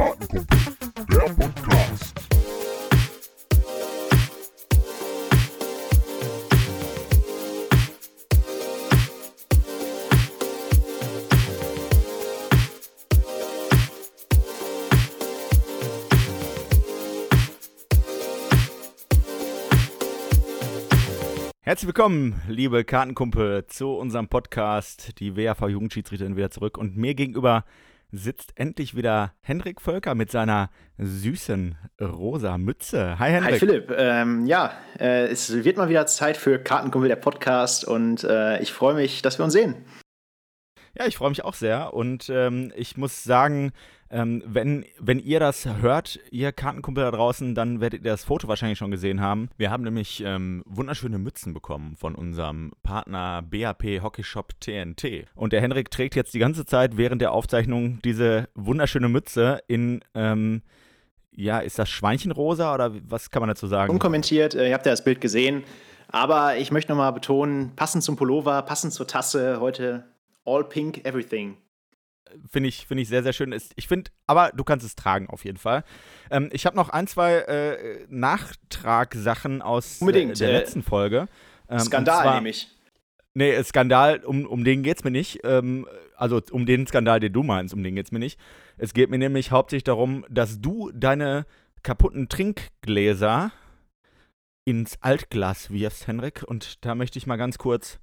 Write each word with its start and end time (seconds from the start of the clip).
Kartenkumpel, 0.00 0.46
der 1.10 1.34
Podcast. 1.34 2.14
Herzlich 21.60 21.86
willkommen, 21.86 22.40
liebe 22.48 22.84
Kartenkumpel, 22.84 23.66
zu 23.66 23.90
unserem 23.90 24.28
Podcast, 24.28 25.20
die 25.20 25.36
WAV 25.36 25.68
Jugendschiedsrichterin 25.68 26.38
wieder 26.38 26.50
zurück. 26.50 26.78
Und 26.78 26.96
mir 26.96 27.14
gegenüber 27.14 27.66
sitzt 28.12 28.52
endlich 28.56 28.96
wieder 28.96 29.32
Hendrik 29.40 29.80
Völker 29.80 30.14
mit 30.14 30.30
seiner 30.30 30.70
süßen 30.98 31.76
rosa 32.00 32.58
Mütze. 32.58 33.18
Hi 33.18 33.30
Hendrik. 33.30 33.54
Hi 33.54 33.58
Philipp, 33.58 33.92
ähm, 33.96 34.46
ja, 34.46 34.72
äh, 34.98 35.26
es 35.26 35.64
wird 35.64 35.76
mal 35.76 35.88
wieder 35.88 36.06
Zeit 36.06 36.36
für 36.36 36.58
Kartenkumpel, 36.58 37.08
der 37.08 37.16
Podcast 37.16 37.84
und 37.84 38.24
äh, 38.24 38.60
ich 38.60 38.72
freue 38.72 38.94
mich, 38.94 39.22
dass 39.22 39.38
wir 39.38 39.44
uns 39.44 39.52
sehen. 39.52 39.74
Ja, 40.98 41.06
ich 41.06 41.16
freue 41.16 41.30
mich 41.30 41.44
auch 41.44 41.54
sehr 41.54 41.94
und 41.94 42.28
ähm, 42.30 42.72
ich 42.76 42.96
muss 42.96 43.22
sagen, 43.22 43.72
ähm, 44.10 44.42
wenn, 44.44 44.84
wenn 44.98 45.20
ihr 45.20 45.38
das 45.38 45.66
hört, 45.80 46.18
ihr 46.32 46.50
Kartenkumpel 46.50 47.04
da 47.04 47.10
draußen, 47.12 47.54
dann 47.54 47.80
werdet 47.80 48.04
ihr 48.04 48.10
das 48.10 48.24
Foto 48.24 48.48
wahrscheinlich 48.48 48.78
schon 48.78 48.90
gesehen 48.90 49.20
haben. 49.20 49.50
Wir 49.56 49.70
haben 49.70 49.84
nämlich 49.84 50.22
ähm, 50.26 50.64
wunderschöne 50.66 51.18
Mützen 51.18 51.54
bekommen 51.54 51.94
von 51.96 52.16
unserem 52.16 52.72
Partner 52.82 53.42
BAP 53.42 54.02
Hockey 54.02 54.24
Shop 54.24 54.52
TNT. 54.58 55.26
Und 55.36 55.52
der 55.52 55.60
Henrik 55.60 55.92
trägt 55.92 56.16
jetzt 56.16 56.34
die 56.34 56.40
ganze 56.40 56.64
Zeit 56.64 56.96
während 56.96 57.22
der 57.22 57.30
Aufzeichnung 57.30 58.00
diese 58.04 58.48
wunderschöne 58.54 59.08
Mütze 59.08 59.60
in, 59.68 60.00
ähm, 60.14 60.62
ja, 61.30 61.60
ist 61.60 61.78
das 61.78 61.88
Schweinchenrosa 61.88 62.74
oder 62.74 62.92
was 63.08 63.30
kann 63.30 63.40
man 63.40 63.48
dazu 63.48 63.68
sagen? 63.68 63.92
Unkommentiert, 63.92 64.56
äh, 64.56 64.68
ihr 64.68 64.74
habt 64.74 64.86
ja 64.86 64.92
das 64.92 65.04
Bild 65.04 65.20
gesehen, 65.20 65.62
aber 66.08 66.56
ich 66.56 66.72
möchte 66.72 66.90
nochmal 66.90 67.12
betonen, 67.12 67.76
passend 67.76 68.02
zum 68.02 68.16
Pullover, 68.16 68.62
passend 68.62 68.92
zur 68.92 69.06
Tasse, 69.06 69.60
heute 69.60 70.04
all 70.44 70.64
pink 70.64 71.04
everything. 71.04 71.56
Finde 72.48 72.68
ich, 72.68 72.86
find 72.86 73.00
ich 73.00 73.08
sehr, 73.08 73.22
sehr 73.22 73.32
schön. 73.32 73.54
Ich 73.76 73.88
finde, 73.88 74.10
aber 74.26 74.52
du 74.54 74.62
kannst 74.62 74.86
es 74.86 74.94
tragen 74.94 75.28
auf 75.28 75.44
jeden 75.44 75.58
Fall. 75.58 75.84
Ähm, 76.30 76.48
ich 76.52 76.64
habe 76.64 76.76
noch 76.76 76.88
ein, 76.88 77.06
zwei 77.06 77.34
äh, 77.34 78.06
Nachtragsachen 78.08 79.62
aus 79.62 80.00
äh, 80.00 80.12
der 80.12 80.48
äh, 80.48 80.52
letzten 80.52 80.82
Folge. 80.82 81.26
Ähm, 81.68 81.80
Skandal 81.80 82.36
nämlich. 82.36 82.68
Nee, 83.34 83.62
Skandal, 83.62 84.18
um, 84.24 84.46
um 84.46 84.64
den 84.64 84.82
geht 84.82 84.98
es 84.98 85.04
mir 85.04 85.10
nicht. 85.10 85.40
Ähm, 85.44 85.86
also 86.16 86.40
um 86.50 86.66
den 86.66 86.86
Skandal, 86.86 87.20
den 87.20 87.32
du 87.32 87.42
meinst, 87.42 87.74
um 87.74 87.82
den 87.82 87.94
geht 87.94 88.06
es 88.06 88.12
mir 88.12 88.18
nicht. 88.18 88.38
Es 88.76 88.92
geht 88.92 89.10
mir 89.10 89.18
nämlich 89.18 89.50
hauptsächlich 89.50 89.84
darum, 89.84 90.24
dass 90.28 90.60
du 90.60 90.90
deine 90.92 91.46
kaputten 91.82 92.28
Trinkgläser 92.28 93.52
ins 94.64 95.00
Altglas 95.00 95.70
wirfst, 95.70 96.06
Henrik. 96.06 96.42
Und 96.46 96.84
da 96.84 96.94
möchte 96.94 97.18
ich 97.18 97.26
mal 97.26 97.36
ganz 97.36 97.58
kurz 97.58 97.98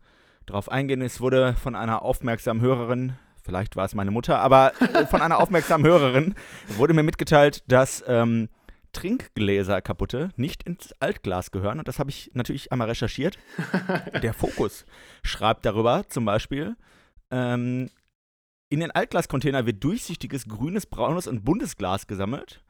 drauf 0.48 0.72
eingehen. 0.72 1.02
Es 1.02 1.22
wurde 1.22 1.54
von 1.54 1.76
einer 1.76 2.02
aufmerksamen 2.02 2.62
Hörerin, 2.62 3.14
vielleicht 3.44 3.76
war 3.76 3.86
es 3.86 3.94
meine 3.94 4.12
Mutter, 4.12 4.40
aber 4.40 4.74
äh, 4.82 5.06
von 5.06 5.22
einer 5.22 5.40
aufmerksamen 5.40 5.86
Hörerin 5.86 6.36
wurde 6.70 6.94
mir 6.94 7.04
mitgeteilt, 7.04 7.64
dass 7.68 8.04
ähm, 8.08 8.50
Trinkgläser 8.94 9.82
kaputte 9.82 10.30
nicht 10.38 10.64
ins 10.64 10.94
Altglas 11.00 11.52
gehören. 11.52 11.80
Und 11.80 11.88
das 11.88 12.00
habe 12.00 12.10
ich 12.10 12.32
natürlich 12.34 12.72
einmal 12.72 12.88
recherchiert. 12.88 13.38
Der 14.24 14.34
Fokus 14.34 14.86
schreibt 15.22 15.66
darüber 15.66 16.08
zum 16.08 16.26
Beispiel, 16.26 16.76
ähm, 17.30 17.90
in 18.70 18.80
den 18.80 18.92
Altglascontainer 18.92 19.66
wird 19.66 19.84
durchsichtiges 19.84 20.48
grünes, 20.48 20.86
braunes 20.86 21.28
und 21.28 21.46
buntes 21.46 21.78
Glas 21.78 22.08
gesammelt. 22.08 22.64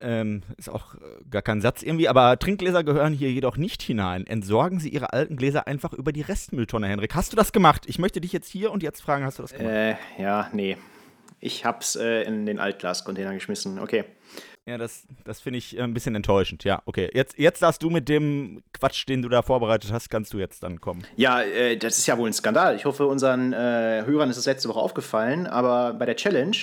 Ähm, 0.00 0.42
ist 0.56 0.68
auch 0.68 0.94
äh, 0.94 0.98
gar 1.28 1.42
kein 1.42 1.60
Satz 1.60 1.82
irgendwie, 1.82 2.08
aber 2.08 2.38
Trinkgläser 2.38 2.84
gehören 2.84 3.12
hier 3.12 3.32
jedoch 3.32 3.56
nicht 3.56 3.82
hinein. 3.82 4.26
Entsorgen 4.26 4.78
Sie 4.78 4.90
Ihre 4.90 5.12
alten 5.12 5.36
Gläser 5.36 5.66
einfach 5.66 5.92
über 5.92 6.12
die 6.12 6.22
Restmülltonne, 6.22 6.86
Henrik. 6.86 7.16
Hast 7.16 7.32
du 7.32 7.36
das 7.36 7.50
gemacht? 7.50 7.82
Ich 7.86 7.98
möchte 7.98 8.20
dich 8.20 8.32
jetzt 8.32 8.48
hier 8.48 8.70
und 8.70 8.84
jetzt 8.84 9.00
fragen, 9.00 9.24
hast 9.24 9.38
du 9.38 9.42
das 9.42 9.52
gemacht? 9.52 9.72
Äh, 9.72 9.96
ja, 10.18 10.48
nee. 10.52 10.76
Ich 11.40 11.64
hab's 11.64 11.96
äh, 11.96 12.22
in 12.22 12.46
den 12.46 12.60
Altglascontainer 12.60 13.34
geschmissen. 13.34 13.80
Okay. 13.80 14.04
Ja, 14.66 14.76
das, 14.76 15.06
das 15.24 15.40
finde 15.40 15.58
ich 15.58 15.78
äh, 15.78 15.82
ein 15.82 15.94
bisschen 15.94 16.14
enttäuschend. 16.14 16.62
Ja, 16.62 16.82
okay. 16.84 17.10
Jetzt, 17.14 17.38
jetzt 17.38 17.62
darfst 17.62 17.82
du 17.82 17.88
mit 17.88 18.08
dem 18.08 18.62
Quatsch, 18.74 19.08
den 19.08 19.22
du 19.22 19.28
da 19.28 19.40
vorbereitet 19.42 19.90
hast, 19.92 20.10
kannst 20.10 20.32
du 20.34 20.38
jetzt 20.38 20.62
dann 20.62 20.80
kommen. 20.80 21.04
Ja, 21.16 21.40
äh, 21.40 21.76
das 21.76 21.96
ist 21.98 22.06
ja 22.06 22.18
wohl 22.18 22.28
ein 22.28 22.34
Skandal. 22.34 22.76
Ich 22.76 22.84
hoffe, 22.84 23.06
unseren 23.06 23.52
äh, 23.52 24.04
Hörern 24.04 24.28
ist 24.28 24.36
es 24.36 24.46
letzte 24.46 24.68
Woche 24.68 24.80
aufgefallen, 24.80 25.46
aber 25.46 25.94
bei 25.94 26.04
der 26.04 26.16
Challenge, 26.16 26.56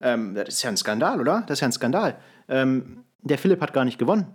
ähm, 0.00 0.34
das 0.34 0.48
ist 0.48 0.62
ja 0.62 0.70
ein 0.70 0.78
Skandal, 0.78 1.20
oder? 1.20 1.44
Das 1.46 1.58
ist 1.58 1.60
ja 1.60 1.68
ein 1.68 1.72
Skandal. 1.72 2.16
Ähm, 2.48 3.04
der 3.20 3.38
Philipp 3.38 3.60
hat 3.60 3.72
gar 3.72 3.84
nicht 3.84 3.98
gewonnen. 3.98 4.34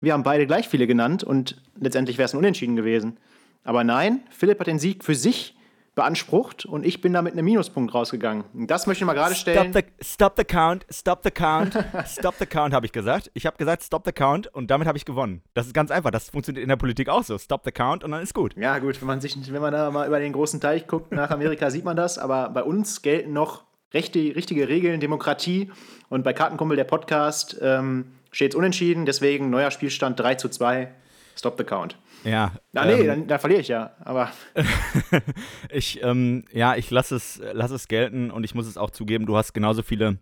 Wir 0.00 0.12
haben 0.12 0.22
beide 0.22 0.46
gleich 0.46 0.68
viele 0.68 0.86
genannt 0.86 1.24
und 1.24 1.60
letztendlich 1.78 2.18
wäre 2.18 2.26
es 2.26 2.34
ein 2.34 2.38
Unentschieden 2.38 2.76
gewesen. 2.76 3.18
Aber 3.64 3.84
nein, 3.84 4.20
Philipp 4.30 4.60
hat 4.60 4.66
den 4.66 4.78
Sieg 4.78 5.04
für 5.04 5.14
sich 5.14 5.56
beansprucht 5.98 6.64
und 6.64 6.86
ich 6.86 7.00
bin 7.00 7.12
da 7.12 7.22
mit 7.22 7.32
einem 7.32 7.44
Minuspunkt 7.44 7.92
rausgegangen. 7.92 8.44
Und 8.54 8.70
Das 8.70 8.86
möchte 8.86 9.02
ich 9.02 9.06
mal 9.06 9.14
gerade 9.14 9.34
stellen. 9.34 9.72
Stop 9.72 9.84
the, 9.84 10.04
stop 10.04 10.34
the 10.36 10.44
count, 10.44 10.86
stop 10.92 11.20
the 11.24 11.30
count, 11.32 11.76
stop 12.06 12.36
the 12.38 12.46
count, 12.46 12.72
habe 12.72 12.86
ich 12.86 12.92
gesagt. 12.92 13.32
Ich 13.34 13.46
habe 13.46 13.56
gesagt, 13.56 13.82
stop 13.82 14.04
the 14.04 14.12
count 14.12 14.46
und 14.54 14.70
damit 14.70 14.86
habe 14.86 14.96
ich 14.96 15.04
gewonnen. 15.04 15.42
Das 15.54 15.66
ist 15.66 15.74
ganz 15.74 15.90
einfach. 15.90 16.12
Das 16.12 16.30
funktioniert 16.30 16.62
in 16.62 16.68
der 16.68 16.76
Politik 16.76 17.08
auch 17.08 17.24
so. 17.24 17.36
Stop 17.36 17.62
the 17.64 17.72
count 17.72 18.04
und 18.04 18.12
dann 18.12 18.22
ist 18.22 18.32
gut. 18.32 18.54
Ja, 18.56 18.78
gut, 18.78 19.00
wenn 19.00 19.08
man, 19.08 19.20
sich, 19.20 19.52
wenn 19.52 19.60
man 19.60 19.72
da 19.72 19.90
mal 19.90 20.06
über 20.06 20.20
den 20.20 20.32
großen 20.32 20.60
Teich 20.60 20.86
guckt, 20.86 21.10
nach 21.10 21.30
Amerika 21.30 21.68
sieht 21.68 21.84
man 21.84 21.96
das, 21.96 22.16
aber 22.16 22.50
bei 22.50 22.62
uns 22.62 23.02
gelten 23.02 23.32
noch 23.32 23.64
rechte, 23.92 24.18
richtige 24.18 24.68
Regeln, 24.68 25.00
Demokratie 25.00 25.70
und 26.08 26.22
bei 26.22 26.32
Kartenkumpel, 26.32 26.76
der 26.76 26.84
Podcast, 26.84 27.58
ähm, 27.60 28.06
steht 28.30 28.52
es 28.52 28.56
unentschieden, 28.56 29.06
deswegen 29.06 29.50
neuer 29.50 29.70
Spielstand 29.70 30.18
3 30.20 30.34
zu 30.36 30.48
2. 30.48 30.92
Stop 31.36 31.56
the 31.56 31.64
count. 31.64 31.96
Ja. 32.24 32.52
Ah, 32.74 32.84
nee, 32.84 32.94
ähm, 32.94 33.06
dann, 33.06 33.26
dann 33.28 33.38
verliere 33.38 33.60
ich 33.60 33.68
ja, 33.68 33.92
aber 34.00 34.32
ich, 35.70 36.02
ähm, 36.02 36.44
ja, 36.52 36.74
ich 36.74 36.90
lasse 36.90 37.14
es, 37.14 37.40
lass 37.52 37.70
es 37.70 37.86
gelten 37.86 38.30
und 38.30 38.44
ich 38.44 38.54
muss 38.54 38.66
es 38.66 38.76
auch 38.76 38.90
zugeben, 38.90 39.24
du 39.24 39.36
hast 39.36 39.52
genauso 39.54 39.82
viele 39.82 40.18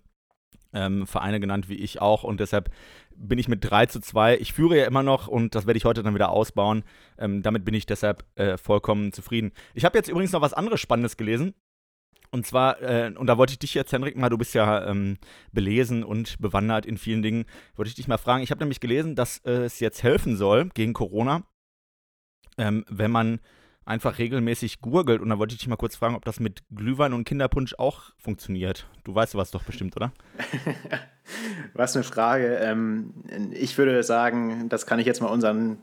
ähm, 0.75 1.06
Vereine 1.06 1.41
genannt 1.41 1.69
wie 1.69 1.76
ich 1.76 2.03
auch 2.03 2.22
und 2.22 2.38
deshalb 2.38 2.71
bin 3.16 3.38
ich 3.38 3.49
mit 3.49 3.69
3 3.69 3.87
zu 3.87 4.00
2. 4.00 4.37
Ich 4.37 4.53
führe 4.53 4.76
ja 4.76 4.84
immer 4.84 5.03
noch 5.03 5.26
und 5.26 5.55
das 5.55 5.66
werde 5.66 5.78
ich 5.78 5.87
heute 5.87 6.03
dann 6.03 6.15
wieder 6.15 6.28
ausbauen. 6.28 6.84
Ähm, 7.19 7.43
damit 7.43 7.65
bin 7.65 7.72
ich 7.72 7.87
deshalb 7.87 8.25
äh, 8.34 8.59
vollkommen 8.59 9.12
zufrieden. 9.12 9.53
Ich 9.72 9.87
habe 9.87 9.97
jetzt 9.97 10.09
übrigens 10.09 10.32
noch 10.32 10.43
was 10.43 10.53
anderes 10.53 10.81
Spannendes 10.81 11.16
gelesen. 11.16 11.55
Und 12.36 12.44
zwar, 12.44 12.82
äh, 12.82 13.14
und 13.16 13.28
da 13.28 13.38
wollte 13.38 13.54
ich 13.54 13.58
dich 13.58 13.72
jetzt, 13.72 13.94
Henrik, 13.94 14.14
mal, 14.14 14.28
du 14.28 14.36
bist 14.36 14.52
ja 14.52 14.86
ähm, 14.86 15.16
belesen 15.52 16.04
und 16.04 16.38
bewandert 16.38 16.84
in 16.84 16.98
vielen 16.98 17.22
Dingen, 17.22 17.47
wollte 17.76 17.88
ich 17.88 17.94
dich 17.94 18.08
mal 18.08 18.19
fragen. 18.19 18.42
Ich 18.42 18.50
habe 18.50 18.58
nämlich 18.58 18.78
gelesen, 18.78 19.14
dass 19.14 19.38
äh, 19.47 19.64
es 19.64 19.80
jetzt 19.80 20.02
helfen 20.02 20.36
soll 20.36 20.69
gegen 20.75 20.92
Corona, 20.92 21.44
ähm, 22.58 22.84
wenn 22.91 23.10
man 23.10 23.41
einfach 23.86 24.19
regelmäßig 24.19 24.82
gurgelt. 24.82 25.22
Und 25.22 25.30
da 25.30 25.38
wollte 25.38 25.54
ich 25.54 25.60
dich 25.60 25.69
mal 25.69 25.76
kurz 25.76 25.96
fragen, 25.96 26.14
ob 26.14 26.26
das 26.26 26.38
mit 26.38 26.62
Glühwein 26.75 27.14
und 27.14 27.25
Kinderpunsch 27.25 27.72
auch 27.78 28.12
funktioniert. 28.19 28.86
Du 29.04 29.14
weißt 29.14 29.32
sowas 29.32 29.50
doch 29.50 29.62
bestimmt, 29.62 29.96
oder? 29.96 30.12
was 31.72 31.96
eine 31.96 32.04
Frage. 32.04 32.56
Ähm, 32.56 33.14
ich 33.52 33.78
würde 33.78 34.02
sagen, 34.02 34.69
das 34.69 34.84
kann 34.84 34.98
ich 34.98 35.06
jetzt 35.06 35.22
mal 35.22 35.28
unseren 35.28 35.78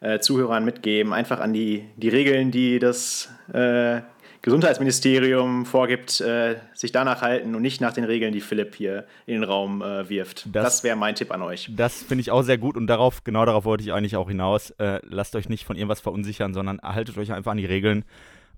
äh, 0.00 0.18
Zuhörern 0.18 0.64
mitgeben. 0.64 1.12
Einfach 1.12 1.40
an 1.40 1.52
die, 1.52 1.90
die 1.98 2.08
Regeln, 2.08 2.50
die 2.50 2.78
das 2.78 3.28
äh, 3.52 4.00
Gesundheitsministerium 4.42 5.66
vorgibt, 5.66 6.20
äh, 6.20 6.56
sich 6.74 6.92
danach 6.92 7.22
halten 7.22 7.54
und 7.54 7.62
nicht 7.62 7.80
nach 7.80 7.92
den 7.92 8.04
Regeln, 8.04 8.32
die 8.32 8.40
Philipp 8.40 8.74
hier 8.74 9.04
in 9.26 9.34
den 9.34 9.44
Raum 9.44 9.82
äh, 9.82 10.08
wirft. 10.08 10.46
Das- 10.54 10.64
Das, 10.64 10.84
wäre 10.84 10.96
mein 10.96 11.14
Tipp 11.14 11.30
an 11.32 11.42
euch. 11.42 11.70
Das 11.76 12.02
finde 12.02 12.22
ich 12.22 12.30
auch 12.30 12.42
sehr 12.42 12.58
gut 12.58 12.76
und 12.76 12.86
darauf, 12.86 13.24
genau 13.24 13.44
darauf 13.44 13.64
wollte 13.64 13.82
ich 13.84 13.92
eigentlich 13.92 14.16
auch 14.16 14.28
hinaus. 14.28 14.70
Äh, 14.78 15.00
lasst 15.04 15.34
euch 15.36 15.48
nicht 15.48 15.64
von 15.64 15.76
irgendwas 15.76 16.00
verunsichern, 16.00 16.54
sondern 16.54 16.80
haltet 16.82 17.18
euch 17.18 17.32
einfach 17.32 17.50
an 17.52 17.58
die 17.58 17.66
Regeln. 17.66 18.04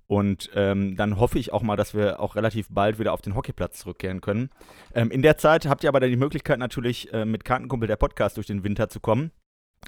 Und 0.07 0.51
ähm, 0.55 0.95
dann 0.97 1.19
hoffe 1.19 1.39
ich 1.39 1.53
auch 1.53 1.63
mal, 1.63 1.77
dass 1.77 1.95
wir 1.95 2.21
auch 2.21 2.37
relativ 2.37 2.67
bald 2.69 2.99
wieder 2.99 3.13
auf 3.15 3.23
den 3.23 3.35
Hockeyplatz 3.35 3.79
zurückkehren 3.79 4.21
können. 4.21 4.51
Ähm, 4.95 5.11
in 5.11 5.23
der 5.23 5.39
Zeit 5.39 5.67
habt 5.67 5.85
ihr 5.85 5.89
aber 5.89 6.01
dann 6.01 6.11
die 6.11 6.17
Möglichkeit 6.17 6.59
natürlich 6.59 7.13
äh, 7.15 7.25
mit 7.25 7.45
Kartenkumpel 7.45 7.87
der 7.89 7.97
Podcast 7.97 8.37
durch 8.37 8.47
den 8.47 8.63
Winter 8.63 8.89
zu 8.89 9.01
kommen. 9.01 9.31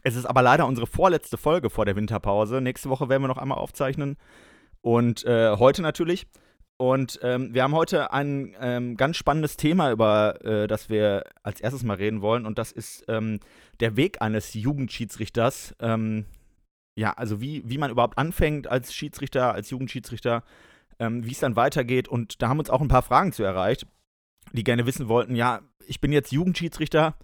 Es 0.03 0.17
ist 0.17 0.25
aber 0.25 0.41
leider 0.43 0.67
unsere 0.67 0.87
vorletzte 0.87 1.37
Folge 1.37 1.69
vor 1.69 1.85
der 1.85 1.95
Winterpause. 1.97 2.61
Nächste 2.61 2.89
Woche 2.89 3.09
werden 3.09 3.23
wir 3.23 3.29
noch 3.29 3.39
einmal 3.39 3.59
aufzeichnen. 3.59 4.17
Und 4.85 5.25
äh, 5.25 5.57
heute 5.57 5.81
natürlich. 5.81 6.27
Und 6.77 7.19
ähm, 7.23 7.55
wir 7.55 7.63
haben 7.63 7.75
heute 7.75 8.13
ein 8.13 8.55
ähm, 8.61 8.99
ganz 8.99 9.17
spannendes 9.17 9.57
Thema, 9.57 9.91
über 9.91 10.45
äh, 10.45 10.67
das 10.67 10.91
wir 10.91 11.25
als 11.43 11.63
erstes 11.63 11.85
mal 11.85 11.97
reden 11.97 12.21
wollen. 12.21 12.45
Und 12.45 12.59
das 12.59 12.71
ist 12.71 13.03
ähm, 13.09 13.41
der 13.81 13.97
Weg 13.97 14.21
eines 14.21 14.53
Jugendschiedsrichters. 14.53 15.75
Ähm, 15.81 16.27
ja, 16.97 17.13
also 17.13 17.41
wie, 17.41 17.63
wie 17.65 17.79
man 17.79 17.91
überhaupt 17.91 18.19
anfängt 18.19 18.67
als 18.67 18.93
Schiedsrichter, 18.95 19.55
als 19.55 19.71
Jugendschiedsrichter, 19.71 20.45
ähm, 20.99 21.25
wie 21.25 21.33
es 21.33 21.41
dann 21.41 21.57
weitergeht. 21.57 22.07
Und 22.07 22.43
da 22.43 22.51
haben 22.51 22.59
uns 22.59 22.69
auch 22.69 22.83
ein 22.83 22.89
paar 22.89 23.03
Fragen 23.03 23.33
zu 23.33 23.43
erreicht, 23.43 23.87
die 24.53 24.65
gerne 24.65 24.85
wissen 24.85 25.09
wollten, 25.09 25.35
ja, 25.35 25.63
ich 25.87 26.03
bin 26.03 26.13
jetzt 26.13 26.31
Jugendschiedsrichter 26.31 27.17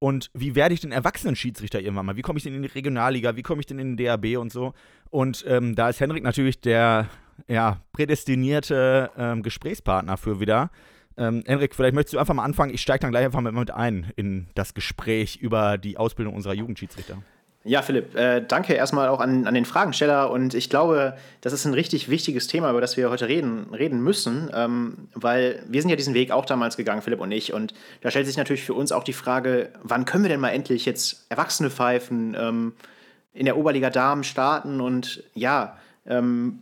und 0.00 0.30
wie 0.32 0.54
werde 0.54 0.74
ich 0.74 0.80
denn 0.80 0.92
Erwachsenen-Schiedsrichter 0.92 1.78
irgendwann 1.78 2.06
mal? 2.06 2.16
Wie 2.16 2.22
komme 2.22 2.38
ich 2.38 2.42
denn 2.42 2.54
in 2.54 2.62
die 2.62 2.68
Regionalliga? 2.68 3.36
Wie 3.36 3.42
komme 3.42 3.60
ich 3.60 3.66
denn 3.66 3.78
in 3.78 3.96
den 3.96 4.06
DAB 4.06 4.38
und 4.38 4.50
so? 4.50 4.72
Und 5.10 5.44
ähm, 5.46 5.74
da 5.74 5.90
ist 5.90 6.00
Henrik 6.00 6.24
natürlich 6.24 6.58
der 6.60 7.08
ja, 7.48 7.80
prädestinierte 7.92 9.10
ähm, 9.16 9.42
Gesprächspartner 9.42 10.16
für 10.16 10.40
wieder. 10.40 10.70
Ähm, 11.18 11.42
Henrik, 11.46 11.74
vielleicht 11.74 11.94
möchtest 11.94 12.14
du 12.14 12.18
einfach 12.18 12.32
mal 12.32 12.44
anfangen. 12.44 12.72
Ich 12.72 12.80
steige 12.80 13.00
dann 13.00 13.10
gleich 13.10 13.26
einfach 13.26 13.42
mit 13.42 13.70
ein 13.70 14.10
in 14.16 14.48
das 14.54 14.72
Gespräch 14.72 15.36
über 15.36 15.76
die 15.76 15.98
Ausbildung 15.98 16.34
unserer 16.34 16.54
Jugendschiedsrichter. 16.54 17.22
Ja, 17.62 17.82
Philipp, 17.82 18.14
äh, 18.14 18.40
danke 18.40 18.72
erstmal 18.72 19.08
auch 19.08 19.20
an, 19.20 19.46
an 19.46 19.52
den 19.52 19.66
Fragensteller. 19.66 20.30
Und 20.30 20.54
ich 20.54 20.70
glaube, 20.70 21.18
das 21.42 21.52
ist 21.52 21.66
ein 21.66 21.74
richtig 21.74 22.08
wichtiges 22.08 22.46
Thema, 22.46 22.70
über 22.70 22.80
das 22.80 22.96
wir 22.96 23.10
heute 23.10 23.28
reden, 23.28 23.66
reden 23.74 24.02
müssen, 24.02 24.50
ähm, 24.54 25.08
weil 25.12 25.62
wir 25.68 25.82
sind 25.82 25.90
ja 25.90 25.96
diesen 25.96 26.14
Weg 26.14 26.30
auch 26.30 26.46
damals 26.46 26.78
gegangen, 26.78 27.02
Philipp 27.02 27.20
und 27.20 27.30
ich, 27.32 27.52
und 27.52 27.74
da 28.00 28.10
stellt 28.10 28.26
sich 28.26 28.38
natürlich 28.38 28.62
für 28.62 28.72
uns 28.72 28.92
auch 28.92 29.04
die 29.04 29.12
Frage, 29.12 29.68
wann 29.82 30.06
können 30.06 30.24
wir 30.24 30.30
denn 30.30 30.40
mal 30.40 30.50
endlich 30.50 30.86
jetzt 30.86 31.26
Erwachsene 31.28 31.68
pfeifen, 31.68 32.34
ähm, 32.38 32.72
in 33.34 33.44
der 33.44 33.58
Oberliga 33.58 33.90
Damen 33.90 34.24
starten? 34.24 34.80
Und 34.80 35.22
ja, 35.34 35.76
ähm, 36.06 36.60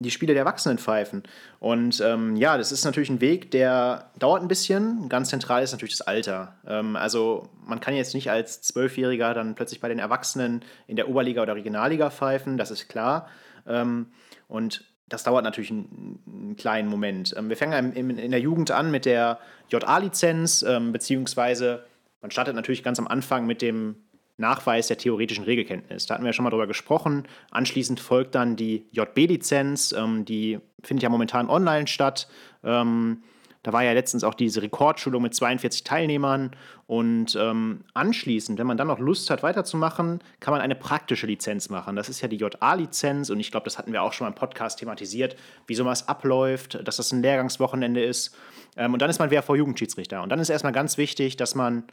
die 0.00 0.10
Spiele 0.10 0.32
der 0.32 0.40
Erwachsenen 0.42 0.78
pfeifen. 0.78 1.22
Und 1.58 2.00
ähm, 2.00 2.34
ja, 2.34 2.56
das 2.56 2.72
ist 2.72 2.84
natürlich 2.84 3.10
ein 3.10 3.20
Weg, 3.20 3.50
der 3.50 4.10
dauert 4.18 4.40
ein 4.40 4.48
bisschen. 4.48 5.10
Ganz 5.10 5.28
zentral 5.28 5.62
ist 5.62 5.72
natürlich 5.72 5.96
das 5.96 6.06
Alter. 6.06 6.54
Ähm, 6.66 6.96
also 6.96 7.48
man 7.66 7.80
kann 7.80 7.94
jetzt 7.94 8.14
nicht 8.14 8.30
als 8.30 8.62
Zwölfjähriger 8.62 9.34
dann 9.34 9.54
plötzlich 9.54 9.80
bei 9.80 9.88
den 9.88 9.98
Erwachsenen 9.98 10.62
in 10.86 10.96
der 10.96 11.08
Oberliga 11.08 11.42
oder 11.42 11.54
Regionalliga 11.54 12.08
pfeifen, 12.10 12.56
das 12.56 12.70
ist 12.70 12.88
klar. 12.88 13.28
Ähm, 13.66 14.06
und 14.48 14.84
das 15.06 15.22
dauert 15.22 15.44
natürlich 15.44 15.70
einen, 15.70 16.18
einen 16.26 16.56
kleinen 16.56 16.88
Moment. 16.88 17.34
Ähm, 17.36 17.50
wir 17.50 17.56
fangen 17.58 17.92
in, 17.92 18.30
der 18.30 18.40
Jugend 18.40 18.70
an 18.70 18.90
mit 18.90 19.04
der 19.04 19.38
JA-Lizenz, 19.68 20.62
ähm, 20.62 20.92
beziehungsweise 20.92 21.84
man 22.22 22.30
startet 22.30 22.54
natürlich 22.54 22.82
ganz 22.82 22.98
am 22.98 23.06
Anfang 23.06 23.46
mit 23.46 23.60
dem 23.60 23.96
Nachweis 24.40 24.88
der 24.88 24.98
theoretischen 24.98 25.44
Regelkenntnis. 25.44 26.06
Da 26.06 26.14
hatten 26.14 26.24
wir 26.24 26.30
ja 26.30 26.32
schon 26.32 26.44
mal 26.44 26.50
drüber 26.50 26.66
gesprochen. 26.66 27.24
Anschließend 27.50 28.00
folgt 28.00 28.34
dann 28.34 28.56
die 28.56 28.86
JB-Lizenz, 28.92 29.92
ähm, 29.92 30.24
die 30.24 30.58
findet 30.82 31.02
ja 31.02 31.08
momentan 31.08 31.48
online 31.48 31.86
statt. 31.86 32.28
Ähm, 32.64 33.22
da 33.62 33.74
war 33.74 33.84
ja 33.84 33.92
letztens 33.92 34.24
auch 34.24 34.32
diese 34.32 34.62
Rekordschulung 34.62 35.22
mit 35.22 35.34
42 35.34 35.84
Teilnehmern. 35.84 36.52
Und 36.86 37.36
ähm, 37.38 37.84
anschließend, 37.92 38.58
wenn 38.58 38.66
man 38.66 38.78
dann 38.78 38.86
noch 38.86 38.98
Lust 38.98 39.28
hat, 39.28 39.42
weiterzumachen, 39.42 40.20
kann 40.40 40.52
man 40.52 40.62
eine 40.62 40.74
praktische 40.74 41.26
Lizenz 41.26 41.68
machen. 41.68 41.94
Das 41.94 42.08
ist 42.08 42.22
ja 42.22 42.28
die 42.28 42.38
JA-Lizenz. 42.38 43.28
Und 43.28 43.38
ich 43.38 43.50
glaube, 43.50 43.64
das 43.64 43.76
hatten 43.76 43.92
wir 43.92 44.02
auch 44.02 44.14
schon 44.14 44.24
mal 44.24 44.30
im 44.30 44.34
Podcast 44.34 44.78
thematisiert, 44.78 45.36
wie 45.66 45.74
sowas 45.74 46.08
abläuft, 46.08 46.80
dass 46.86 46.96
das 46.96 47.12
ein 47.12 47.20
Lehrgangswochenende 47.20 48.02
ist. 48.02 48.34
Ähm, 48.76 48.94
und 48.94 49.02
dann 49.02 49.10
ist 49.10 49.18
man 49.18 49.30
WRV-Jugendschiedsrichter. 49.30 50.22
Und 50.22 50.30
dann 50.30 50.38
ist 50.38 50.48
erstmal 50.48 50.72
ganz 50.72 50.96
wichtig, 50.96 51.36
dass 51.36 51.54
man 51.54 51.84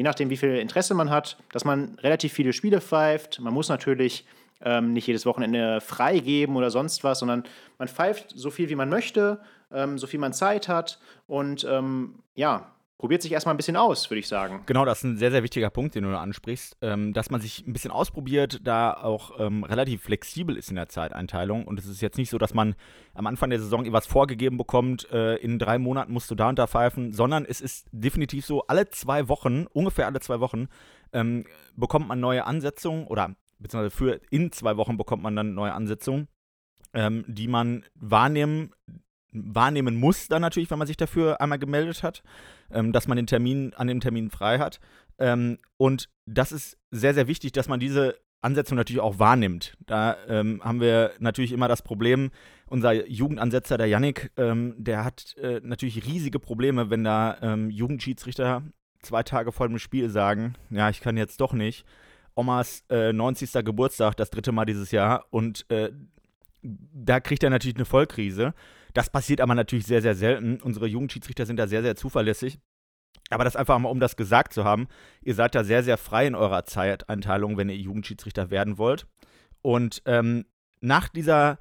je 0.00 0.04
nachdem, 0.04 0.30
wie 0.30 0.38
viel 0.38 0.56
Interesse 0.56 0.94
man 0.94 1.10
hat, 1.10 1.36
dass 1.52 1.66
man 1.66 1.98
relativ 1.98 2.32
viele 2.32 2.54
Spiele 2.54 2.80
pfeift. 2.80 3.38
Man 3.38 3.52
muss 3.52 3.68
natürlich 3.68 4.24
ähm, 4.62 4.94
nicht 4.94 5.06
jedes 5.06 5.26
Wochenende 5.26 5.82
freigeben 5.82 6.56
oder 6.56 6.70
sonst 6.70 7.04
was, 7.04 7.18
sondern 7.18 7.44
man 7.76 7.86
pfeift 7.86 8.32
so 8.34 8.48
viel, 8.48 8.70
wie 8.70 8.76
man 8.76 8.88
möchte, 8.88 9.42
ähm, 9.70 9.98
so 9.98 10.06
viel 10.06 10.18
man 10.18 10.32
Zeit 10.32 10.68
hat 10.68 11.00
und 11.26 11.66
ähm, 11.68 12.14
ja, 12.34 12.72
probiert 13.00 13.22
sich 13.22 13.32
erstmal 13.32 13.54
ein 13.54 13.56
bisschen 13.56 13.78
aus, 13.78 14.10
würde 14.10 14.20
ich 14.20 14.28
sagen. 14.28 14.62
Genau, 14.66 14.84
das 14.84 14.98
ist 14.98 15.04
ein 15.04 15.16
sehr, 15.16 15.30
sehr 15.30 15.42
wichtiger 15.42 15.70
Punkt, 15.70 15.94
den 15.94 16.04
du 16.04 16.10
da 16.10 16.20
ansprichst, 16.20 16.76
ähm, 16.82 17.14
dass 17.14 17.30
man 17.30 17.40
sich 17.40 17.66
ein 17.66 17.72
bisschen 17.72 17.90
ausprobiert, 17.90 18.60
da 18.62 18.92
auch 18.92 19.40
ähm, 19.40 19.64
relativ 19.64 20.02
flexibel 20.02 20.54
ist 20.54 20.68
in 20.68 20.76
der 20.76 20.90
Zeiteinteilung. 20.90 21.64
Und 21.64 21.78
es 21.78 21.86
ist 21.86 22.02
jetzt 22.02 22.18
nicht 22.18 22.28
so, 22.28 22.36
dass 22.36 22.52
man 22.52 22.74
am 23.14 23.26
Anfang 23.26 23.48
der 23.48 23.58
Saison 23.58 23.86
etwas 23.86 24.06
vorgegeben 24.06 24.58
bekommt, 24.58 25.10
äh, 25.12 25.36
in 25.36 25.58
drei 25.58 25.78
Monaten 25.78 26.12
musst 26.12 26.30
du 26.30 26.34
da 26.34 26.50
unterpfeifen, 26.50 27.14
sondern 27.14 27.46
es 27.46 27.62
ist 27.62 27.88
definitiv 27.90 28.44
so, 28.44 28.66
alle 28.66 28.90
zwei 28.90 29.28
Wochen, 29.28 29.64
ungefähr 29.72 30.04
alle 30.04 30.20
zwei 30.20 30.40
Wochen, 30.40 30.68
ähm, 31.14 31.46
bekommt 31.74 32.06
man 32.06 32.20
neue 32.20 32.44
Ansetzungen 32.44 33.06
oder 33.06 33.34
beziehungsweise 33.58 33.96
für 33.96 34.20
in 34.30 34.52
zwei 34.52 34.76
Wochen 34.76 34.98
bekommt 34.98 35.22
man 35.22 35.34
dann 35.34 35.54
neue 35.54 35.72
Ansetzungen, 35.72 36.28
ähm, 36.92 37.24
die 37.26 37.48
man 37.48 37.86
wahrnehmen 37.94 38.74
wahrnehmen 39.32 39.96
muss, 39.96 40.28
dann 40.28 40.42
natürlich, 40.42 40.70
wenn 40.70 40.78
man 40.78 40.86
sich 40.86 40.96
dafür 40.96 41.40
einmal 41.40 41.58
gemeldet 41.58 42.02
hat, 42.02 42.22
ähm, 42.70 42.92
dass 42.92 43.08
man 43.08 43.16
den 43.16 43.26
Termin 43.26 43.72
an 43.74 43.86
dem 43.86 44.00
Termin 44.00 44.30
frei 44.30 44.58
hat. 44.58 44.80
Ähm, 45.18 45.58
und 45.76 46.08
das 46.26 46.52
ist 46.52 46.78
sehr, 46.90 47.14
sehr 47.14 47.28
wichtig, 47.28 47.52
dass 47.52 47.68
man 47.68 47.80
diese 47.80 48.16
Ansetzung 48.42 48.76
natürlich 48.76 49.02
auch 49.02 49.18
wahrnimmt. 49.18 49.74
Da 49.86 50.16
ähm, 50.26 50.60
haben 50.64 50.80
wir 50.80 51.12
natürlich 51.18 51.52
immer 51.52 51.68
das 51.68 51.82
Problem, 51.82 52.30
unser 52.66 53.06
Jugendansetzer, 53.06 53.76
der 53.76 53.86
Yannick, 53.86 54.30
ähm, 54.36 54.74
der 54.78 55.04
hat 55.04 55.36
äh, 55.36 55.60
natürlich 55.62 56.06
riesige 56.06 56.38
Probleme, 56.38 56.88
wenn 56.88 57.04
da 57.04 57.36
ähm, 57.42 57.70
Jugendschiedsrichter 57.70 58.62
zwei 59.02 59.22
Tage 59.22 59.52
vor 59.52 59.68
dem 59.68 59.78
Spiel 59.78 60.08
sagen, 60.08 60.54
ja, 60.70 60.88
ich 60.88 61.00
kann 61.00 61.16
jetzt 61.16 61.40
doch 61.40 61.52
nicht. 61.52 61.84
Omas 62.34 62.84
äh, 62.88 63.12
90. 63.12 63.64
Geburtstag, 63.64 64.16
das 64.16 64.30
dritte 64.30 64.52
Mal 64.52 64.64
dieses 64.64 64.90
Jahr, 64.90 65.26
und 65.30 65.66
äh, 65.70 65.90
da 66.62 67.20
kriegt 67.20 67.42
er 67.42 67.50
natürlich 67.50 67.76
eine 67.76 67.84
Vollkrise. 67.84 68.54
Das 68.94 69.10
passiert 69.10 69.40
aber 69.40 69.54
natürlich 69.54 69.86
sehr, 69.86 70.02
sehr 70.02 70.14
selten. 70.14 70.60
Unsere 70.60 70.86
Jugendschiedsrichter 70.86 71.46
sind 71.46 71.56
da 71.56 71.66
sehr, 71.66 71.82
sehr 71.82 71.96
zuverlässig. 71.96 72.58
Aber 73.30 73.44
das 73.44 73.56
einfach 73.56 73.78
mal, 73.78 73.88
um 73.88 74.00
das 74.00 74.16
gesagt 74.16 74.52
zu 74.52 74.64
haben, 74.64 74.88
ihr 75.22 75.34
seid 75.34 75.54
da 75.54 75.62
sehr, 75.64 75.82
sehr 75.82 75.96
frei 75.96 76.26
in 76.26 76.34
eurer 76.34 76.64
Zeiteinteilung, 76.64 77.56
wenn 77.56 77.68
ihr 77.68 77.76
Jugendschiedsrichter 77.76 78.50
werden 78.50 78.78
wollt. 78.78 79.06
Und 79.62 80.02
ähm, 80.06 80.46
nach 80.80 81.08
dieser 81.08 81.58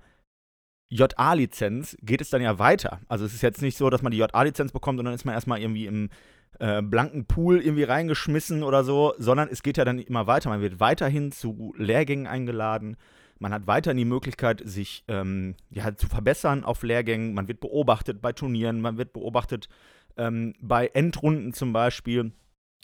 JA-Lizenz 0.90 1.96
geht 2.02 2.22
es 2.22 2.32
dann 2.32 2.42
ja 2.42 2.58
weiter. 2.58 3.00
Also 3.08 3.26
es 3.26 3.34
ist 3.34 3.44
jetzt 3.44 3.62
nicht 3.62 3.78
so, 3.78 3.90
dass 3.90 4.02
man 4.02 4.12
die 4.12 4.18
JA-Lizenz 4.18 4.72
bekommt 4.72 5.00
dann 5.00 5.14
ist 5.14 5.26
man 5.26 5.36
erstmal 5.36 5.62
irgendwie 5.62 5.86
im 5.86 6.10
äh, 6.60 6.82
blanken 6.82 7.26
Pool 7.26 7.62
irgendwie 7.62 7.84
reingeschmissen 7.84 8.64
oder 8.64 8.84
so, 8.84 9.14
sondern 9.18 9.50
es 9.50 9.62
geht 9.62 9.78
ja 9.78 9.86
dann 9.86 10.00
immer 10.00 10.26
weiter. 10.26 10.50
Man 10.50 10.62
wird 10.62 10.80
weiterhin 10.80 11.32
zu 11.32 11.74
Lehrgängen 11.78 12.26
eingeladen. 12.26 12.98
Man 13.40 13.54
hat 13.54 13.68
weiterhin 13.68 13.98
die 13.98 14.06
Möglichkeit, 14.06 14.62
sich 14.66 15.04
ähm, 15.08 15.56
ja, 15.70 15.96
zu 15.96 16.08
verbessern 16.08 16.64
auf 16.64 16.84
Lehrgängen. 16.84 17.34
Man 17.34 17.48
wird 17.48 17.62
beobachtet 17.62 18.22
bei 18.22 18.34
Turnieren, 18.34 18.82
man 18.82 18.98
wird 18.98 19.14
beobachtet 19.14 19.70
ähm, 20.18 20.54
bei 20.60 20.88
Endrunden 20.88 21.54
zum 21.54 21.72
Beispiel 21.74 22.34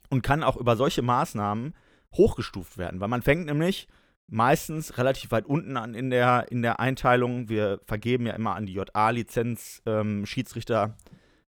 und 0.09 0.21
kann 0.21 0.43
auch 0.43 0.55
über 0.55 0.75
solche 0.77 1.01
Maßnahmen 1.01 1.75
hochgestuft 2.13 2.77
werden, 2.77 3.01
weil 3.01 3.09
man 3.09 3.21
fängt 3.21 3.45
nämlich 3.45 3.87
meistens 4.27 4.97
relativ 4.97 5.31
weit 5.31 5.45
unten 5.45 5.77
an 5.77 5.93
in 5.93 6.09
der, 6.09 6.47
in 6.49 6.61
der 6.61 6.79
Einteilung. 6.79 7.49
Wir 7.49 7.81
vergeben 7.85 8.25
ja 8.25 8.33
immer 8.33 8.55
an 8.55 8.65
die 8.65 8.73
JA-Lizenz 8.73 9.81
ähm, 9.85 10.25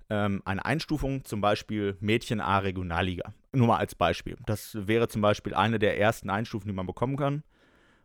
ähm, 0.09 0.43
eine 0.45 0.65
Einstufung, 0.65 1.25
zum 1.25 1.41
Beispiel 1.41 1.97
Mädchen 2.01 2.41
A 2.41 2.59
Regionalliga. 2.59 3.33
Nur 3.53 3.69
mal 3.69 3.79
als 3.79 3.95
Beispiel. 3.95 4.37
Das 4.47 4.77
wäre 4.87 5.09
zum 5.09 5.23
Beispiel 5.23 5.55
eine 5.55 5.79
der 5.79 5.99
ersten 5.99 6.31
Einstufen, 6.31 6.69
die 6.69 6.75
man 6.75 6.87
bekommen 6.87 7.17
kann. 7.17 7.43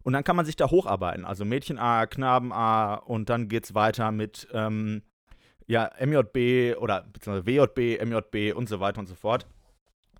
Und 0.04 0.14
dann 0.14 0.24
kann 0.24 0.36
man 0.36 0.46
sich 0.46 0.56
da 0.56 0.70
hocharbeiten. 0.70 1.26
Also 1.26 1.46
Mädchen 1.46 1.78
A, 1.78 2.06
Knaben 2.06 2.52
A 2.52 2.96
und 2.96 3.30
dann 3.30 3.48
geht 3.48 3.66
es 3.66 3.76
weiter 3.76 4.12
mit 4.12 4.48
ähm, 4.54 5.04
ja, 5.68 5.90
MJB 6.00 6.78
oder 6.80 7.06
beziehungsweise 7.14 7.46
WJB, 7.46 8.04
MJB 8.04 8.56
und 8.56 8.68
so 8.68 8.80
weiter 8.80 9.00
und 9.00 9.08
so 9.08 9.16
fort. 9.16 9.46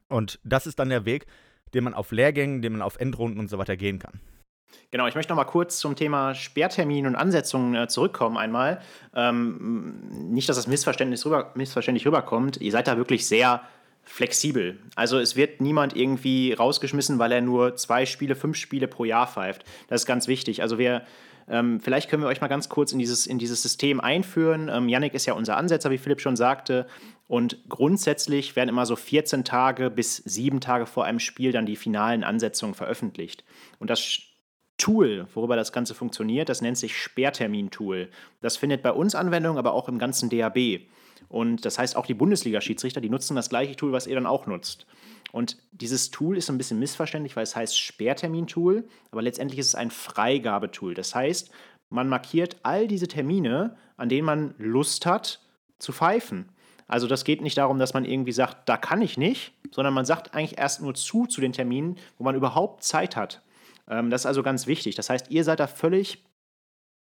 Und 0.08 0.40
das 0.44 0.68
ist 0.68 0.80
dann 0.80 0.90
der 0.90 1.06
Weg, 1.06 1.26
den 1.74 1.84
man 1.84 1.94
auf 1.94 2.12
Lehrgängen, 2.12 2.62
den 2.62 2.74
man 2.74 2.82
auf 2.82 3.00
Endrunden 3.00 3.40
und 3.40 3.50
so 3.50 3.58
weiter 3.58 3.78
gehen 3.78 4.00
kann. 4.00 4.20
Genau, 4.92 5.08
ich 5.08 5.16
möchte 5.16 5.32
noch 5.32 5.38
mal 5.38 5.46
kurz 5.46 5.80
zum 5.80 5.96
Thema 5.96 6.34
Sperrtermin 6.34 7.06
und 7.08 7.16
Ansetzungen 7.16 7.76
äh, 7.76 7.88
zurückkommen 7.88 8.38
einmal. 8.38 8.82
Ähm, 9.16 10.10
nicht, 10.32 10.48
dass 10.50 10.56
das 10.56 10.68
missverständlich, 10.68 11.26
rüber, 11.26 11.52
missverständlich 11.56 12.06
rüberkommt. 12.06 12.58
Ihr 12.58 12.72
seid 12.72 12.88
da 12.88 12.98
wirklich 12.98 13.28
sehr 13.28 13.62
flexibel. 14.04 14.78
Also 14.96 15.20
es 15.20 15.36
wird 15.36 15.62
niemand 15.62 15.96
irgendwie 15.96 16.54
rausgeschmissen, 16.54 17.20
weil 17.20 17.32
er 17.32 17.42
nur 17.42 17.76
zwei 17.76 18.06
Spiele, 18.06 18.36
fünf 18.36 18.58
Spiele 18.58 18.88
pro 18.88 19.06
Jahr 19.06 19.28
pfeift. 19.28 19.64
Das 19.88 20.02
ist 20.02 20.06
ganz 20.06 20.28
wichtig. 20.28 20.62
Also 20.62 20.78
wir, 20.78 21.04
ähm, 21.48 21.80
vielleicht 21.80 22.10
können 22.10 22.24
wir 22.24 22.28
euch 22.28 22.42
mal 22.42 22.48
ganz 22.48 22.70
kurz 22.70 22.92
in 22.92 23.00
dieses, 23.00 23.28
in 23.28 23.40
dieses 23.40 23.62
System 23.62 24.00
einführen. 24.02 24.70
Ähm, 24.72 24.90
Yannick 24.90 25.14
ist 25.14 25.26
ja 25.26 25.34
unser 25.34 25.58
Ansetzer, 25.58 25.92
wie 25.92 25.98
Philipp 25.98 26.22
schon 26.22 26.36
sagte. 26.36 26.88
Und 27.28 27.60
grundsätzlich 27.70 28.56
werden 28.56 28.70
immer 28.70 28.86
so 28.86 28.96
14 28.96 29.46
Tage 29.46 29.90
bis 29.90 30.18
sieben 30.18 30.60
Tage 30.60 30.86
vor 30.86 31.06
einem 31.06 31.20
Spiel 31.20 31.52
dann 31.52 31.66
die 31.66 31.78
finalen 31.78 32.24
Ansetzungen 32.24 32.74
veröffentlicht. 32.74 33.46
Und 33.80 33.90
das 33.90 34.20
Tool, 34.78 35.28
worüber 35.36 35.56
das 35.56 35.72
Ganze 35.72 35.94
funktioniert, 35.94 36.50
das 36.50 36.62
nennt 36.62 36.78
sich 36.78 36.98
Sperrtermin-Tool. 36.98 38.10
Das 38.42 38.58
findet 38.58 38.82
bei 38.82 38.92
uns 38.92 39.14
Anwendung, 39.14 39.58
aber 39.58 39.74
auch 39.74 39.88
im 39.88 40.00
ganzen 40.00 40.30
DAB. 40.30 40.82
Und 41.30 41.66
das 41.66 41.80
heißt, 41.80 41.96
auch 41.96 42.06
die 42.06 42.14
Bundesliga-Schiedsrichter, 42.14 43.02
die 43.02 43.10
nutzen 43.10 43.36
das 43.36 43.50
gleiche 43.50 43.76
Tool, 43.76 43.92
was 43.92 44.08
ihr 44.08 44.16
dann 44.16 44.26
auch 44.26 44.48
nutzt. 44.48 44.86
Und 45.32 45.58
dieses 45.72 46.12
Tool 46.12 46.38
ist 46.38 46.50
ein 46.50 46.58
bisschen 46.58 46.80
missverständlich, 46.80 47.36
weil 47.36 47.44
es 47.44 47.56
heißt 47.56 47.80
Sperrtermin-Tool, 47.80 48.86
aber 49.12 49.22
letztendlich 49.22 49.60
ist 49.60 49.68
es 49.68 49.76
ein 49.76 49.92
Freigabetool. 49.92 50.94
Das 50.94 51.16
heißt, 51.16 51.52
man 51.90 52.10
markiert 52.10 52.58
all 52.64 52.88
diese 52.88 53.08
Termine, 53.08 53.76
an 53.98 54.10
denen 54.10 54.26
man 54.26 54.56
Lust 54.58 55.06
hat 55.06 55.42
zu 55.80 55.94
pfeifen. 55.94 56.50
Also 56.88 57.08
das 57.08 57.24
geht 57.24 57.42
nicht 57.42 57.58
darum, 57.58 57.80
dass 57.80 57.94
man 57.94 58.04
irgendwie 58.04 58.34
sagt, 58.34 58.68
da 58.68 58.76
kann 58.76 59.02
ich 59.02 59.18
nicht, 59.18 59.54
sondern 59.72 59.94
man 59.94 60.06
sagt 60.06 60.34
eigentlich 60.34 60.58
erst 60.58 60.82
nur 60.82 60.94
zu 60.94 61.26
zu 61.26 61.40
den 61.40 61.54
Terminen, 61.54 61.98
wo 62.18 62.26
man 62.26 62.36
überhaupt 62.36 62.84
Zeit 62.84 63.16
hat. 63.16 63.42
Ähm, 63.90 64.10
das 64.10 64.22
ist 64.22 64.26
also 64.26 64.44
ganz 64.44 64.68
wichtig. 64.68 64.96
Das 64.96 65.10
heißt, 65.10 65.32
ihr 65.32 65.46
seid 65.46 65.62
da 65.62 65.68
völlig 65.68 66.24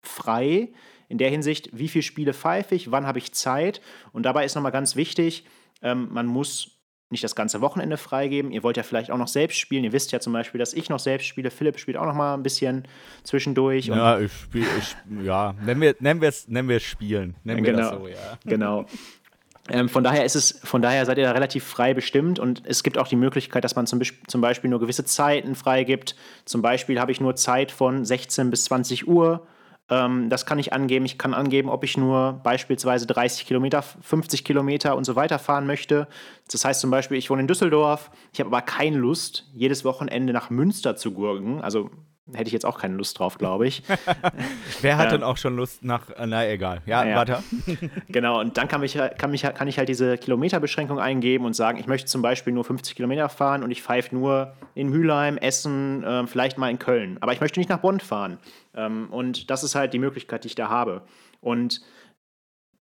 frei, 0.03 0.69
in 1.11 1.19
der 1.19 1.29
Hinsicht, 1.29 1.69
wie 1.73 1.89
viele 1.89 2.05
Spiele 2.05 2.33
pfeife 2.33 2.75
ich, 2.75 2.93
wann 2.93 3.05
habe 3.05 3.19
ich 3.19 3.33
Zeit. 3.33 3.81
Und 4.13 4.23
dabei 4.23 4.45
ist 4.45 4.55
nochmal 4.55 4.73
ganz 4.73 4.95
wichtig, 4.95 5.45
ähm, 5.83 6.09
man 6.13 6.27
muss 6.27 6.79
nicht 7.11 7.25
das 7.25 7.35
ganze 7.35 7.61
Wochenende 7.61 7.97
freigeben. 7.97 8.53
Ihr 8.53 8.63
wollt 8.63 8.77
ja 8.77 8.85
vielleicht 8.85 9.11
auch 9.11 9.19
noch 9.19 9.27
selbst 9.27 9.59
spielen. 9.59 9.83
Ihr 9.83 9.93
wisst 9.93 10.13
ja 10.13 10.21
zum 10.21 10.33
Beispiel, 10.33 10.61
dass 10.61 10.73
ich 10.73 10.89
noch 10.89 11.01
selbst 11.01 11.27
spiele. 11.27 11.51
Philipp 11.51 11.81
spielt 11.81 11.97
auch 11.97 12.07
noch 12.07 12.15
mal 12.15 12.35
ein 12.35 12.45
bisschen 12.45 12.87
zwischendurch. 13.25 13.87
Ja, 13.87 14.21
ich 14.21 14.33
spiele, 14.33 14.67
ja, 15.25 15.53
nennen 15.65 15.81
wir, 15.81 15.97
nennen 15.99 16.21
wir 16.21 16.29
es 16.29 16.47
nennen 16.47 16.69
wir 16.69 16.79
Spielen. 16.79 17.35
Nennen 17.43 17.65
genau, 17.65 17.79
wir 17.79 17.83
das 17.83 17.99
so, 17.99 18.07
ja. 18.07 18.39
Genau. 18.45 18.87
Ähm, 19.69 19.89
von 19.89 20.05
daher 20.05 20.25
ist 20.25 20.37
es, 20.37 20.61
von 20.63 20.81
daher 20.81 21.05
seid 21.05 21.19
ihr 21.19 21.25
da 21.25 21.33
relativ 21.33 21.65
frei 21.65 21.93
bestimmt 21.93 22.39
und 22.39 22.63
es 22.67 22.85
gibt 22.85 22.99
auch 22.99 23.09
die 23.09 23.17
Möglichkeit, 23.17 23.65
dass 23.65 23.75
man 23.75 23.89
zum, 23.89 24.01
zum 24.29 24.41
Beispiel 24.41 24.71
nur 24.71 24.79
gewisse 24.79 25.05
Zeiten 25.05 25.57
freigibt. 25.57 26.15
Zum 26.45 26.63
Beispiel 26.63 27.01
habe 27.01 27.11
ich 27.11 27.21
nur 27.21 27.35
Zeit 27.35 27.73
von 27.73 28.05
16 28.05 28.51
bis 28.51 28.65
20 28.65 29.09
Uhr. 29.09 29.45
Ähm, 29.91 30.31
das 30.31 30.47
kann 30.47 30.59
ich 30.59 30.73
angeben. 30.73 31.05
Ich 31.05 31.19
kann 31.19 31.35
angeben, 31.35 31.69
ob 31.69 31.85
ich 31.85 31.97
nur 31.97 32.41
beispielsweise 32.43 33.07
30 33.07 33.47
Kilometer, 33.47 33.83
50 33.83 34.45
Kilometer 34.45 34.97
und 34.97 35.05
so 35.05 35.17
weiter 35.17 35.39
fahren 35.39 35.67
möchte. 35.67 36.07
Das 36.51 36.65
heißt 36.65 36.81
zum 36.81 36.91
Beispiel, 36.91 37.19
ich 37.19 37.29
wohne 37.29 37.43
in 37.43 37.49
Düsseldorf, 37.49 38.11
ich 38.33 38.41
habe 38.41 38.49
aber 38.49 38.63
keine 38.63 38.97
Lust, 38.97 39.47
jedes 39.53 39.85
Wochenende 39.85 40.33
nach 40.33 40.51
Münster 40.51 40.97
zu 40.97 41.13
gurken. 41.13 41.61
Also 41.61 41.91
hätte 42.35 42.49
ich 42.49 42.53
jetzt 42.53 42.67
auch 42.67 42.79
keine 42.79 42.95
Lust 42.97 43.19
drauf, 43.19 43.39
glaube 43.39 43.67
ich. 43.67 43.83
Wer 44.81 44.97
hat 44.97 45.13
denn 45.13 45.23
auch 45.23 45.37
schon 45.37 45.57
Lust 45.57 45.85
nach, 45.85 46.11
äh, 46.11 46.27
na 46.27 46.49
egal. 46.49 46.83
Ja, 46.87 47.05
ja. 47.05 47.17
weiter. 47.17 47.43
genau, 48.09 48.41
und 48.41 48.57
dann 48.57 48.69
kann, 48.69 48.81
mich, 48.81 48.99
kann, 49.19 49.31
mich, 49.31 49.43
kann 49.43 49.69
ich 49.69 49.79
halt 49.79 49.89
diese 49.89 50.19
Kilometerbeschränkung 50.19 50.99
eingeben 50.99 51.45
und 51.45 51.55
sagen, 51.55 51.79
ich 51.79 51.87
möchte 51.87 52.07
zum 52.07 52.23
Beispiel 52.23 52.53
nur 52.53 52.65
50 52.65 52.95
Kilometer 52.95 53.29
fahren 53.29 53.63
und 53.63 53.71
ich 53.71 53.83
pfeife 53.83 54.15
nur 54.15 54.55
in 54.75 54.89
Mülheim, 54.89 55.37
Essen, 55.37 56.05
äh, 56.05 56.27
vielleicht 56.27 56.59
mal 56.59 56.71
in 56.71 56.79
Köln. 56.79 57.19
Aber 57.21 57.33
ich 57.33 57.41
möchte 57.41 57.61
nicht 57.61 57.69
nach 57.69 57.81
Bonn 57.81 58.01
fahren. 58.01 58.39
Ähm, 58.75 59.09
und 59.11 59.51
das 59.51 59.65
ist 59.65 59.75
halt 59.75 59.93
die 59.93 59.99
Möglichkeit, 59.99 60.45
die 60.45 60.49
ich 60.49 60.55
da 60.55 60.69
habe. 60.69 61.03
Und 61.41 61.83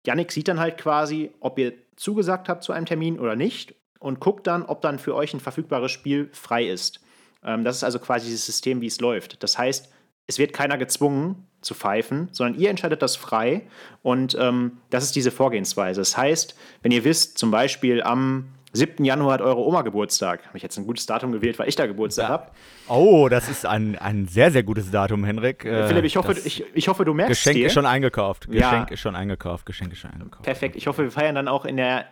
Yannick 0.05 0.31
sieht 0.31 0.47
dann 0.47 0.59
halt 0.59 0.77
quasi, 0.77 1.31
ob 1.39 1.57
ihr 1.59 1.73
zugesagt 1.95 2.49
habt 2.49 2.63
zu 2.63 2.73
einem 2.73 2.85
Termin 2.85 3.19
oder 3.19 3.35
nicht 3.35 3.75
und 3.99 4.19
guckt 4.19 4.47
dann, 4.47 4.63
ob 4.63 4.81
dann 4.81 4.99
für 4.99 5.15
euch 5.15 5.33
ein 5.33 5.39
verfügbares 5.39 5.91
Spiel 5.91 6.29
frei 6.31 6.65
ist. 6.65 6.99
Ähm, 7.45 7.63
das 7.63 7.77
ist 7.77 7.83
also 7.83 7.99
quasi 7.99 8.25
dieses 8.25 8.45
System, 8.45 8.81
wie 8.81 8.87
es 8.87 8.99
läuft. 8.99 9.41
Das 9.43 9.57
heißt, 9.57 9.89
es 10.27 10.39
wird 10.39 10.53
keiner 10.53 10.77
gezwungen 10.77 11.47
zu 11.61 11.73
pfeifen, 11.73 12.29
sondern 12.31 12.59
ihr 12.59 12.69
entscheidet 12.69 13.01
das 13.01 13.15
frei 13.15 13.63
und 14.01 14.35
ähm, 14.39 14.77
das 14.89 15.03
ist 15.03 15.15
diese 15.15 15.31
Vorgehensweise. 15.31 16.01
Das 16.01 16.17
heißt, 16.17 16.55
wenn 16.81 16.91
ihr 16.91 17.03
wisst, 17.03 17.37
zum 17.37 17.51
Beispiel 17.51 18.01
am 18.03 18.45
7. 18.75 19.05
Januar 19.05 19.35
hat 19.35 19.41
eure 19.41 19.59
Oma 19.59 19.81
Geburtstag. 19.81 20.45
Habe 20.47 20.57
ich 20.57 20.63
jetzt 20.63 20.77
ein 20.77 20.85
gutes 20.85 21.05
Datum 21.05 21.31
gewählt, 21.31 21.57
weil 21.59 21.69
ich 21.69 21.75
da 21.75 21.85
Geburtstag 21.87 22.25
ja. 22.25 22.29
habe. 22.29 22.51
Oh, 22.87 23.29
das 23.29 23.49
ist 23.49 23.65
ein, 23.65 23.97
ein 23.97 24.27
sehr, 24.27 24.51
sehr 24.51 24.63
gutes 24.63 24.91
Datum, 24.91 25.23
Henrik. 25.23 25.65
Äh, 25.65 25.87
Philipp, 25.87 26.05
ich 26.05 26.17
hoffe, 26.17 26.35
ich, 26.43 26.63
ich 26.73 26.87
hoffe, 26.87 27.05
du 27.05 27.13
merkst 27.13 27.31
Geschenk 27.31 27.55
dir. 27.55 27.67
ist 27.67 27.73
schon 27.73 27.85
eingekauft. 27.85 28.47
Geschenk 28.47 28.89
ja. 28.89 28.93
ist 28.93 28.99
schon 28.99 29.15
eingekauft. 29.15 29.65
Geschenk 29.65 29.93
ist 29.93 29.99
schon 29.99 30.11
eingekauft. 30.11 30.43
Perfekt. 30.43 30.75
Ich 30.75 30.87
hoffe, 30.87 31.03
wir 31.03 31.11
feiern 31.11 31.35
dann 31.35 31.47
auch 31.47 31.65
in 31.65 31.77
der 31.77 32.05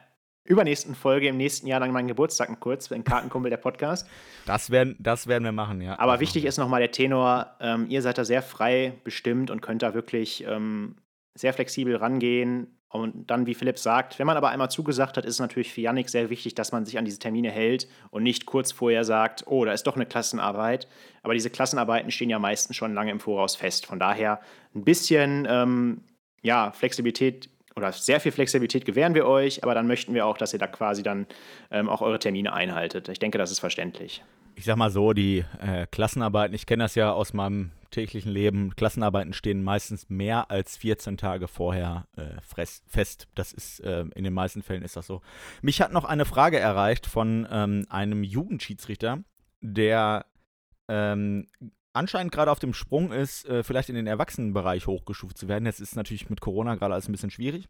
übernächsten 0.45 0.95
Folge 0.95 1.27
im 1.27 1.37
nächsten 1.37 1.67
Jahr 1.67 1.79
dann 1.79 1.91
meinen 1.91 2.07
Geburtstag 2.07 2.59
kurz, 2.59 2.91
ein 2.91 3.03
Kartenkumpel 3.03 3.49
der 3.49 3.57
Podcast. 3.57 4.07
Das 4.45 4.69
werden, 4.69 4.95
das 4.99 5.27
werden 5.27 5.43
wir 5.43 5.51
machen, 5.51 5.81
ja. 5.81 5.97
Aber 5.99 6.19
wichtig 6.19 6.45
ist 6.45 6.57
nochmal 6.57 6.81
der 6.81 6.91
Tenor, 6.91 7.55
ähm, 7.61 7.85
ihr 7.89 8.01
seid 8.01 8.17
da 8.17 8.25
sehr 8.25 8.41
frei 8.41 8.93
bestimmt 9.03 9.49
und 9.49 9.61
könnt 9.61 9.81
da 9.81 9.93
wirklich 9.93 10.43
ähm, 10.47 10.95
sehr 11.35 11.53
flexibel 11.53 11.95
rangehen. 11.95 12.79
Und 12.89 13.31
dann, 13.31 13.47
wie 13.47 13.55
Philipp 13.55 13.79
sagt, 13.79 14.19
wenn 14.19 14.27
man 14.27 14.37
aber 14.37 14.49
einmal 14.49 14.69
zugesagt 14.69 15.17
hat, 15.17 15.25
ist 15.25 15.35
es 15.35 15.39
natürlich 15.39 15.73
für 15.73 15.81
Yannick 15.81 16.09
sehr 16.09 16.29
wichtig, 16.29 16.53
dass 16.53 16.71
man 16.71 16.85
sich 16.85 16.99
an 16.99 17.05
diese 17.05 17.17
Termine 17.17 17.49
hält 17.49 17.87
und 18.11 18.21
nicht 18.21 18.45
kurz 18.45 18.71
vorher 18.71 19.03
sagt, 19.03 19.45
oh, 19.47 19.65
da 19.65 19.71
ist 19.71 19.87
doch 19.87 19.95
eine 19.95 20.05
Klassenarbeit. 20.05 20.87
Aber 21.23 21.33
diese 21.33 21.49
Klassenarbeiten 21.49 22.11
stehen 22.11 22.29
ja 22.29 22.37
meistens 22.37 22.75
schon 22.75 22.93
lange 22.93 23.09
im 23.09 23.19
Voraus 23.19 23.55
fest. 23.55 23.87
Von 23.87 23.97
daher 23.97 24.41
ein 24.75 24.83
bisschen 24.83 25.47
ähm, 25.49 26.01
ja, 26.43 26.71
Flexibilität 26.71 27.49
oder 27.75 27.91
sehr 27.91 28.19
viel 28.19 28.31
Flexibilität 28.31 28.85
gewähren 28.85 29.15
wir 29.15 29.25
euch, 29.25 29.63
aber 29.63 29.73
dann 29.73 29.87
möchten 29.87 30.13
wir 30.13 30.25
auch, 30.25 30.37
dass 30.37 30.53
ihr 30.53 30.59
da 30.59 30.67
quasi 30.67 31.03
dann 31.03 31.27
ähm, 31.71 31.89
auch 31.89 32.01
eure 32.01 32.19
Termine 32.19 32.53
einhaltet. 32.53 33.09
Ich 33.09 33.19
denke, 33.19 33.37
das 33.37 33.51
ist 33.51 33.59
verständlich. 33.59 34.23
Ich 34.55 34.65
sag 34.65 34.75
mal 34.75 34.91
so, 34.91 35.13
die 35.13 35.43
äh, 35.61 35.87
Klassenarbeiten, 35.89 36.53
ich 36.53 36.65
kenne 36.65 36.83
das 36.83 36.95
ja 36.95 37.11
aus 37.11 37.33
meinem 37.33 37.71
täglichen 37.89 38.31
Leben, 38.31 38.75
Klassenarbeiten 38.75 39.33
stehen 39.33 39.63
meistens 39.63 40.09
mehr 40.09 40.51
als 40.51 40.77
14 40.77 41.17
Tage 41.17 41.47
vorher 41.47 42.07
äh, 42.17 42.41
fest. 42.85 43.27
Das 43.35 43.53
ist, 43.53 43.79
äh, 43.79 44.05
in 44.15 44.23
den 44.23 44.33
meisten 44.33 44.61
Fällen 44.61 44.83
ist 44.83 44.95
das 44.95 45.07
so. 45.07 45.21
Mich 45.61 45.81
hat 45.81 45.91
noch 45.91 46.05
eine 46.05 46.25
Frage 46.25 46.59
erreicht 46.59 47.05
von 47.05 47.47
ähm, 47.49 47.85
einem 47.89 48.23
Jugendschiedsrichter, 48.23 49.23
der 49.61 50.25
ähm, 50.87 51.47
anscheinend 51.93 52.31
gerade 52.31 52.51
auf 52.51 52.59
dem 52.59 52.73
Sprung 52.73 53.11
ist, 53.11 53.45
äh, 53.47 53.63
vielleicht 53.63 53.89
in 53.89 53.95
den 53.95 54.07
Erwachsenenbereich 54.07 54.87
hochgestuft 54.87 55.37
zu 55.37 55.47
werden. 55.47 55.65
Jetzt 55.65 55.79
ist 55.79 55.95
natürlich 55.95 56.29
mit 56.29 56.41
Corona 56.41 56.75
gerade 56.75 56.93
alles 56.93 57.07
ein 57.07 57.11
bisschen 57.13 57.31
schwierig. 57.31 57.69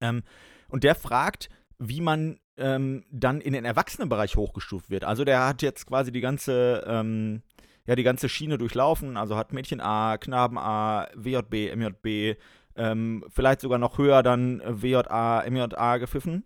Ähm, 0.00 0.22
und 0.68 0.84
der 0.84 0.94
fragt, 0.94 1.48
wie 1.78 2.00
man 2.00 2.38
ähm, 2.56 3.04
dann 3.10 3.40
in 3.40 3.52
den 3.52 3.64
Erwachsenenbereich 3.64 4.36
hochgestuft 4.36 4.90
wird. 4.90 5.04
Also 5.04 5.24
der 5.24 5.46
hat 5.46 5.62
jetzt 5.62 5.86
quasi 5.86 6.12
die 6.12 6.20
ganze, 6.20 6.84
ähm, 6.86 7.42
ja, 7.86 7.94
die 7.94 8.02
ganze 8.02 8.28
Schiene 8.28 8.58
durchlaufen, 8.58 9.16
also 9.16 9.36
hat 9.36 9.52
Mädchen 9.52 9.80
A, 9.80 10.16
Knaben 10.18 10.58
A, 10.58 11.08
WJB, 11.14 11.74
MJB, 11.74 12.38
ähm, 12.76 13.24
vielleicht 13.28 13.60
sogar 13.60 13.78
noch 13.78 13.98
höher 13.98 14.22
dann 14.22 14.62
WJA, 14.64 15.44
MJA 15.48 15.98
gepfiffen 15.98 16.44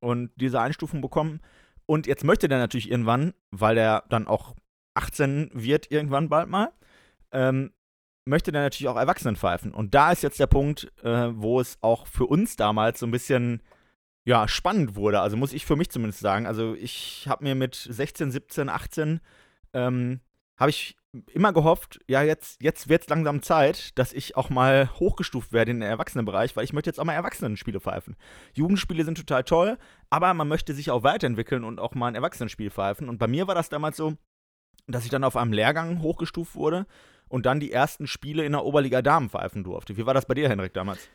und 0.00 0.30
diese 0.36 0.60
Einstufung 0.60 1.00
bekommen. 1.00 1.40
Und 1.86 2.06
jetzt 2.06 2.24
möchte 2.24 2.48
der 2.48 2.58
natürlich 2.58 2.90
irgendwann, 2.90 3.32
weil 3.50 3.78
er 3.78 4.04
dann 4.08 4.26
auch 4.26 4.54
18 4.96 5.50
wird 5.52 5.90
irgendwann 5.90 6.28
bald 6.28 6.48
mal, 6.48 6.72
ähm, 7.32 7.72
möchte 8.24 8.52
dann 8.52 8.62
natürlich 8.62 8.88
auch 8.88 8.96
Erwachsenen 8.96 9.36
pfeifen. 9.36 9.72
Und 9.72 9.94
da 9.94 10.12
ist 10.12 10.22
jetzt 10.22 10.40
der 10.40 10.46
Punkt, 10.46 10.92
äh, 11.02 11.28
wo 11.32 11.60
es 11.60 11.78
auch 11.80 12.06
für 12.06 12.26
uns 12.26 12.56
damals 12.56 13.00
so 13.00 13.06
ein 13.06 13.12
bisschen 13.12 13.62
ja, 14.24 14.48
spannend 14.48 14.96
wurde. 14.96 15.20
Also 15.20 15.36
muss 15.36 15.52
ich 15.52 15.64
für 15.64 15.76
mich 15.76 15.90
zumindest 15.90 16.20
sagen. 16.20 16.46
Also 16.46 16.74
ich 16.74 17.26
habe 17.28 17.44
mir 17.44 17.54
mit 17.54 17.74
16, 17.76 18.32
17, 18.32 18.68
18 18.68 19.20
ähm, 19.72 20.20
habe 20.56 20.70
ich 20.70 20.96
immer 21.32 21.52
gehofft, 21.52 22.00
ja, 22.08 22.22
jetzt, 22.22 22.62
jetzt 22.62 22.88
wird 22.88 23.02
es 23.02 23.08
langsam 23.08 23.42
Zeit, 23.42 23.96
dass 23.98 24.12
ich 24.12 24.36
auch 24.36 24.50
mal 24.50 24.90
hochgestuft 24.98 25.52
werde 25.52 25.70
in 25.70 25.80
den 25.80 25.88
Erwachsenenbereich, 25.88 26.56
weil 26.56 26.64
ich 26.64 26.72
möchte 26.72 26.90
jetzt 26.90 26.98
auch 26.98 27.04
mal 27.04 27.14
Erwachsenenspiele 27.14 27.80
pfeifen. 27.80 28.16
Jugendspiele 28.54 29.04
sind 29.04 29.16
total 29.16 29.44
toll, 29.44 29.78
aber 30.10 30.34
man 30.34 30.48
möchte 30.48 30.74
sich 30.74 30.90
auch 30.90 31.02
weiterentwickeln 31.02 31.64
und 31.64 31.78
auch 31.78 31.94
mal 31.94 32.08
ein 32.08 32.14
Erwachsenenspiel 32.14 32.70
pfeifen. 32.70 33.08
Und 33.08 33.18
bei 33.18 33.28
mir 33.28 33.46
war 33.46 33.54
das 33.54 33.68
damals 33.68 33.96
so, 33.96 34.14
dass 34.86 35.04
ich 35.04 35.10
dann 35.10 35.24
auf 35.24 35.36
einem 35.36 35.52
Lehrgang 35.52 36.02
hochgestuft 36.02 36.54
wurde 36.54 36.86
und 37.28 37.46
dann 37.46 37.60
die 37.60 37.72
ersten 37.72 38.06
Spiele 38.06 38.44
in 38.44 38.52
der 38.52 38.64
Oberliga 38.64 39.02
Damen 39.02 39.30
pfeifen 39.30 39.64
durfte. 39.64 39.96
Wie 39.96 40.06
war 40.06 40.14
das 40.14 40.26
bei 40.26 40.34
dir, 40.34 40.48
Henrik, 40.48 40.74
damals? 40.74 41.08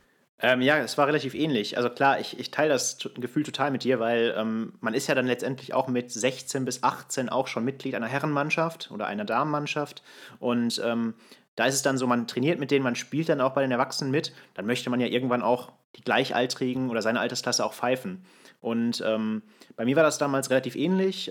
Ähm, 0.43 0.61
ja, 0.61 0.79
es 0.79 0.97
war 0.97 1.05
relativ 1.05 1.35
ähnlich. 1.35 1.77
Also 1.77 1.89
klar, 1.89 2.19
ich, 2.19 2.39
ich 2.39 2.49
teile 2.49 2.69
das 2.69 2.97
Gefühl 3.15 3.43
total 3.43 3.69
mit 3.69 3.83
dir, 3.83 3.99
weil 3.99 4.33
ähm, 4.35 4.73
man 4.81 4.95
ist 4.95 5.07
ja 5.07 5.13
dann 5.13 5.27
letztendlich 5.27 5.73
auch 5.73 5.87
mit 5.87 6.11
16 6.11 6.65
bis 6.65 6.81
18 6.81 7.29
auch 7.29 7.47
schon 7.47 7.63
Mitglied 7.63 7.93
einer 7.93 8.07
Herrenmannschaft 8.07 8.89
oder 8.91 9.05
einer 9.05 9.23
Damenmannschaft. 9.23 10.01
Und 10.39 10.81
ähm, 10.83 11.13
da 11.55 11.65
ist 11.65 11.75
es 11.75 11.83
dann 11.83 11.99
so, 11.99 12.07
man 12.07 12.25
trainiert 12.25 12.59
mit 12.59 12.71
denen, 12.71 12.83
man 12.83 12.95
spielt 12.95 13.29
dann 13.29 13.39
auch 13.39 13.51
bei 13.51 13.61
den 13.61 13.71
Erwachsenen 13.71 14.09
mit. 14.09 14.33
Dann 14.55 14.65
möchte 14.65 14.89
man 14.89 14.99
ja 14.99 15.07
irgendwann 15.07 15.43
auch 15.43 15.73
die 15.95 16.01
Gleichaltrigen 16.01 16.89
oder 16.89 17.03
seine 17.03 17.19
Altersklasse 17.19 17.63
auch 17.63 17.73
pfeifen. 17.73 18.25
Und 18.61 19.03
ähm, 19.05 19.43
bei 19.75 19.85
mir 19.85 19.95
war 19.95 20.03
das 20.03 20.17
damals 20.17 20.49
relativ 20.49 20.75
ähnlich. 20.75 21.29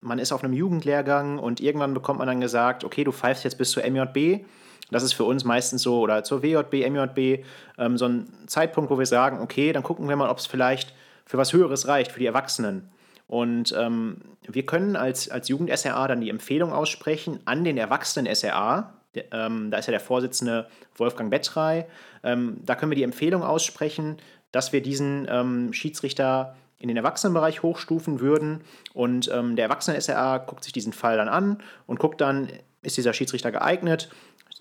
Man 0.00 0.18
ist 0.18 0.32
auf 0.32 0.44
einem 0.44 0.52
Jugendlehrgang 0.52 1.38
und 1.38 1.60
irgendwann 1.60 1.94
bekommt 1.94 2.18
man 2.18 2.28
dann 2.28 2.40
gesagt, 2.40 2.84
okay, 2.84 3.04
du 3.04 3.12
pfeifst 3.12 3.44
jetzt 3.44 3.58
bis 3.58 3.70
zur 3.70 3.82
MJB. 3.88 4.44
Das 4.90 5.02
ist 5.02 5.12
für 5.12 5.24
uns 5.24 5.44
meistens 5.44 5.82
so, 5.82 6.00
oder 6.00 6.24
zur 6.24 6.42
WJB, 6.42 6.88
MJB, 6.88 7.44
ähm, 7.78 7.98
so 7.98 8.06
ein 8.06 8.32
Zeitpunkt, 8.46 8.90
wo 8.90 8.98
wir 8.98 9.06
sagen, 9.06 9.40
okay, 9.40 9.72
dann 9.72 9.82
gucken 9.82 10.08
wir 10.08 10.16
mal, 10.16 10.30
ob 10.30 10.38
es 10.38 10.46
vielleicht 10.46 10.94
für 11.26 11.36
was 11.36 11.52
Höheres 11.52 11.88
reicht, 11.88 12.12
für 12.12 12.20
die 12.20 12.26
Erwachsenen. 12.26 12.90
Und 13.26 13.74
ähm, 13.76 14.16
wir 14.46 14.64
können 14.64 14.96
als, 14.96 15.30
als 15.30 15.48
Jugend-SRA 15.48 16.08
dann 16.08 16.22
die 16.22 16.30
Empfehlung 16.30 16.72
aussprechen 16.72 17.40
an 17.44 17.64
den 17.64 17.76
Erwachsenen-SRA. 17.76 18.94
Ähm, 19.32 19.70
da 19.70 19.78
ist 19.78 19.86
ja 19.86 19.90
der 19.90 20.00
Vorsitzende 20.00 20.68
Wolfgang 20.96 21.30
Bettrey. 21.30 21.84
Ähm, 22.22 22.58
da 22.64 22.74
können 22.74 22.90
wir 22.90 22.96
die 22.96 23.02
Empfehlung 23.02 23.42
aussprechen, 23.42 24.16
dass 24.52 24.72
wir 24.72 24.82
diesen 24.82 25.26
ähm, 25.30 25.74
Schiedsrichter 25.74 26.56
in 26.78 26.88
den 26.88 26.96
Erwachsenenbereich 26.96 27.62
hochstufen 27.62 28.20
würden. 28.20 28.60
Und 28.94 29.30
ähm, 29.32 29.56
der 29.56 29.66
Erwachsene-SRA 29.66 30.38
guckt 30.38 30.64
sich 30.64 30.72
diesen 30.72 30.92
Fall 30.92 31.16
dann 31.16 31.28
an 31.28 31.62
und 31.86 31.98
guckt 31.98 32.20
dann, 32.20 32.48
ist 32.82 32.96
dieser 32.96 33.12
Schiedsrichter 33.12 33.50
geeignet, 33.50 34.08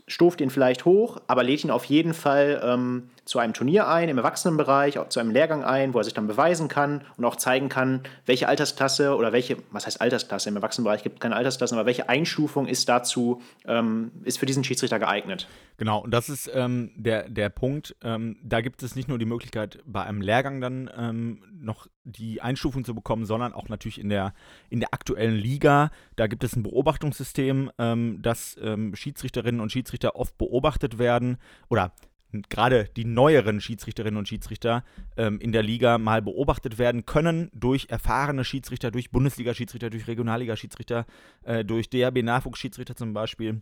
stuft 0.07 0.39
ihn 0.39 0.49
vielleicht 0.49 0.85
hoch, 0.85 1.19
aber 1.27 1.43
lädt 1.43 1.63
ihn 1.63 1.71
auf 1.71 1.83
jeden 1.85 2.13
Fall 2.13 2.61
ähm, 2.63 3.09
zu 3.25 3.39
einem 3.39 3.53
Turnier 3.53 3.87
ein, 3.87 4.07
im 4.07 4.17
Erwachsenenbereich, 4.17 4.97
zu 5.09 5.19
einem 5.19 5.31
Lehrgang 5.31 5.65
ein, 5.65 5.93
wo 5.93 5.99
er 5.99 6.05
sich 6.05 6.13
dann 6.13 6.27
beweisen 6.27 6.69
kann 6.69 7.01
und 7.17 7.25
auch 7.25 7.35
zeigen 7.35 7.67
kann, 7.67 8.01
welche 8.25 8.47
Altersklasse 8.47 9.15
oder 9.15 9.33
welche, 9.33 9.57
was 9.71 9.85
heißt 9.85 9.99
Altersklasse, 9.99 10.49
im 10.49 10.55
Erwachsenenbereich 10.55 11.03
gibt 11.03 11.17
es 11.17 11.19
keine 11.19 11.35
Altersklasse, 11.35 11.75
aber 11.75 11.85
welche 11.85 12.07
Einstufung 12.07 12.67
ist 12.67 12.87
dazu, 12.87 13.41
ähm, 13.65 14.11
ist 14.23 14.39
für 14.39 14.45
diesen 14.45 14.63
Schiedsrichter 14.63 14.97
geeignet. 14.97 15.47
Genau, 15.77 15.99
und 15.99 16.11
das 16.11 16.27
ist 16.27 16.49
ähm, 16.53 16.91
der, 16.95 17.29
der 17.29 17.49
Punkt. 17.49 17.95
Ähm, 18.01 18.37
da 18.43 18.61
gibt 18.61 18.81
es 18.81 18.95
nicht 18.95 19.07
nur 19.07 19.19
die 19.19 19.25
Möglichkeit, 19.25 19.79
bei 19.85 20.03
einem 20.03 20.21
Lehrgang 20.21 20.59
dann 20.59 20.89
ähm, 20.97 21.43
noch 21.53 21.85
die 22.03 22.41
Einstufung 22.41 22.83
zu 22.83 22.95
bekommen, 22.95 23.25
sondern 23.25 23.53
auch 23.53 23.69
natürlich 23.69 23.99
in 23.99 24.09
der, 24.09 24.33
in 24.71 24.79
der 24.79 24.93
aktuellen 24.95 25.35
Liga. 25.35 25.91
Da 26.15 26.25
gibt 26.25 26.43
es 26.43 26.55
ein 26.55 26.63
Beobachtungssystem, 26.63 27.71
ähm, 27.77 28.19
dass 28.23 28.57
ähm, 28.59 28.95
Schiedsrichterinnen 28.95 29.61
und 29.61 29.71
Schiedsrichter 29.71 30.15
oft 30.15 30.35
beobachtet 30.39 30.97
werden 30.97 31.37
oder 31.69 31.93
gerade 32.49 32.89
die 32.95 33.05
neueren 33.05 33.61
Schiedsrichterinnen 33.61 34.17
und 34.17 34.27
Schiedsrichter 34.27 34.83
ähm, 35.15 35.39
in 35.39 35.51
der 35.51 35.63
Liga 35.63 35.99
mal 35.99 36.21
beobachtet 36.21 36.77
werden 36.79 37.05
können 37.05 37.49
durch 37.53 37.87
erfahrene 37.89 38.43
Schiedsrichter, 38.43 38.91
durch 38.91 39.11
Bundesliga-Schiedsrichter, 39.11 39.89
durch 39.89 40.07
Regionalliga-Schiedsrichter, 40.07 41.05
äh, 41.43 41.63
durch 41.63 41.89
DRB-Nachwuchsschiedsrichter 41.89 42.95
zum 42.95 43.13
Beispiel, 43.13 43.61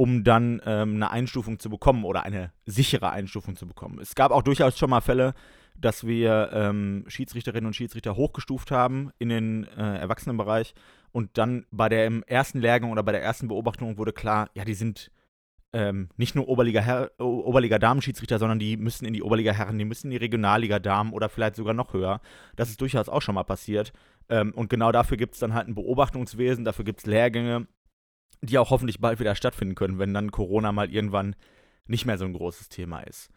um 0.00 0.24
dann 0.24 0.62
ähm, 0.64 0.94
eine 0.94 1.10
Einstufung 1.10 1.58
zu 1.58 1.68
bekommen 1.68 2.06
oder 2.06 2.22
eine 2.22 2.54
sichere 2.64 3.10
Einstufung 3.10 3.54
zu 3.54 3.66
bekommen. 3.66 3.98
Es 4.00 4.14
gab 4.14 4.32
auch 4.32 4.40
durchaus 4.40 4.78
schon 4.78 4.88
mal 4.88 5.02
Fälle, 5.02 5.34
dass 5.76 6.06
wir 6.06 6.48
ähm, 6.54 7.04
Schiedsrichterinnen 7.06 7.66
und 7.66 7.76
Schiedsrichter 7.76 8.16
hochgestuft 8.16 8.70
haben 8.70 9.10
in 9.18 9.28
den 9.28 9.64
äh, 9.76 9.98
Erwachsenenbereich. 9.98 10.72
Und 11.12 11.36
dann 11.36 11.66
bei 11.70 11.90
der 11.90 12.10
ersten 12.26 12.62
Lehrgang 12.62 12.92
oder 12.92 13.02
bei 13.02 13.12
der 13.12 13.22
ersten 13.22 13.48
Beobachtung 13.48 13.98
wurde 13.98 14.14
klar, 14.14 14.48
ja, 14.54 14.64
die 14.64 14.72
sind 14.72 15.10
ähm, 15.74 16.08
nicht 16.16 16.34
nur 16.34 16.48
Oberliga, 16.48 17.10
Oberliga 17.18 17.78
Damen-Schiedsrichter, 17.78 18.38
sondern 18.38 18.58
die 18.58 18.78
müssen 18.78 19.04
in 19.04 19.12
die 19.12 19.22
Oberliga 19.22 19.52
Herren, 19.52 19.76
die 19.76 19.84
müssen 19.84 20.06
in 20.06 20.12
die 20.12 20.16
Regionalliga 20.16 20.78
Damen 20.78 21.12
oder 21.12 21.28
vielleicht 21.28 21.56
sogar 21.56 21.74
noch 21.74 21.92
höher. 21.92 22.22
Das 22.56 22.70
ist 22.70 22.80
durchaus 22.80 23.10
auch 23.10 23.20
schon 23.20 23.34
mal 23.34 23.44
passiert. 23.44 23.92
Ähm, 24.30 24.52
und 24.54 24.70
genau 24.70 24.92
dafür 24.92 25.18
gibt 25.18 25.34
es 25.34 25.40
dann 25.40 25.52
halt 25.52 25.68
ein 25.68 25.74
Beobachtungswesen, 25.74 26.64
dafür 26.64 26.86
gibt 26.86 27.00
es 27.00 27.06
Lehrgänge, 27.06 27.66
die 28.42 28.58
auch 28.58 28.70
hoffentlich 28.70 29.00
bald 29.00 29.20
wieder 29.20 29.34
stattfinden 29.34 29.74
können, 29.74 29.98
wenn 29.98 30.14
dann 30.14 30.30
Corona 30.30 30.72
mal 30.72 30.90
irgendwann 30.90 31.36
nicht 31.86 32.06
mehr 32.06 32.18
so 32.18 32.24
ein 32.24 32.32
großes 32.32 32.68
Thema 32.68 33.00
ist. 33.00 33.30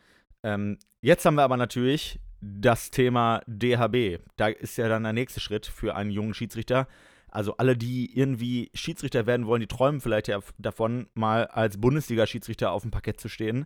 Ähm, 0.43 0.77
jetzt 1.01 1.25
haben 1.25 1.35
wir 1.35 1.43
aber 1.43 1.57
natürlich 1.57 2.19
das 2.41 2.91
Thema 2.91 3.41
DHB. 3.47 4.19
Da 4.35 4.47
ist 4.47 4.77
ja 4.77 4.89
dann 4.89 5.03
der 5.03 5.13
nächste 5.13 5.39
Schritt 5.39 5.65
für 5.65 5.95
einen 5.95 6.11
jungen 6.11 6.33
Schiedsrichter. 6.33 6.87
Also 7.29 7.57
alle, 7.57 7.75
die 7.75 8.15
irgendwie 8.17 8.69
Schiedsrichter 8.73 9.25
werden 9.25 9.47
wollen, 9.47 9.61
die 9.61 9.67
träumen 9.67 10.01
vielleicht 10.01 10.27
ja 10.27 10.39
davon, 10.59 11.07
mal 11.15 11.47
als 11.47 11.79
Bundesliga-Schiedsrichter 11.79 12.71
auf 12.71 12.83
dem 12.83 12.91
Parkett 12.91 13.19
zu 13.19 13.27
stehen. 13.27 13.65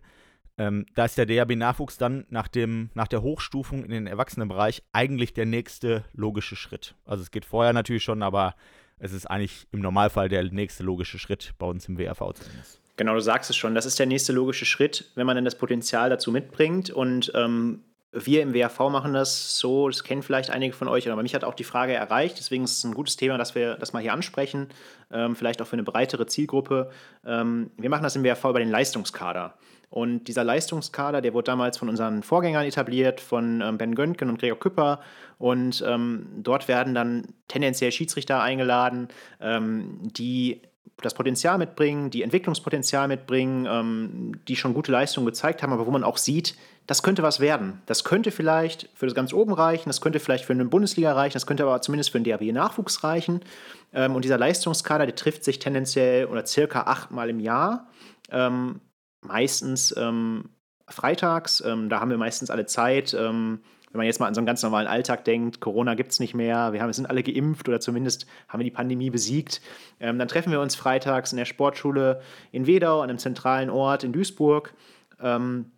Ähm, 0.56 0.86
da 0.94 1.04
ist 1.04 1.18
der 1.18 1.26
DHB-Nachwuchs 1.26 1.98
dann 1.98 2.24
nach, 2.30 2.48
dem, 2.48 2.90
nach 2.94 3.08
der 3.08 3.22
Hochstufung 3.22 3.84
in 3.84 3.90
den 3.90 4.06
Erwachsenenbereich 4.06 4.82
eigentlich 4.92 5.34
der 5.34 5.46
nächste 5.46 6.04
logische 6.12 6.56
Schritt. 6.56 6.94
Also 7.04 7.22
es 7.22 7.30
geht 7.30 7.44
vorher 7.44 7.72
natürlich 7.72 8.02
schon, 8.02 8.22
aber 8.22 8.54
es 8.98 9.12
ist 9.12 9.26
eigentlich 9.26 9.66
im 9.72 9.80
Normalfall 9.80 10.28
der 10.28 10.44
nächste 10.44 10.82
logische 10.82 11.18
Schritt 11.18 11.54
bei 11.58 11.66
uns 11.66 11.88
im 11.88 11.98
WRV 11.98 12.34
zumindest. 12.34 12.80
Genau, 12.96 13.14
du 13.14 13.20
sagst 13.20 13.48
es 13.48 13.56
schon. 13.56 13.74
Das 13.74 13.86
ist 13.86 13.98
der 13.98 14.06
nächste 14.06 14.32
logische 14.32 14.66
Schritt, 14.66 15.04
wenn 15.14 15.24
man 15.24 15.36
dann 15.36 15.44
das 15.44 15.56
Potenzial 15.56 16.10
dazu 16.10 16.32
mitbringt. 16.32 16.90
Und 16.90 17.30
ähm, 17.34 17.84
wir 18.12 18.42
im 18.42 18.54
WRV 18.54 18.78
machen 18.90 19.12
das 19.12 19.58
so, 19.58 19.88
das 19.88 20.02
kennen 20.02 20.22
vielleicht 20.22 20.50
einige 20.50 20.74
von 20.74 20.88
euch, 20.88 21.10
aber 21.10 21.22
mich 21.22 21.34
hat 21.34 21.44
auch 21.44 21.54
die 21.54 21.64
Frage 21.64 21.92
erreicht. 21.92 22.38
Deswegen 22.38 22.64
ist 22.64 22.78
es 22.78 22.84
ein 22.84 22.94
gutes 22.94 23.16
Thema, 23.16 23.38
dass 23.38 23.54
wir 23.54 23.76
das 23.76 23.92
mal 23.92 24.02
hier 24.02 24.12
ansprechen, 24.12 24.68
ähm, 25.12 25.36
vielleicht 25.36 25.62
auch 25.62 25.66
für 25.66 25.74
eine 25.74 25.84
breitere 25.84 26.26
Zielgruppe. 26.26 26.90
Ähm, 27.24 27.70
wir 27.76 27.90
machen 27.90 28.02
das 28.02 28.16
im 28.16 28.24
WRV 28.24 28.44
über 28.46 28.58
den 28.58 28.70
Leistungskader. 28.70 29.54
Und 29.90 30.24
dieser 30.24 30.44
Leistungskader, 30.44 31.20
der 31.22 31.32
wurde 31.32 31.46
damals 31.46 31.78
von 31.78 31.88
unseren 31.88 32.22
Vorgängern 32.22 32.66
etabliert, 32.66 33.20
von 33.20 33.62
ähm, 33.62 33.78
Ben 33.78 33.94
Göntgen 33.94 34.28
und 34.28 34.38
Gregor 34.38 34.58
Küpper. 34.58 35.00
Und 35.38 35.82
ähm, 35.86 36.26
dort 36.36 36.68
werden 36.68 36.94
dann 36.94 37.28
tendenziell 37.48 37.90
Schiedsrichter 37.90 38.42
eingeladen, 38.42 39.08
ähm, 39.40 39.98
die 40.02 40.62
das 41.00 41.14
Potenzial 41.14 41.58
mitbringen, 41.58 42.10
die 42.10 42.22
Entwicklungspotenzial 42.22 43.08
mitbringen, 43.08 43.66
ähm, 43.70 44.40
die 44.48 44.56
schon 44.56 44.74
gute 44.74 44.90
Leistungen 44.90 45.26
gezeigt 45.26 45.62
haben, 45.62 45.72
aber 45.72 45.86
wo 45.86 45.90
man 45.90 46.04
auch 46.04 46.16
sieht, 46.16 46.56
das 46.86 47.02
könnte 47.02 47.22
was 47.22 47.38
werden. 47.38 47.82
Das 47.86 48.02
könnte 48.02 48.30
vielleicht 48.30 48.88
für 48.94 49.06
das 49.06 49.14
ganz 49.14 49.32
oben 49.32 49.52
reichen, 49.52 49.88
das 49.88 50.00
könnte 50.00 50.20
vielleicht 50.20 50.44
für 50.44 50.54
eine 50.54 50.64
Bundesliga 50.64 51.12
reichen, 51.12 51.34
das 51.34 51.46
könnte 51.46 51.62
aber 51.64 51.80
zumindest 51.82 52.10
für 52.10 52.20
den 52.20 52.24
DAB-Nachwuchs 52.24 53.04
reichen. 53.04 53.40
Ähm, 53.92 54.16
und 54.16 54.24
dieser 54.24 54.38
Leistungskader, 54.38 55.06
der 55.06 55.14
trifft 55.14 55.44
sich 55.44 55.58
tendenziell 55.58 56.26
oder 56.26 56.44
circa 56.46 56.82
achtmal 56.82 57.30
im 57.30 57.40
Jahr, 57.40 57.88
ähm, 58.30 58.80
meistens 59.20 59.94
ähm, 59.96 60.50
freitags. 60.86 61.62
Ähm, 61.64 61.88
da 61.88 62.00
haben 62.00 62.10
wir 62.10 62.18
meistens 62.18 62.50
alle 62.50 62.66
Zeit 62.66 63.14
ähm, 63.14 63.60
wenn 63.92 63.98
man 63.98 64.06
jetzt 64.06 64.20
mal 64.20 64.26
an 64.26 64.34
so 64.34 64.40
einen 64.40 64.46
ganz 64.46 64.62
normalen 64.62 64.86
Alltag 64.86 65.24
denkt, 65.24 65.60
Corona 65.60 65.94
gibt 65.94 66.12
es 66.12 66.20
nicht 66.20 66.34
mehr, 66.34 66.72
wir 66.72 66.82
haben, 66.82 66.92
sind 66.92 67.08
alle 67.08 67.22
geimpft 67.22 67.68
oder 67.68 67.80
zumindest 67.80 68.26
haben 68.48 68.60
wir 68.60 68.64
die 68.64 68.70
Pandemie 68.70 69.10
besiegt, 69.10 69.62
ähm, 69.98 70.18
dann 70.18 70.28
treffen 70.28 70.52
wir 70.52 70.60
uns 70.60 70.74
freitags 70.74 71.32
in 71.32 71.38
der 71.38 71.46
Sportschule 71.46 72.20
in 72.52 72.66
Wedau, 72.66 73.00
an 73.00 73.08
einem 73.08 73.18
zentralen 73.18 73.70
Ort 73.70 74.04
in 74.04 74.12
Duisburg. 74.12 74.74
Ähm, 75.20 75.72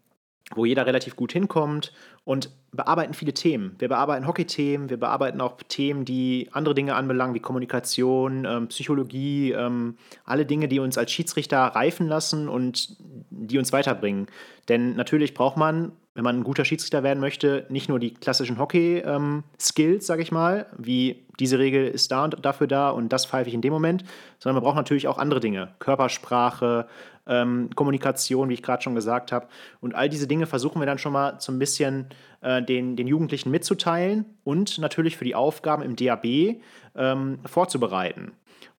wo 0.55 0.65
jeder 0.65 0.87
relativ 0.87 1.17
gut 1.17 1.33
hinkommt 1.33 1.93
und 2.25 2.51
bearbeiten 2.73 3.15
viele 3.15 3.35
Themen. 3.35 3.75
Wir 3.79 3.89
bearbeiten 3.89 4.27
Hockey-Themen, 4.27 4.91
wir 4.91 4.99
bearbeiten 4.99 5.41
auch 5.41 5.57
Themen, 5.69 6.05
die 6.05 6.49
andere 6.53 6.75
Dinge 6.75 6.95
anbelangen, 6.95 7.35
wie 7.35 7.41
Kommunikation, 7.41 8.45
ähm, 8.45 8.69
Psychologie, 8.69 9.53
ähm, 9.53 9.97
alle 10.25 10.47
Dinge, 10.47 10.69
die 10.69 10.81
uns 10.81 10.99
als 10.99 11.13
Schiedsrichter 11.13 11.59
reifen 11.59 12.07
lassen 12.07 12.49
und 12.49 12.97
die 13.31 13.59
uns 13.59 13.73
weiterbringen. 13.73 14.27
Denn 14.69 14.95
natürlich 14.95 15.35
braucht 15.35 15.57
man, 15.57 15.93
wenn 16.15 16.25
man 16.25 16.39
ein 16.39 16.45
guter 16.45 16.65
Schiedsrichter 16.65 17.03
werden 17.03 17.21
möchte, 17.21 17.67
nicht 17.69 17.89
nur 17.89 17.99
die 17.99 18.15
klassischen 18.15 18.59
Hockey-Skills, 18.59 20.05
ähm, 20.05 20.07
sage 20.07 20.23
ich 20.23 20.33
mal, 20.33 20.67
wie 20.77 21.25
diese 21.39 21.59
Regel 21.59 21.89
ist 21.89 22.13
da 22.13 22.25
und 22.25 22.45
dafür 22.45 22.67
da 22.67 22.91
und 22.91 23.09
das 23.09 23.25
pfeife 23.25 23.49
ich 23.49 23.55
in 23.55 23.63
dem 23.63 23.73
Moment, 23.73 24.05
sondern 24.39 24.57
man 24.57 24.65
braucht 24.65 24.77
natürlich 24.77 25.09
auch 25.09 25.19
andere 25.19 25.41
Dinge. 25.41 25.75
Körpersprache, 25.79 26.87
ähm, 27.31 27.71
Kommunikation, 27.75 28.49
wie 28.51 28.55
ich 28.55 28.63
gerade 28.63 28.83
schon 28.83 28.95
gesagt 28.95 29.33
habe. 29.33 29.47
Und 29.81 29.95
all 29.95 30.09
diese 30.09 30.27
Dinge 30.27 30.47
versuchen 30.47 30.81
wir 30.81 30.87
dann 30.87 30.99
schon 30.99 31.13
mal 31.13 31.41
so 31.41 31.53
ein 31.53 31.59
bisschen 31.59 32.09
äh, 32.43 32.63
den, 32.63 32.97
den 32.97 33.07
Jugendlichen 33.07 33.51
mitzuteilen 33.51 34.27
und 34.45 34.79
natürlich 34.79 35.17
für 35.17 35.25
die 35.25 35.35
Aufgaben 35.35 35.83
im 35.83 35.97
DAB 35.97 36.61
ähm, 36.97 37.39
vorzubereiten. 37.47 38.33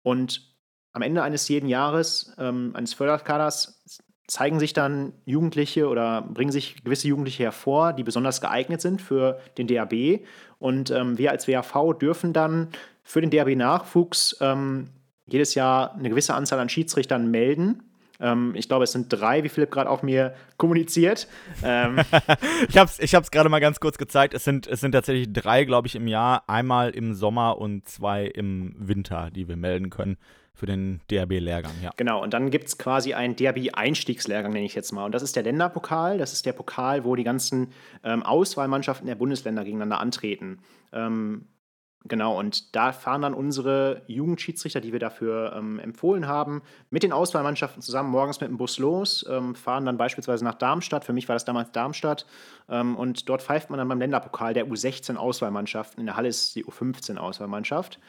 Und 0.04 0.52
am 0.94 1.02
Ende 1.02 1.24
eines 1.24 1.48
jeden 1.48 1.70
Jahres, 1.70 2.36
ähm, 2.38 2.72
eines 2.76 2.94
Förderkaders, 2.94 3.82
zeigen 4.28 4.60
sich 4.60 4.72
dann 4.72 5.14
Jugendliche 5.26 5.90
oder 5.90 6.22
bringen 6.22 6.52
sich 6.52 6.84
gewisse 6.84 7.08
Jugendliche 7.08 7.44
hervor, 7.44 7.92
die 7.92 8.04
besonders 8.04 8.40
geeignet 8.40 8.80
sind 8.80 9.02
für 9.02 9.40
den 9.58 9.68
DAB. 9.68 10.22
Und 10.58 10.90
ähm, 10.92 11.18
wir 11.18 11.32
als 11.32 11.48
WAV 11.48 11.98
dürfen 12.00 12.32
dann 12.32 12.70
für 13.04 13.20
den 13.20 13.30
DAB-Nachwuchs 13.30 14.38
ähm, 14.40 14.88
jedes 15.26 15.56
Jahr 15.56 15.96
eine 15.96 16.10
gewisse 16.10 16.34
Anzahl 16.34 16.60
an 16.60 16.70
Schiedsrichtern 16.70 17.30
melden. 17.30 17.91
Ähm, 18.22 18.54
ich 18.56 18.68
glaube, 18.68 18.84
es 18.84 18.92
sind 18.92 19.08
drei, 19.10 19.44
wie 19.44 19.50
Philipp 19.50 19.72
gerade 19.72 19.90
auch 19.90 20.04
mir 20.04 20.34
kommuniziert. 20.58 21.28
Ähm 21.64 22.00
ich 22.70 22.78
habe 22.78 22.90
es 22.90 23.00
ich 23.00 23.32
gerade 23.32 23.50
mal 23.50 23.60
ganz 23.60 23.80
kurz 23.80 23.98
gezeigt. 23.98 24.34
Es 24.34 24.44
sind, 24.44 24.68
es 24.68 24.80
sind 24.82 24.92
tatsächlich 24.92 25.34
drei, 25.34 25.66
glaube 25.66 25.88
ich, 25.88 25.96
im 25.96 26.08
Jahr. 26.08 26.44
Einmal 26.48 26.92
im 26.92 27.14
Sommer 27.14 27.58
und 27.58 27.88
zwei 27.88 28.26
im 28.26 28.76
Winter, 28.78 29.30
die 29.32 29.48
wir 29.48 29.58
melden 29.58 29.90
können 29.90 30.18
für 30.54 30.68
den 30.68 31.02
DRB-Lehrgang, 31.10 31.72
ja. 31.82 31.92
Genau, 31.98 32.22
und 32.22 32.36
dann 32.36 32.52
gibt 32.52 32.68
es 32.68 32.78
quasi 32.78 33.16
einen 33.16 33.36
DRB-Einstiegslehrgang, 33.36 34.52
nenne 34.52 34.66
ich 34.66 34.76
jetzt 34.76 34.92
mal. 34.92 35.06
Und 35.06 35.16
das 35.16 35.24
ist 35.24 35.36
der 35.36 35.42
Länderpokal. 35.42 36.20
Das 36.20 36.34
ist 36.34 36.46
der 36.46 36.54
Pokal, 36.54 37.04
wo 37.04 37.16
die 37.16 37.24
ganzen 37.24 37.72
ähm, 38.04 38.22
Auswahlmannschaften 38.22 39.08
der 39.08 39.16
Bundesländer 39.16 39.64
gegeneinander 39.64 40.00
antreten. 40.00 40.60
Ähm, 40.94 41.48
Genau, 42.06 42.40
und 42.40 42.76
da 42.76 42.94
fahren 42.94 43.22
dann 43.22 43.36
unsere 43.36 44.02
Jugendschiedsrichter, 44.08 44.82
die 44.82 44.92
wir 44.92 45.00
dafür 45.00 45.54
ähm, 45.56 45.78
empfohlen 45.78 46.28
haben, 46.28 46.64
mit 46.90 47.04
den 47.04 47.14
Auswahlmannschaften 47.14 47.84
zusammen 47.84 48.10
morgens 48.10 48.42
mit 48.42 48.50
dem 48.50 48.58
Bus 48.58 48.80
los, 48.80 49.24
ähm, 49.30 49.54
fahren 49.54 49.86
dann 49.86 49.98
beispielsweise 49.98 50.44
nach 50.44 50.56
Darmstadt. 50.56 51.06
Für 51.06 51.14
mich 51.14 51.30
war 51.30 51.36
das 51.36 51.46
damals 51.46 51.72
Darmstadt. 51.72 52.26
Ähm, 52.70 52.96
und 52.96 53.30
dort 53.30 53.44
pfeift 53.44 53.70
man 53.70 53.78
dann 53.78 53.88
beim 53.88 54.00
Länderpokal 54.00 54.56
der 54.56 54.66
U16-Auswahlmannschaften. 54.66 56.00
In 56.00 56.08
der 56.08 56.16
Halle 56.16 56.30
ist 56.30 56.56
die 56.56 56.66
U15-Auswahlmannschaft 56.66 58.00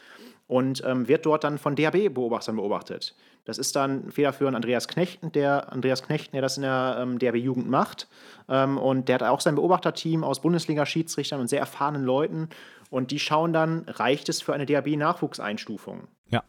und 0.47 0.83
ähm, 0.85 1.07
wird 1.07 1.25
dort 1.25 1.43
dann 1.43 1.57
von 1.57 1.75
DHB-Beobachtern 1.75 2.55
beobachtet. 2.55 3.15
Das 3.45 3.57
ist 3.57 3.75
dann 3.75 4.11
federführend 4.11 4.55
Andreas 4.55 4.87
Knechten, 4.87 5.31
der 5.31 5.71
Andreas 5.71 6.03
Knechten, 6.03 6.33
der 6.33 6.41
das 6.41 6.57
in 6.57 6.63
der 6.63 6.97
ähm, 6.99 7.19
DHB-Jugend 7.19 7.69
macht. 7.69 8.07
Ähm, 8.49 8.77
und 8.77 9.09
der 9.09 9.15
hat 9.15 9.23
auch 9.23 9.41
sein 9.41 9.55
Beobachterteam 9.55 10.23
aus 10.23 10.41
Bundesliga-Schiedsrichtern 10.41 11.39
und 11.39 11.47
sehr 11.47 11.59
erfahrenen 11.59 12.03
Leuten. 12.03 12.49
Und 12.89 13.11
die 13.11 13.19
schauen 13.19 13.53
dann, 13.53 13.85
reicht 13.87 14.29
es 14.29 14.41
für 14.41 14.53
eine 14.53 14.65
DHB-Nachwuchseinstufung? 14.65 16.07
Ja, 16.29 16.43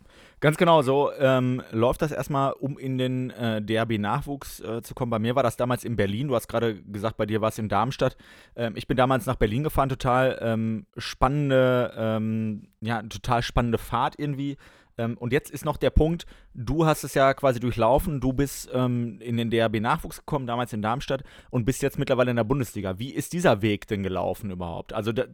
ganz 0.44 0.58
genau 0.58 0.82
so 0.82 1.10
ähm, 1.18 1.62
läuft 1.70 2.02
das 2.02 2.12
erstmal, 2.12 2.52
um 2.52 2.76
in 2.76 2.98
den 2.98 3.30
äh, 3.30 3.62
DHB-Nachwuchs 3.62 4.60
äh, 4.60 4.82
zu 4.82 4.94
kommen. 4.94 5.08
Bei 5.08 5.18
mir 5.18 5.34
war 5.34 5.42
das 5.42 5.56
damals 5.56 5.84
in 5.84 5.96
Berlin. 5.96 6.28
Du 6.28 6.34
hast 6.34 6.48
gerade 6.48 6.82
gesagt, 6.82 7.16
bei 7.16 7.24
dir 7.24 7.40
war 7.40 7.48
es 7.48 7.58
in 7.58 7.70
Darmstadt. 7.70 8.18
Ähm, 8.54 8.74
ich 8.76 8.86
bin 8.86 8.98
damals 8.98 9.24
nach 9.24 9.36
Berlin 9.36 9.64
gefahren, 9.64 9.88
total 9.88 10.38
ähm, 10.42 10.84
spannende, 10.98 11.94
ähm, 11.96 12.68
ja, 12.82 13.02
total 13.02 13.42
spannende 13.42 13.78
Fahrt 13.78 14.16
irgendwie. 14.18 14.58
Ähm, 14.98 15.16
und 15.18 15.32
jetzt 15.32 15.50
ist 15.50 15.64
noch 15.64 15.76
der 15.76 15.90
Punkt, 15.90 16.26
du 16.54 16.86
hast 16.86 17.04
es 17.04 17.14
ja 17.14 17.34
quasi 17.34 17.60
durchlaufen, 17.60 18.20
du 18.20 18.32
bist 18.32 18.70
ähm, 18.72 19.20
in 19.20 19.36
den 19.36 19.50
DRB-Nachwuchs 19.50 20.18
gekommen, 20.18 20.46
damals 20.46 20.72
in 20.72 20.82
Darmstadt, 20.82 21.24
und 21.50 21.64
bist 21.64 21.82
jetzt 21.82 21.98
mittlerweile 21.98 22.30
in 22.30 22.36
der 22.36 22.44
Bundesliga. 22.44 22.98
Wie 22.98 23.12
ist 23.12 23.32
dieser 23.32 23.62
Weg 23.62 23.86
denn 23.86 24.02
gelaufen 24.02 24.50
überhaupt? 24.50 24.92
Also 24.92 25.12
da, 25.12 25.24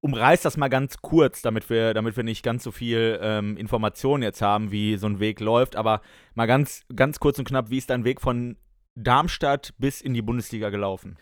umreiß 0.00 0.42
das 0.42 0.56
mal 0.56 0.68
ganz 0.68 0.98
kurz, 0.98 1.42
damit 1.42 1.70
wir, 1.70 1.94
damit 1.94 2.16
wir 2.16 2.24
nicht 2.24 2.42
ganz 2.42 2.62
so 2.62 2.70
viel 2.70 3.18
ähm, 3.22 3.56
Informationen 3.56 4.22
jetzt 4.22 4.42
haben, 4.42 4.70
wie 4.70 4.96
so 4.96 5.06
ein 5.06 5.20
Weg 5.20 5.40
läuft, 5.40 5.76
aber 5.76 6.00
mal 6.34 6.46
ganz, 6.46 6.82
ganz 6.94 7.18
kurz 7.18 7.38
und 7.38 7.48
knapp, 7.48 7.70
wie 7.70 7.78
ist 7.78 7.90
dein 7.90 8.04
Weg 8.04 8.20
von 8.20 8.56
Darmstadt 8.94 9.74
bis 9.78 10.00
in 10.00 10.14
die 10.14 10.22
Bundesliga 10.22 10.70
gelaufen? 10.70 11.16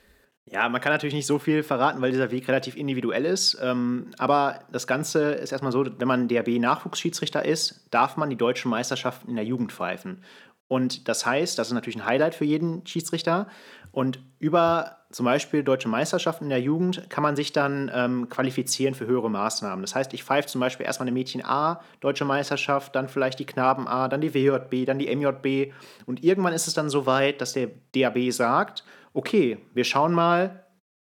Ja, 0.46 0.68
man 0.68 0.80
kann 0.80 0.92
natürlich 0.92 1.14
nicht 1.14 1.26
so 1.26 1.38
viel 1.38 1.62
verraten, 1.62 2.02
weil 2.02 2.11
dieser 2.11 2.30
Weg 2.30 2.46
relativ 2.48 2.76
individuell 2.76 3.24
ist. 3.24 3.59
Ähm, 3.62 4.11
aber 4.18 4.61
das 4.70 4.87
Ganze 4.87 5.33
ist 5.33 5.52
erstmal 5.52 5.72
so, 5.72 5.87
wenn 5.98 6.09
man 6.09 6.28
DRB-Nachwuchsschiedsrichter 6.28 7.44
ist, 7.44 7.87
darf 7.90 8.16
man 8.16 8.28
die 8.28 8.37
deutschen 8.37 8.70
Meisterschaften 8.70 9.30
in 9.30 9.37
der 9.37 9.44
Jugend 9.44 9.72
pfeifen. 9.72 10.22
Und 10.68 11.09
das 11.09 11.24
heißt, 11.24 11.59
das 11.59 11.68
ist 11.68 11.72
natürlich 11.72 11.96
ein 11.96 12.07
Highlight 12.07 12.35
für 12.35 12.44
jeden 12.44 12.87
Schiedsrichter. 12.87 13.48
Und 13.90 14.18
über 14.38 14.98
zum 15.11 15.24
Beispiel 15.24 15.62
deutsche 15.62 15.88
Meisterschaften 15.88 16.44
in 16.44 16.50
der 16.50 16.61
Jugend 16.61 17.09
kann 17.09 17.22
man 17.22 17.37
sich 17.37 17.52
dann 17.52 17.90
ähm, 17.94 18.28
qualifizieren 18.28 18.94
für 18.94 19.07
höhere 19.07 19.30
Maßnahmen. 19.30 19.83
Das 19.83 19.94
heißt, 19.94 20.12
ich 20.12 20.24
pfeife 20.24 20.48
zum 20.48 20.61
Beispiel 20.61 20.85
erstmal 20.85 21.07
eine 21.07 21.14
Mädchen 21.14 21.44
A, 21.44 21.80
deutsche 22.00 22.24
Meisterschaft, 22.24 22.96
dann 22.96 23.09
vielleicht 23.09 23.38
die 23.38 23.46
Knaben 23.46 23.87
A, 23.87 24.09
dann 24.09 24.20
die 24.20 24.35
WJB, 24.35 24.85
dann 24.85 24.98
die 24.98 25.14
MJB. 25.14 25.72
Und 26.07 26.24
irgendwann 26.24 26.52
ist 26.52 26.66
es 26.66 26.74
dann 26.74 26.90
so 26.90 27.07
weit, 27.07 27.40
dass 27.40 27.52
der 27.52 27.70
DAB 27.94 28.33
sagt, 28.33 28.83
okay, 29.14 29.59
wir 29.72 29.85
schauen 29.85 30.12
mal, 30.12 30.64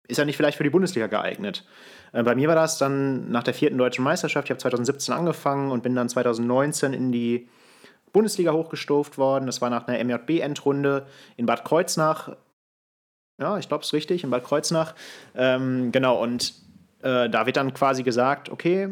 ist 0.07 0.19
er 0.19 0.25
nicht 0.25 0.37
vielleicht 0.37 0.57
für 0.57 0.63
die 0.63 0.69
Bundesliga 0.69 1.07
geeignet? 1.07 1.65
Äh, 2.11 2.23
bei 2.23 2.35
mir 2.35 2.47
war 2.47 2.55
das 2.55 2.77
dann 2.77 3.31
nach 3.31 3.43
der 3.43 3.53
vierten 3.53 3.77
deutschen 3.77 4.03
Meisterschaft. 4.03 4.47
Ich 4.47 4.51
habe 4.51 4.59
2017 4.59 5.13
angefangen 5.13 5.71
und 5.71 5.81
bin 5.81 5.95
dann 5.95 6.09
2019 6.09 6.93
in 6.93 7.11
die 7.11 7.49
Bundesliga 8.13 8.53
hochgestuft 8.53 9.17
worden. 9.17 9.45
Das 9.45 9.61
war 9.61 9.69
nach 9.69 9.87
einer 9.87 10.03
MJB-Endrunde 10.03 11.07
in 11.35 11.45
Bad 11.45 11.65
Kreuznach. 11.65 12.35
Ja, 13.37 13.57
ich 13.57 13.67
glaube, 13.67 13.83
es 13.83 13.91
richtig, 13.91 14.23
in 14.23 14.29
Bad 14.29 14.43
Kreuznach. 14.43 14.95
Ähm, 15.35 15.91
genau, 15.91 16.21
und 16.21 16.53
äh, 17.01 17.29
da 17.29 17.45
wird 17.45 17.57
dann 17.57 17.73
quasi 17.73 18.03
gesagt, 18.03 18.49
okay, 18.49 18.89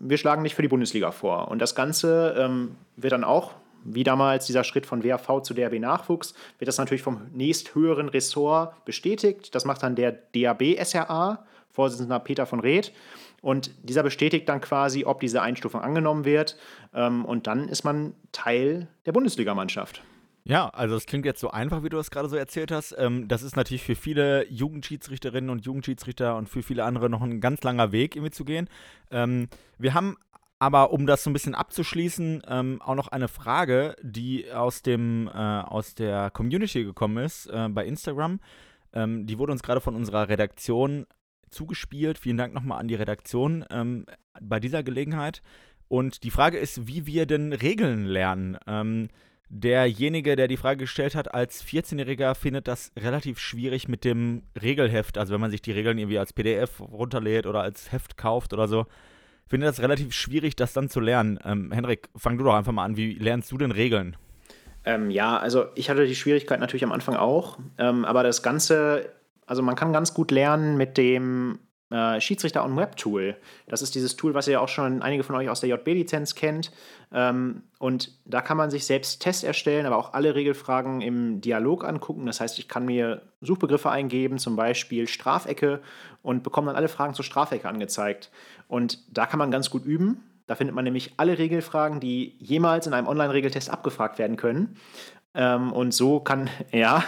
wir 0.00 0.18
schlagen 0.18 0.42
nicht 0.42 0.56
für 0.56 0.62
die 0.62 0.68
Bundesliga 0.68 1.12
vor. 1.12 1.48
Und 1.48 1.60
das 1.60 1.74
Ganze 1.74 2.34
ähm, 2.36 2.76
wird 2.96 3.12
dann 3.12 3.22
auch, 3.22 3.54
wie 3.84 4.04
damals 4.04 4.46
dieser 4.46 4.64
Schritt 4.64 4.86
von 4.86 5.04
WAV 5.04 5.42
zu 5.42 5.54
DRB 5.54 5.78
Nachwuchs, 5.78 6.34
wird 6.58 6.68
das 6.68 6.78
natürlich 6.78 7.02
vom 7.02 7.22
nächsthöheren 7.32 8.08
Ressort 8.08 8.84
bestätigt. 8.84 9.54
Das 9.54 9.64
macht 9.64 9.82
dann 9.82 9.94
der 9.94 10.12
DAB 10.12 10.62
SRA, 10.84 11.44
Vorsitzender 11.70 12.20
Peter 12.20 12.46
von 12.46 12.60
Reth. 12.60 12.92
Und 13.42 13.72
dieser 13.82 14.02
bestätigt 14.02 14.48
dann 14.48 14.60
quasi, 14.60 15.04
ob 15.04 15.20
diese 15.20 15.42
Einstufung 15.42 15.82
angenommen 15.82 16.24
wird. 16.24 16.56
Ähm, 16.94 17.24
und 17.24 17.46
dann 17.46 17.68
ist 17.68 17.84
man 17.84 18.14
Teil 18.32 18.88
der 19.04 19.12
Bundesligamannschaft. 19.12 20.02
Ja, 20.46 20.68
also 20.68 20.94
es 20.94 21.06
klingt 21.06 21.24
jetzt 21.24 21.40
so 21.40 21.50
einfach, 21.50 21.82
wie 21.82 21.88
du 21.88 21.98
es 21.98 22.10
gerade 22.10 22.28
so 22.28 22.36
erzählt 22.36 22.70
hast. 22.70 22.94
Ähm, 22.98 23.28
das 23.28 23.42
ist 23.42 23.56
natürlich 23.56 23.82
für 23.82 23.96
viele 23.96 24.46
Jugendschiedsrichterinnen 24.50 25.48
und 25.48 25.64
Jugendschiedsrichter 25.64 26.36
und 26.36 26.50
für 26.50 26.62
viele 26.62 26.84
andere 26.84 27.08
noch 27.08 27.22
ein 27.22 27.40
ganz 27.40 27.62
langer 27.62 27.92
Weg 27.92 28.14
irgendwie 28.14 28.30
zu 28.30 28.44
gehen. 28.44 28.68
Ähm, 29.10 29.48
wir 29.78 29.94
haben 29.94 30.16
aber, 30.64 30.92
um 30.92 31.04
das 31.04 31.22
so 31.22 31.28
ein 31.28 31.34
bisschen 31.34 31.54
abzuschließen, 31.54 32.40
ähm, 32.48 32.80
auch 32.80 32.94
noch 32.94 33.08
eine 33.08 33.28
Frage, 33.28 33.96
die 34.00 34.50
aus, 34.50 34.80
dem, 34.80 35.28
äh, 35.28 35.30
aus 35.30 35.94
der 35.94 36.30
Community 36.30 36.84
gekommen 36.84 37.22
ist 37.22 37.48
äh, 37.48 37.68
bei 37.68 37.84
Instagram. 37.84 38.40
Ähm, 38.94 39.26
die 39.26 39.38
wurde 39.38 39.52
uns 39.52 39.62
gerade 39.62 39.82
von 39.82 39.94
unserer 39.94 40.30
Redaktion 40.30 41.04
zugespielt. 41.50 42.16
Vielen 42.16 42.38
Dank 42.38 42.54
nochmal 42.54 42.80
an 42.80 42.88
die 42.88 42.94
Redaktion 42.94 43.66
ähm, 43.70 44.06
bei 44.40 44.58
dieser 44.58 44.82
Gelegenheit. 44.82 45.42
Und 45.88 46.24
die 46.24 46.30
Frage 46.30 46.56
ist, 46.56 46.86
wie 46.86 47.04
wir 47.04 47.26
denn 47.26 47.52
Regeln 47.52 48.06
lernen. 48.06 48.56
Ähm, 48.66 49.08
derjenige, 49.50 50.34
der 50.34 50.48
die 50.48 50.56
Frage 50.56 50.78
gestellt 50.78 51.14
hat, 51.14 51.34
als 51.34 51.62
14-Jähriger 51.62 52.34
findet 52.34 52.68
das 52.68 52.90
relativ 52.98 53.38
schwierig 53.38 53.86
mit 53.86 54.02
dem 54.02 54.44
Regelheft. 54.62 55.18
Also 55.18 55.34
wenn 55.34 55.42
man 55.42 55.50
sich 55.50 55.60
die 55.60 55.72
Regeln 55.72 55.98
irgendwie 55.98 56.18
als 56.18 56.32
PDF 56.32 56.80
runterlädt 56.80 57.44
oder 57.44 57.60
als 57.60 57.92
Heft 57.92 58.16
kauft 58.16 58.54
oder 58.54 58.66
so, 58.66 58.86
findet 59.46 59.68
das 59.68 59.80
relativ 59.80 60.12
schwierig, 60.12 60.56
das 60.56 60.72
dann 60.72 60.88
zu 60.88 61.00
lernen. 61.00 61.38
Ähm, 61.44 61.72
Henrik, 61.72 62.08
fang 62.16 62.38
du 62.38 62.44
doch 62.44 62.54
einfach 62.54 62.72
mal 62.72 62.84
an. 62.84 62.96
Wie 62.96 63.14
lernst 63.14 63.50
du 63.52 63.58
denn 63.58 63.70
Regeln? 63.70 64.16
Ähm, 64.84 65.10
ja, 65.10 65.36
also 65.36 65.66
ich 65.74 65.88
hatte 65.88 66.06
die 66.06 66.14
Schwierigkeit 66.14 66.60
natürlich 66.60 66.84
am 66.84 66.92
Anfang 66.92 67.16
auch, 67.16 67.58
ähm, 67.78 68.04
aber 68.04 68.22
das 68.22 68.42
Ganze, 68.42 69.10
also 69.46 69.62
man 69.62 69.76
kann 69.76 69.92
ganz 69.92 70.12
gut 70.12 70.30
lernen 70.30 70.76
mit 70.76 70.98
dem 70.98 71.58
äh, 71.90 72.20
Schiedsrichter 72.20 72.64
on 72.64 72.76
Web 72.76 72.96
Tool. 72.96 73.36
Das 73.66 73.82
ist 73.82 73.94
dieses 73.94 74.16
Tool, 74.16 74.34
was 74.34 74.48
ihr 74.48 74.60
auch 74.60 74.68
schon 74.68 75.02
einige 75.02 75.22
von 75.22 75.36
euch 75.36 75.48
aus 75.48 75.60
der 75.60 75.68
JB-Lizenz 75.70 76.34
kennt. 76.34 76.72
Ähm, 77.12 77.62
und 77.78 78.18
da 78.24 78.40
kann 78.40 78.56
man 78.56 78.70
sich 78.70 78.86
selbst 78.86 79.20
Tests 79.20 79.44
erstellen, 79.44 79.86
aber 79.86 79.96
auch 79.96 80.14
alle 80.14 80.34
Regelfragen 80.34 81.00
im 81.02 81.40
Dialog 81.40 81.84
angucken. 81.84 82.26
Das 82.26 82.40
heißt, 82.40 82.58
ich 82.58 82.68
kann 82.68 82.86
mir 82.86 83.22
Suchbegriffe 83.40 83.90
eingeben, 83.90 84.38
zum 84.38 84.56
Beispiel 84.56 85.06
Strafecke, 85.06 85.80
und 86.22 86.42
bekomme 86.42 86.68
dann 86.68 86.76
alle 86.76 86.88
Fragen 86.88 87.14
zur 87.14 87.24
Strafecke 87.24 87.68
angezeigt. 87.68 88.30
Und 88.66 88.98
da 89.16 89.26
kann 89.26 89.38
man 89.38 89.50
ganz 89.50 89.68
gut 89.70 89.84
üben. 89.84 90.24
Da 90.46 90.54
findet 90.56 90.74
man 90.74 90.84
nämlich 90.84 91.14
alle 91.16 91.38
Regelfragen, 91.38 92.00
die 92.00 92.36
jemals 92.38 92.86
in 92.86 92.92
einem 92.92 93.06
Online-Regeltest 93.08 93.70
abgefragt 93.70 94.18
werden 94.18 94.36
können. 94.36 94.76
Ähm, 95.34 95.72
und 95.72 95.92
so 95.92 96.20
kann, 96.20 96.48
ja, 96.72 97.04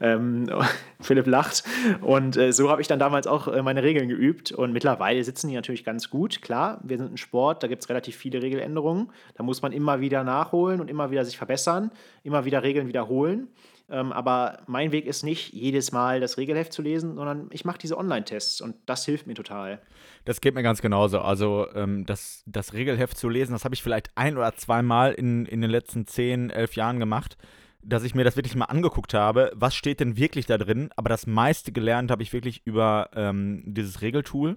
ähm, 0.00 0.46
Philipp 1.00 1.26
lacht. 1.26 1.64
Und 2.00 2.36
äh, 2.36 2.52
so 2.52 2.70
habe 2.70 2.80
ich 2.80 2.88
dann 2.88 2.98
damals 2.98 3.26
auch 3.26 3.48
äh, 3.48 3.62
meine 3.62 3.82
Regeln 3.82 4.08
geübt. 4.08 4.52
Und 4.52 4.72
mittlerweile 4.72 5.22
sitzen 5.24 5.48
die 5.48 5.54
natürlich 5.54 5.84
ganz 5.84 6.08
gut. 6.08 6.40
Klar, 6.40 6.80
wir 6.84 6.98
sind 6.98 7.12
ein 7.12 7.16
Sport, 7.16 7.62
da 7.62 7.66
gibt 7.66 7.82
es 7.82 7.88
relativ 7.88 8.16
viele 8.16 8.40
Regeländerungen. 8.42 9.10
Da 9.34 9.42
muss 9.42 9.62
man 9.62 9.72
immer 9.72 10.00
wieder 10.00 10.22
nachholen 10.24 10.80
und 10.80 10.88
immer 10.88 11.10
wieder 11.10 11.24
sich 11.24 11.36
verbessern, 11.36 11.90
immer 12.22 12.44
wieder 12.44 12.62
Regeln 12.62 12.86
wiederholen. 12.86 13.48
Ähm, 13.90 14.12
aber 14.12 14.60
mein 14.66 14.92
Weg 14.92 15.04
ist 15.04 15.24
nicht, 15.24 15.52
jedes 15.52 15.92
Mal 15.92 16.20
das 16.20 16.38
Regelheft 16.38 16.72
zu 16.72 16.80
lesen, 16.80 17.16
sondern 17.16 17.48
ich 17.50 17.66
mache 17.66 17.76
diese 17.76 17.98
Online-Tests 17.98 18.62
und 18.62 18.76
das 18.86 19.04
hilft 19.04 19.26
mir 19.26 19.34
total. 19.34 19.78
Das 20.24 20.40
geht 20.40 20.54
mir 20.54 20.62
ganz 20.62 20.80
genauso. 20.80 21.18
Also 21.18 21.66
ähm, 21.74 22.06
das, 22.06 22.42
das 22.46 22.72
Regelheft 22.72 23.18
zu 23.18 23.28
lesen, 23.28 23.52
das 23.52 23.64
habe 23.64 23.74
ich 23.74 23.82
vielleicht 23.82 24.10
ein 24.14 24.38
oder 24.38 24.54
zweimal 24.56 25.12
in, 25.12 25.44
in 25.44 25.60
den 25.60 25.70
letzten 25.70 26.06
zehn, 26.06 26.48
elf 26.48 26.76
Jahren 26.76 26.98
gemacht 26.98 27.36
dass 27.84 28.04
ich 28.04 28.14
mir 28.14 28.24
das 28.24 28.36
wirklich 28.36 28.56
mal 28.56 28.66
angeguckt 28.66 29.14
habe, 29.14 29.52
was 29.54 29.74
steht 29.74 30.00
denn 30.00 30.16
wirklich 30.16 30.46
da 30.46 30.58
drin. 30.58 30.90
Aber 30.96 31.08
das 31.08 31.26
meiste 31.26 31.72
gelernt 31.72 32.10
habe 32.10 32.22
ich 32.22 32.32
wirklich 32.32 32.62
über 32.64 33.10
ähm, 33.14 33.62
dieses 33.66 34.00
Regeltool, 34.00 34.56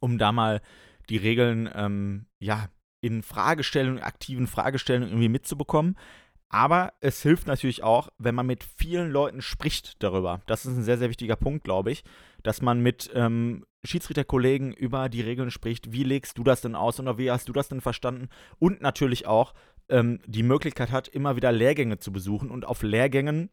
um 0.00 0.18
da 0.18 0.32
mal 0.32 0.60
die 1.08 1.16
Regeln 1.16 1.68
ähm, 1.74 2.26
ja 2.38 2.68
in 3.00 3.22
Fragestellungen, 3.22 4.02
aktiven 4.02 4.46
Fragestellungen 4.46 5.10
irgendwie 5.10 5.28
mitzubekommen. 5.28 5.96
Aber 6.48 6.92
es 7.00 7.20
hilft 7.20 7.46
natürlich 7.46 7.82
auch, 7.82 8.08
wenn 8.16 8.34
man 8.34 8.46
mit 8.46 8.62
vielen 8.62 9.10
Leuten 9.10 9.42
spricht 9.42 10.02
darüber. 10.02 10.40
Das 10.46 10.64
ist 10.64 10.76
ein 10.76 10.84
sehr, 10.84 10.98
sehr 10.98 11.08
wichtiger 11.08 11.36
Punkt, 11.36 11.64
glaube 11.64 11.90
ich, 11.90 12.04
dass 12.42 12.62
man 12.62 12.80
mit 12.80 13.10
ähm, 13.14 13.64
Schiedsrichterkollegen 13.84 14.72
über 14.72 15.08
die 15.08 15.20
Regeln 15.20 15.50
spricht. 15.50 15.92
Wie 15.92 16.04
legst 16.04 16.38
du 16.38 16.44
das 16.44 16.60
denn 16.60 16.74
aus 16.76 17.00
oder 17.00 17.18
wie 17.18 17.30
hast 17.30 17.48
du 17.48 17.52
das 17.52 17.68
denn 17.68 17.80
verstanden? 17.80 18.28
Und 18.58 18.80
natürlich 18.80 19.26
auch, 19.26 19.52
ähm, 19.88 20.20
die 20.26 20.42
Möglichkeit 20.42 20.90
hat, 20.90 21.08
immer 21.08 21.36
wieder 21.36 21.52
Lehrgänge 21.52 21.98
zu 21.98 22.12
besuchen. 22.12 22.50
Und 22.50 22.64
auf 22.66 22.82
Lehrgängen 22.82 23.50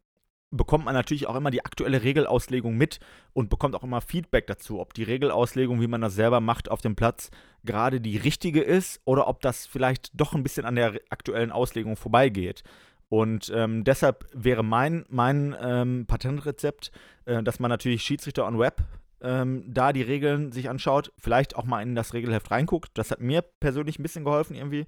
bekommt 0.52 0.86
man 0.86 0.94
natürlich 0.94 1.28
auch 1.28 1.36
immer 1.36 1.50
die 1.50 1.66
aktuelle 1.66 2.04
Regelauslegung 2.04 2.76
mit 2.76 3.00
und 3.34 3.50
bekommt 3.50 3.76
auch 3.76 3.84
immer 3.84 4.02
Feedback 4.02 4.48
dazu, 4.48 4.80
ob 4.80 4.94
die 4.94 5.04
Regelauslegung, 5.04 5.82
wie 5.82 5.88
man 5.88 6.02
das 6.02 6.14
selber 6.14 6.42
macht 6.42 6.70
auf 6.70 6.82
dem 6.82 6.96
Platz, 6.96 7.32
gerade 7.64 8.02
die 8.02 8.18
richtige 8.18 8.62
ist 8.62 9.02
oder 9.06 9.28
ob 9.28 9.42
das 9.42 9.66
vielleicht 9.66 10.12
doch 10.14 10.34
ein 10.34 10.44
bisschen 10.44 10.66
an 10.66 10.76
der 10.76 11.00
aktuellen 11.10 11.52
Auslegung 11.52 11.96
vorbeigeht. 11.96 12.64
Und 13.08 13.52
ähm, 13.54 13.84
deshalb 13.84 14.26
wäre 14.34 14.64
mein, 14.64 15.06
mein 15.10 15.56
ähm, 15.62 16.06
Patentrezept, 16.06 16.92
äh, 17.26 17.44
dass 17.44 17.60
man 17.60 17.70
natürlich 17.70 18.04
Schiedsrichter 18.04 18.46
on 18.46 18.60
Web 18.60 18.84
ähm, 19.22 19.64
da 19.68 19.94
die 19.94 20.02
Regeln 20.02 20.52
sich 20.52 20.70
anschaut, 20.70 21.12
vielleicht 21.18 21.56
auch 21.56 21.66
mal 21.66 21.82
in 21.82 21.96
das 21.96 22.14
Regelheft 22.14 22.52
reinguckt. 22.52 22.92
Das 22.98 23.12
hat 23.12 23.22
mir 23.22 23.42
persönlich 23.42 24.00
ein 24.00 24.04
bisschen 24.04 24.24
geholfen 24.24 24.56
irgendwie 24.56 24.86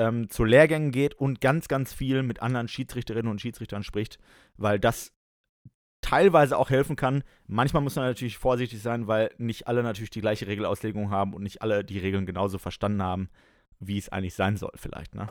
ähm, 0.00 0.30
zu 0.30 0.44
Lehrgängen 0.44 0.92
geht 0.92 1.14
und 1.14 1.42
ganz, 1.42 1.68
ganz 1.68 1.92
viel 1.92 2.22
mit 2.22 2.40
anderen 2.40 2.68
Schiedsrichterinnen 2.68 3.30
und 3.30 3.40
Schiedsrichtern 3.40 3.84
spricht, 3.84 4.18
weil 4.56 4.80
das 4.80 5.12
teilweise 6.00 6.56
auch 6.56 6.70
helfen 6.70 6.96
kann. 6.96 7.22
Manchmal 7.46 7.82
muss 7.82 7.96
man 7.96 8.06
natürlich 8.06 8.38
vorsichtig 8.38 8.80
sein, 8.80 9.06
weil 9.06 9.30
nicht 9.36 9.68
alle 9.68 9.82
natürlich 9.82 10.08
die 10.08 10.22
gleiche 10.22 10.46
Regelauslegung 10.46 11.10
haben 11.10 11.34
und 11.34 11.42
nicht 11.42 11.60
alle 11.60 11.84
die 11.84 11.98
Regeln 11.98 12.24
genauso 12.24 12.56
verstanden 12.56 13.02
haben, 13.02 13.28
wie 13.78 13.98
es 13.98 14.08
eigentlich 14.08 14.34
sein 14.34 14.56
soll, 14.56 14.72
vielleicht. 14.74 15.14
Ne? 15.14 15.28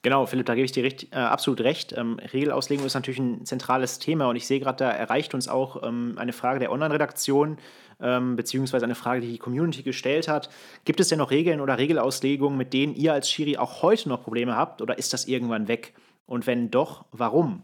Genau, 0.00 0.24
Philipp, 0.24 0.46
da 0.46 0.54
gebe 0.54 0.64
ich 0.64 0.72
dir 0.72 0.84
recht, 0.84 1.12
äh, 1.12 1.16
absolut 1.16 1.60
recht. 1.60 1.92
Ähm, 1.92 2.18
Regelauslegung 2.32 2.86
ist 2.86 2.94
natürlich 2.94 3.20
ein 3.20 3.44
zentrales 3.44 3.98
Thema 3.98 4.30
und 4.30 4.36
ich 4.36 4.46
sehe 4.46 4.60
gerade, 4.60 4.84
da 4.84 4.90
erreicht 4.90 5.34
uns 5.34 5.48
auch 5.48 5.82
ähm, 5.82 6.14
eine 6.16 6.32
Frage 6.32 6.60
der 6.60 6.72
Online-Redaktion 6.72 7.58
ähm, 8.00 8.36
beziehungsweise 8.36 8.84
eine 8.84 8.94
Frage, 8.94 9.20
die 9.20 9.32
die 9.32 9.38
Community 9.38 9.82
gestellt 9.82 10.28
hat. 10.28 10.50
Gibt 10.84 11.00
es 11.00 11.08
denn 11.08 11.18
noch 11.18 11.30
Regeln 11.30 11.60
oder 11.60 11.78
Regelauslegungen, 11.78 12.56
mit 12.56 12.72
denen 12.72 12.94
ihr 12.94 13.12
als 13.12 13.30
Schiri 13.30 13.56
auch 13.56 13.82
heute 13.82 14.08
noch 14.08 14.22
Probleme 14.22 14.56
habt 14.56 14.82
oder 14.82 14.98
ist 14.98 15.12
das 15.12 15.26
irgendwann 15.26 15.68
weg? 15.68 15.94
Und 16.26 16.46
wenn 16.46 16.70
doch, 16.70 17.04
warum? 17.10 17.62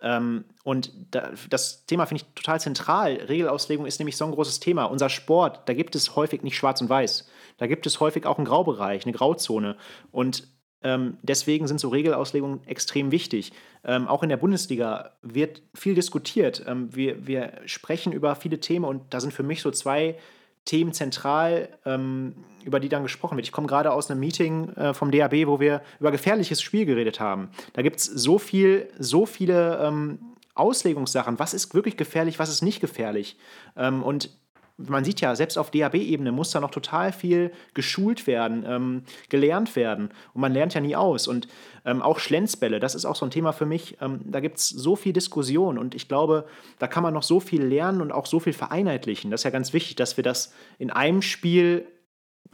Ähm, 0.00 0.44
und 0.64 0.92
da, 1.10 1.30
das 1.50 1.86
Thema 1.86 2.06
finde 2.06 2.22
ich 2.22 2.34
total 2.34 2.60
zentral. 2.60 3.14
Regelauslegung 3.14 3.86
ist 3.86 3.98
nämlich 3.98 4.16
so 4.16 4.24
ein 4.24 4.32
großes 4.32 4.60
Thema. 4.60 4.84
Unser 4.84 5.08
Sport, 5.08 5.68
da 5.68 5.74
gibt 5.74 5.94
es 5.94 6.16
häufig 6.16 6.42
nicht 6.42 6.56
schwarz 6.56 6.80
und 6.80 6.88
weiß. 6.88 7.28
Da 7.58 7.66
gibt 7.66 7.86
es 7.86 8.00
häufig 8.00 8.26
auch 8.26 8.38
einen 8.38 8.46
Graubereich, 8.46 9.04
eine 9.04 9.12
Grauzone. 9.12 9.76
Und 10.12 10.46
ähm, 10.82 11.18
deswegen 11.22 11.66
sind 11.66 11.80
so 11.80 11.88
Regelauslegungen 11.88 12.60
extrem 12.66 13.10
wichtig. 13.10 13.52
Ähm, 13.84 14.06
auch 14.06 14.22
in 14.22 14.28
der 14.28 14.36
Bundesliga 14.36 15.12
wird 15.22 15.62
viel 15.74 15.94
diskutiert. 15.94 16.64
Ähm, 16.66 16.94
wir, 16.94 17.26
wir 17.26 17.52
sprechen 17.66 18.12
über 18.12 18.36
viele 18.36 18.60
Themen 18.60 18.84
und 18.84 19.02
da 19.10 19.20
sind 19.20 19.32
für 19.32 19.42
mich 19.42 19.62
so 19.62 19.70
zwei 19.70 20.16
Themen 20.64 20.92
zentral, 20.92 21.70
ähm, 21.84 22.34
über 22.64 22.78
die 22.78 22.88
dann 22.88 23.02
gesprochen 23.02 23.36
wird. 23.36 23.46
Ich 23.46 23.52
komme 23.52 23.66
gerade 23.66 23.92
aus 23.92 24.10
einem 24.10 24.20
Meeting 24.20 24.68
äh, 24.74 24.94
vom 24.94 25.10
DAB, 25.10 25.46
wo 25.46 25.60
wir 25.60 25.82
über 25.98 26.10
gefährliches 26.10 26.60
Spiel 26.60 26.84
geredet 26.84 27.20
haben. 27.20 27.50
Da 27.72 27.82
gibt 27.82 27.96
es 27.96 28.04
so 28.04 28.38
viel, 28.38 28.88
so 28.98 29.26
viele 29.26 29.78
ähm, 29.78 30.18
Auslegungssachen. 30.54 31.38
Was 31.38 31.54
ist 31.54 31.74
wirklich 31.74 31.96
gefährlich, 31.96 32.38
was 32.38 32.50
ist 32.50 32.62
nicht 32.62 32.80
gefährlich? 32.80 33.36
Ähm, 33.76 34.02
und 34.02 34.30
man 34.78 35.04
sieht 35.04 35.20
ja, 35.20 35.34
selbst 35.34 35.58
auf 35.58 35.70
DAB-Ebene 35.70 36.30
muss 36.30 36.52
da 36.52 36.60
noch 36.60 36.70
total 36.70 37.12
viel 37.12 37.50
geschult 37.74 38.26
werden, 38.26 38.64
ähm, 38.66 39.02
gelernt 39.28 39.74
werden. 39.74 40.10
Und 40.32 40.40
man 40.40 40.52
lernt 40.52 40.74
ja 40.74 40.80
nie 40.80 40.94
aus. 40.94 41.26
Und 41.26 41.48
ähm, 41.84 42.00
auch 42.00 42.20
Schlenzbälle, 42.20 42.78
das 42.78 42.94
ist 42.94 43.04
auch 43.04 43.16
so 43.16 43.26
ein 43.26 43.30
Thema 43.30 43.52
für 43.52 43.66
mich. 43.66 43.96
Ähm, 44.00 44.20
da 44.24 44.40
gibt 44.40 44.58
es 44.58 44.68
so 44.68 44.94
viel 44.94 45.12
Diskussion 45.12 45.78
und 45.78 45.94
ich 45.94 46.06
glaube, 46.06 46.46
da 46.78 46.86
kann 46.86 47.02
man 47.02 47.12
noch 47.12 47.24
so 47.24 47.40
viel 47.40 47.62
lernen 47.62 48.00
und 48.00 48.12
auch 48.12 48.26
so 48.26 48.38
viel 48.38 48.52
vereinheitlichen. 48.52 49.30
Das 49.30 49.40
ist 49.40 49.44
ja 49.44 49.50
ganz 49.50 49.72
wichtig, 49.72 49.96
dass 49.96 50.16
wir 50.16 50.24
das 50.24 50.54
in 50.78 50.90
einem 50.90 51.22
Spiel 51.22 51.86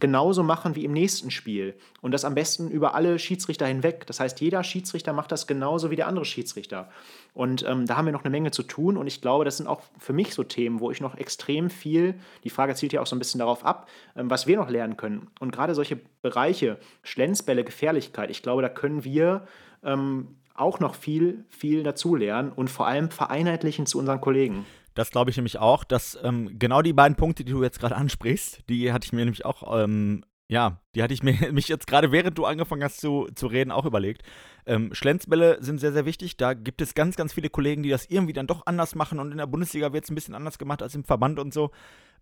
genauso 0.01 0.43
machen 0.43 0.75
wie 0.75 0.85
im 0.85 0.93
nächsten 0.93 1.31
Spiel. 1.31 1.75
Und 2.01 2.13
das 2.13 2.25
am 2.25 2.35
besten 2.35 2.69
über 2.71 2.95
alle 2.95 3.19
Schiedsrichter 3.19 3.67
hinweg. 3.67 4.07
Das 4.07 4.21
heißt, 4.21 4.41
jeder 4.41 4.65
Schiedsrichter 4.65 5.13
macht 5.13 5.33
das 5.33 5.47
genauso 5.47 5.91
wie 5.91 5.97
der 5.97 6.09
andere 6.09 6.25
Schiedsrichter. 6.25 6.91
Und 7.33 7.65
ähm, 7.67 7.87
da 7.87 7.97
haben 7.97 8.07
wir 8.07 8.13
noch 8.13 8.25
eine 8.25 8.31
Menge 8.31 8.51
zu 8.51 8.63
tun. 8.63 8.97
Und 8.97 9.07
ich 9.07 9.21
glaube, 9.21 9.45
das 9.45 9.57
sind 9.57 9.67
auch 9.67 9.83
für 9.99 10.13
mich 10.13 10.35
so 10.35 10.43
Themen, 10.43 10.81
wo 10.81 10.91
ich 10.91 11.01
noch 11.01 11.17
extrem 11.17 11.71
viel, 11.71 12.15
die 12.43 12.51
Frage 12.51 12.75
zielt 12.75 12.93
ja 12.93 13.01
auch 13.01 13.07
so 13.07 13.17
ein 13.17 13.19
bisschen 13.19 13.39
darauf 13.39 13.65
ab, 13.65 13.89
ähm, 14.17 14.31
was 14.31 14.47
wir 14.47 14.57
noch 14.57 14.71
lernen 14.71 14.97
können. 14.97 15.29
Und 15.41 15.53
gerade 15.53 15.75
solche 15.75 15.99
Bereiche, 16.23 16.79
Schlenzbälle, 17.03 17.65
Gefährlichkeit, 17.65 18.31
ich 18.31 18.43
glaube, 18.43 18.63
da 18.63 18.69
können 18.69 19.05
wir 19.05 19.47
ähm, 19.83 20.37
auch 20.55 20.81
noch 20.81 20.95
viel, 20.95 21.45
viel 21.49 21.83
dazulernen 21.83 22.53
und 22.53 22.71
vor 22.71 22.87
allem 22.87 23.11
vereinheitlichen 23.11 23.87
zu 23.87 23.99
unseren 23.99 24.21
Kollegen. 24.21 24.65
Das 24.95 25.11
glaube 25.11 25.31
ich 25.31 25.37
nämlich 25.37 25.59
auch, 25.59 25.85
dass 25.85 26.19
ähm, 26.23 26.59
genau 26.59 26.83
die 26.83 26.93
beiden 26.93 27.17
Punkte, 27.17 27.45
die 27.45 27.53
du 27.53 27.63
jetzt 27.63 27.81
gerade 27.81 27.97
ansprichst, 27.97 28.69
die 28.69 28.93
hatte 28.93 29.07
ich 29.07 29.13
mir 29.13 29.25
nämlich 29.25 29.45
auch, 29.45 29.83
ähm, 29.83 30.25
ja, 30.49 30.81
die 30.95 31.03
hatte 31.03 31.15
ich 31.15 31.23
mir 31.23 31.35
mich 31.53 31.69
jetzt 31.69 31.87
gerade, 31.87 32.13
während 32.13 32.39
du 32.39 32.45
angefangen 32.45 32.85
hast 32.85 33.01
zu, 33.01 33.29
zu 33.35 33.47
reden, 33.47 33.73
auch 33.73 33.85
überlegt. 33.85 34.23
Ähm, 34.67 34.95
Schlenzbälle 34.95 35.59
sind 35.61 35.79
sehr, 35.79 35.93
sehr 35.93 36.07
wichtig. 36.07 36.37
Da 36.37 36.55
gibt 36.55 36.81
es 36.81 36.95
ganz, 36.95 37.17
ganz 37.17 37.33
viele 37.33 37.51
Kollegen, 37.51 37.83
die 37.83 37.91
das 37.91 38.07
irgendwie 38.07 38.33
dann 38.33 38.47
doch 38.47 38.67
anders 38.67 38.95
machen 38.95 39.19
und 39.19 39.33
in 39.33 39.39
der 39.39 39.47
Bundesliga 39.47 39.93
wird 39.93 40.05
es 40.05 40.11
ein 40.11 40.15
bisschen 40.15 40.35
anders 40.35 40.59
gemacht 40.59 40.83
als 40.83 40.95
im 40.95 41.05
Verband 41.05 41.39
und 41.39 41.53
so. 41.53 41.71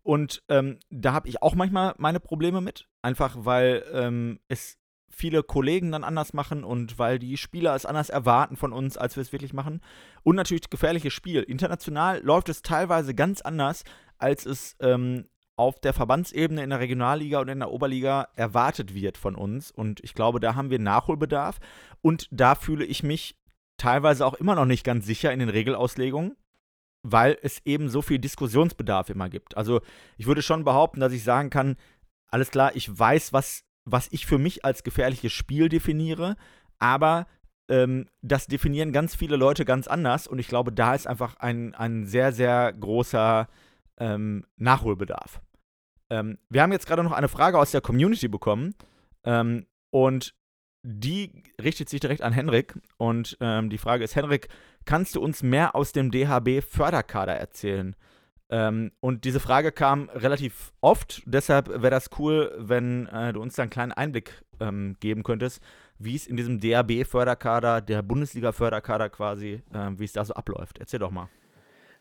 Und 0.03 0.43
ähm, 0.49 0.79
da 0.91 1.13
habe 1.13 1.29
ich 1.29 1.43
auch 1.43 1.55
manchmal 1.55 1.95
meine 1.99 2.19
Probleme 2.19 2.61
mit, 2.61 2.89
einfach 3.03 3.37
weil 3.39 3.85
ähm, 3.93 4.41
es 4.49 4.79
viele 5.15 5.43
Kollegen 5.43 5.93
dann 5.93 6.05
anders 6.05 6.33
machen 6.33 6.65
und 6.65 6.99
weil 6.99 7.19
die 7.19 7.37
Spieler 7.37 7.75
es 7.75 7.87
anders 7.87 8.11
erwarten 8.11 8.57
von 8.57 8.73
uns, 8.73 8.97
als 8.97 9.17
wir 9.17 9.21
es 9.21 9.33
wirklich 9.33 9.53
machen. 9.53 9.81
Und 10.23 10.37
natürlich 10.37 10.71
gefährliches 10.71 11.13
Spiel. 11.13 11.43
International 11.43 12.21
läuft 12.23 12.49
es 12.49 12.63
teilweise 12.63 13.15
ganz 13.15 13.41
anders, 13.43 13.85
als 14.19 14.47
es 14.47 14.77
ähm, 14.81 15.27
auf 15.57 15.79
der 15.81 15.93
Verbandsebene 15.93 16.63
in 16.65 16.71
der 16.71 16.81
Regionalliga 16.81 17.41
und 17.41 17.49
in 17.49 17.61
der 17.61 17.71
Oberliga 17.71 18.29
erwartet 18.35 18.95
wird 18.95 19.19
von 19.19 19.35
uns. 19.35 19.71
Und 19.71 20.01
ich 20.03 20.15
glaube, 20.15 20.41
da 20.41 20.55
haben 20.55 20.71
wir 20.71 20.79
Nachholbedarf. 20.79 21.59
Und 22.01 22.27
da 22.31 22.55
fühle 22.55 22.85
ich 22.85 23.03
mich 23.03 23.37
teilweise 23.77 24.25
auch 24.25 24.35
immer 24.35 24.55
noch 24.55 24.65
nicht 24.65 24.85
ganz 24.85 25.05
sicher 25.07 25.33
in 25.33 25.41
den 25.41 25.49
Regelauslegungen, 25.51 26.37
weil 27.03 27.37
es 27.43 27.61
eben 27.65 27.89
so 27.91 28.01
viel 28.01 28.19
Diskussionsbedarf 28.19 29.11
immer 29.11 29.29
gibt. 29.29 29.57
Also 29.57 29.83
ich 30.17 30.27
würde 30.27 30.43
schon 30.43 30.65
behaupten, 30.65 31.01
dass 31.01 31.13
ich 31.13 31.23
sagen 31.23 31.51
kann, 31.51 31.77
alles 32.29 32.51
klar, 32.51 32.75
ich 32.75 32.99
weiß, 32.99 33.33
was 33.33 33.65
was 33.85 34.09
ich 34.11 34.27
für 34.27 34.39
mich 34.39 34.65
als 34.65 34.83
gefährliches 34.83 35.33
Spiel 35.33 35.69
definiere, 35.69 36.37
aber 36.79 37.27
ähm, 37.69 38.09
das 38.23 38.47
definieren 38.47 38.93
ganz 38.93 39.15
viele 39.15 39.37
Leute 39.37 39.65
ganz 39.65 39.87
anders 39.87 40.27
und 40.27 40.39
ich 40.39 40.49
glaube, 40.49 40.73
da 40.73 40.95
ist 40.95 41.07
einfach 41.07 41.37
ein, 41.37 41.75
ein 41.75 42.07
sehr, 42.07 42.33
sehr 42.33 42.73
großer 42.73 43.49
ähm, 43.99 44.45
Nachholbedarf. 44.57 45.41
Ähm, 46.11 46.39
wir 46.49 46.63
haben 46.63 46.73
jetzt 46.73 46.87
gerade 46.87 47.03
noch 47.03 47.13
eine 47.13 47.29
Frage 47.29 47.59
aus 47.59 47.71
der 47.71 47.81
Community 47.81 48.29
bekommen 48.29 48.75
ähm, 49.25 49.67
und 49.91 50.35
die 50.85 51.45
richtet 51.63 51.89
sich 51.89 52.01
direkt 52.01 52.23
an 52.23 52.33
Henrik 52.33 52.75
und 52.99 53.37
ähm, 53.41 53.71
die 53.71 53.79
Frage 53.79 54.03
ist, 54.03 54.17
Henrik, 54.17 54.49
kannst 54.85 55.15
du 55.15 55.21
uns 55.21 55.43
mehr 55.43 55.77
aus 55.77 55.93
dem 55.93 56.11
DHB-Förderkader 56.11 57.35
erzählen? 57.35 57.95
Ähm, 58.53 58.93
und 59.01 59.25
diese 59.25 59.41
Frage 59.41 59.73
kam 59.73 60.11
relativ 60.11 60.75
oft, 60.83 61.23
deshalb 61.25 61.71
wäre 61.71 61.91
das 61.91 62.11
cool, 62.19 62.55
wenn 62.59 63.07
äh, 63.07 63.33
du 63.33 63.41
uns 63.41 63.55
da 63.55 63.63
einen 63.63 63.71
kleinen 63.71 63.93
Einblick 63.93 64.43
ähm, 64.61 64.95
geben 65.01 65.23
könntest, 65.23 65.63
wie 65.99 66.15
es 66.15 66.27
in 66.27 66.37
diesem 66.37 66.61
DAB-Förderkader, 66.61 67.81
der 67.81 68.03
Bundesliga-Förderkader 68.03 69.09
quasi, 69.09 69.63
äh, 69.73 69.91
wie 69.97 70.05
es 70.05 70.13
da 70.13 70.23
so 70.27 70.35
abläuft. 70.35 70.77
Erzähl 70.79 71.01
doch 71.01 71.11
mal. 71.11 71.31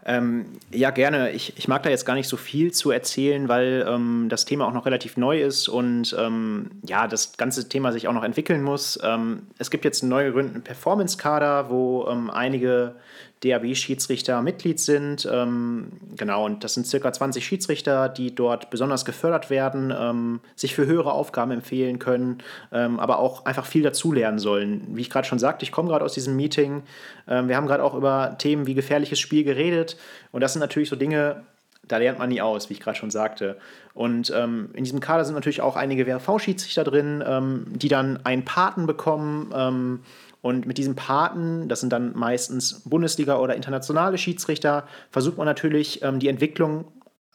Ähm, 0.03 0.45
ja, 0.71 0.89
gerne. 0.89 1.31
Ich, 1.31 1.57
ich 1.57 1.69
mag 1.69 1.83
da 1.83 1.89
jetzt 1.89 2.05
gar 2.05 2.15
nicht 2.15 2.27
so 2.27 2.35
viel 2.35 2.73
zu 2.73 2.91
erzählen, 2.91 3.47
weil 3.47 3.85
ähm, 3.87 4.27
das 4.27 4.43
Thema 4.43 4.65
auch 4.65 4.73
noch 4.73 4.85
relativ 4.85 5.15
neu 5.15 5.41
ist 5.41 5.69
und 5.69 6.13
ähm, 6.19 6.71
ja, 6.85 7.07
das 7.07 7.37
ganze 7.37 7.69
Thema 7.69 7.93
sich 7.93 8.09
auch 8.09 8.13
noch 8.13 8.23
entwickeln 8.23 8.63
muss. 8.63 8.99
Ähm, 9.03 9.43
es 9.57 9.69
gibt 9.69 9.85
jetzt 9.85 10.01
einen 10.01 10.09
neu 10.09 10.25
geründeten 10.25 10.63
Performance-Kader, 10.63 11.69
wo 11.69 12.07
ähm, 12.09 12.29
einige 12.29 12.95
DAB-Schiedsrichter 13.43 14.41
Mitglied 14.41 14.79
sind. 14.79 15.27
Ähm, 15.31 15.91
genau, 16.15 16.45
und 16.45 16.63
das 16.63 16.75
sind 16.75 16.85
circa 16.85 17.11
20 17.11 17.45
Schiedsrichter, 17.45 18.07
die 18.07 18.33
dort 18.33 18.69
besonders 18.69 19.03
gefördert 19.03 19.49
werden, 19.49 19.93
ähm, 19.97 20.39
sich 20.55 20.75
für 20.75 20.85
höhere 20.85 21.11
Aufgaben 21.11 21.51
empfehlen 21.51 21.99
können, 21.99 22.39
ähm, 22.71 22.99
aber 22.99 23.19
auch 23.19 23.45
einfach 23.45 23.65
viel 23.65 23.83
dazulernen 23.83 24.39
sollen. 24.39 24.87
Wie 24.89 25.01
ich 25.01 25.09
gerade 25.09 25.27
schon 25.27 25.39
sagte, 25.39 25.63
ich 25.63 25.71
komme 25.71 25.89
gerade 25.89 26.05
aus 26.05 26.13
diesem 26.13 26.35
Meeting. 26.35 26.83
Ähm, 27.27 27.47
wir 27.47 27.55
haben 27.55 27.67
gerade 27.67 27.83
auch 27.83 27.95
über 27.95 28.35
Themen 28.37 28.67
wie 28.67 28.75
gefährliches 28.75 29.19
Spiel 29.19 29.43
geredet. 29.43 29.97
Und 30.31 30.41
das 30.41 30.53
sind 30.53 30.59
natürlich 30.59 30.89
so 30.89 30.95
Dinge, 30.95 31.43
da 31.87 31.97
lernt 31.97 32.19
man 32.19 32.29
nie 32.29 32.41
aus, 32.41 32.69
wie 32.69 32.73
ich 32.73 32.79
gerade 32.79 32.97
schon 32.97 33.11
sagte. 33.11 33.57
Und 33.93 34.31
ähm, 34.35 34.69
in 34.73 34.83
diesem 34.83 34.99
Kader 34.99 35.25
sind 35.25 35.33
natürlich 35.33 35.61
auch 35.61 35.75
einige 35.75 36.05
WRV-Schiedsrichter 36.05 36.83
drin, 36.83 37.23
ähm, 37.25 37.65
die 37.69 37.87
dann 37.89 38.23
einen 38.23 38.45
Paten 38.45 38.85
bekommen 38.85 39.51
ähm, 39.53 39.99
und 40.41 40.65
mit 40.65 40.77
diesen 40.77 40.95
Paten, 40.95 41.69
das 41.69 41.81
sind 41.81 41.93
dann 41.93 42.13
meistens 42.15 42.81
Bundesliga- 42.83 43.37
oder 43.37 43.55
internationale 43.55 44.17
Schiedsrichter, 44.17 44.87
versucht 45.11 45.37
man 45.37 45.45
natürlich 45.45 46.01
ähm, 46.01 46.19
die 46.19 46.27
Entwicklung 46.29 46.91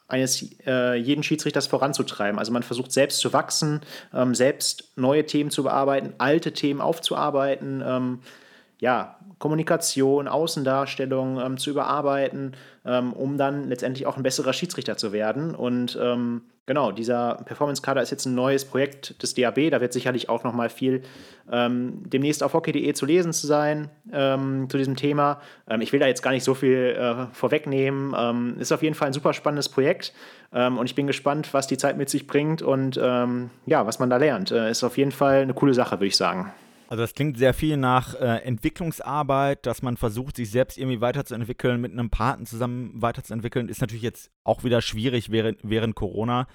eines 0.08 0.44
äh, 0.66 0.94
jeden 0.94 1.22
Schiedsrichters 1.22 1.66
voranzutreiben. 1.66 2.38
Also 2.38 2.52
man 2.52 2.62
versucht 2.62 2.92
selbst 2.92 3.18
zu 3.18 3.32
wachsen, 3.32 3.80
ähm, 4.14 4.34
selbst 4.34 4.92
neue 4.96 5.26
Themen 5.26 5.50
zu 5.50 5.64
bearbeiten, 5.64 6.14
alte 6.18 6.52
Themen 6.52 6.80
aufzuarbeiten, 6.80 7.82
ähm, 7.84 8.20
ja, 8.78 9.16
Kommunikation, 9.38 10.28
Außendarstellung 10.28 11.40
ähm, 11.40 11.58
zu 11.58 11.70
überarbeiten, 11.70 12.56
ähm, 12.84 13.12
um 13.12 13.36
dann 13.36 13.68
letztendlich 13.68 14.06
auch 14.06 14.16
ein 14.16 14.22
besserer 14.22 14.52
Schiedsrichter 14.52 14.96
zu 14.96 15.12
werden. 15.12 15.54
Und 15.54 15.98
ähm, 16.00 16.42
genau, 16.66 16.92
dieser 16.92 17.36
Performance-Kader 17.44 18.02
ist 18.02 18.10
jetzt 18.10 18.26
ein 18.26 18.34
neues 18.34 18.64
Projekt 18.64 19.22
des 19.22 19.34
DAB. 19.34 19.70
Da 19.70 19.80
wird 19.80 19.92
sicherlich 19.92 20.28
auch 20.28 20.44
noch 20.44 20.52
mal 20.52 20.68
viel 20.68 21.02
ähm, 21.50 22.02
demnächst 22.04 22.42
auf 22.42 22.54
hockey.de 22.54 22.92
zu 22.92 23.06
lesen 23.06 23.32
zu 23.32 23.46
sein 23.46 23.88
ähm, 24.12 24.68
zu 24.68 24.76
diesem 24.76 24.96
Thema. 24.96 25.40
Ähm, 25.68 25.80
ich 25.80 25.92
will 25.92 26.00
da 26.00 26.06
jetzt 26.06 26.22
gar 26.22 26.32
nicht 26.32 26.44
so 26.44 26.54
viel 26.54 26.96
äh, 26.98 27.26
vorwegnehmen. 27.32 28.58
ist 28.58 28.72
auf 28.72 28.82
jeden 28.82 28.94
Fall 28.94 29.08
ein 29.08 29.12
super 29.12 29.32
spannendes 29.32 29.68
Projekt. 29.68 30.12
und 30.50 30.84
ich 30.84 30.94
bin 30.94 31.06
gespannt, 31.06 31.52
was 31.52 31.66
die 31.66 31.76
Zeit 31.76 31.96
mit 31.96 32.08
sich 32.10 32.26
bringt 32.26 32.62
und 32.62 32.96
ja, 32.96 33.86
was 33.86 33.98
man 33.98 34.10
da 34.10 34.16
lernt. 34.16 34.50
Äh, 34.50 34.70
ist 34.70 34.84
auf 34.84 34.98
jeden 34.98 35.12
Fall 35.12 35.42
eine 35.42 35.54
coole 35.54 35.74
Sache, 35.74 35.96
würde 35.96 36.06
ich 36.06 36.16
sagen. 36.16 36.52
Also 36.88 37.02
das 37.02 37.14
klingt 37.14 37.36
sehr 37.36 37.52
viel 37.52 37.76
nach 37.76 38.14
äh, 38.14 38.42
Entwicklungsarbeit, 38.44 39.66
dass 39.66 39.82
man 39.82 39.96
versucht, 39.96 40.36
sich 40.36 40.50
selbst 40.50 40.78
irgendwie 40.78 41.00
weiterzuentwickeln, 41.00 41.80
mit 41.80 41.92
einem 41.92 42.10
Paten 42.10 42.46
zusammen 42.46 42.92
weiterzuentwickeln. 42.94 43.68
Ist 43.68 43.80
natürlich 43.80 44.04
jetzt 44.04 44.30
auch 44.44 44.62
wieder 44.62 44.80
schwierig 44.80 45.30
während, 45.30 45.58
während 45.62 45.96
Corona, 45.96 46.46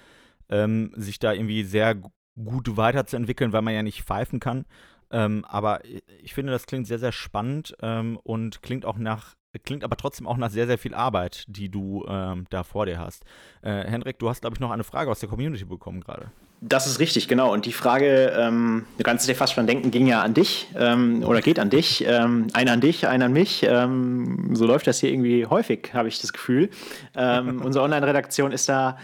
ähm, 0.48 0.92
sich 0.96 1.18
da 1.18 1.32
irgendwie 1.32 1.64
sehr 1.64 1.96
gut 2.42 2.76
weiterzuentwickeln, 2.78 3.52
weil 3.52 3.62
man 3.62 3.74
ja 3.74 3.82
nicht 3.82 4.04
pfeifen 4.04 4.40
kann. 4.40 4.64
Ähm, 5.10 5.44
aber 5.46 5.80
ich 6.22 6.32
finde, 6.32 6.52
das 6.52 6.64
klingt 6.64 6.86
sehr, 6.86 6.98
sehr 6.98 7.12
spannend 7.12 7.76
ähm, 7.82 8.18
und 8.22 8.62
klingt 8.62 8.86
auch 8.86 8.96
nach 8.96 9.34
klingt 9.64 9.84
aber 9.84 9.98
trotzdem 9.98 10.26
auch 10.26 10.38
nach 10.38 10.48
sehr, 10.48 10.66
sehr 10.66 10.78
viel 10.78 10.94
Arbeit, 10.94 11.44
die 11.46 11.68
du 11.68 12.06
ähm, 12.08 12.46
da 12.48 12.64
vor 12.64 12.86
dir 12.86 12.98
hast. 12.98 13.24
Äh, 13.60 13.84
Henrik, 13.84 14.18
du 14.18 14.30
hast, 14.30 14.40
glaube 14.40 14.54
ich, 14.54 14.60
noch 14.60 14.70
eine 14.70 14.82
Frage 14.82 15.10
aus 15.10 15.20
der 15.20 15.28
Community 15.28 15.66
bekommen 15.66 16.00
gerade. 16.00 16.32
Das 16.64 16.86
ist 16.86 17.00
richtig, 17.00 17.26
genau. 17.26 17.52
Und 17.52 17.66
die 17.66 17.72
Frage, 17.72 18.32
ähm, 18.38 18.86
du 18.96 19.02
kannst 19.02 19.28
dir 19.28 19.34
fast 19.34 19.52
schon 19.54 19.66
denken, 19.66 19.90
ging 19.90 20.06
ja 20.06 20.22
an 20.22 20.32
dich 20.32 20.68
ähm, 20.78 21.24
oder 21.24 21.40
geht 21.40 21.58
an 21.58 21.70
dich. 21.70 22.04
Ähm, 22.06 22.46
einer 22.52 22.70
an 22.70 22.80
dich, 22.80 23.08
einer 23.08 23.24
an 23.24 23.32
mich. 23.32 23.64
Ähm, 23.64 24.54
so 24.54 24.64
läuft 24.64 24.86
das 24.86 25.00
hier 25.00 25.10
irgendwie 25.10 25.44
häufig, 25.44 25.90
habe 25.92 26.06
ich 26.06 26.20
das 26.20 26.32
Gefühl. 26.32 26.70
Ähm, 27.16 27.60
unsere 27.64 27.84
Online-Redaktion 27.84 28.52
ist 28.52 28.68
da. 28.68 28.96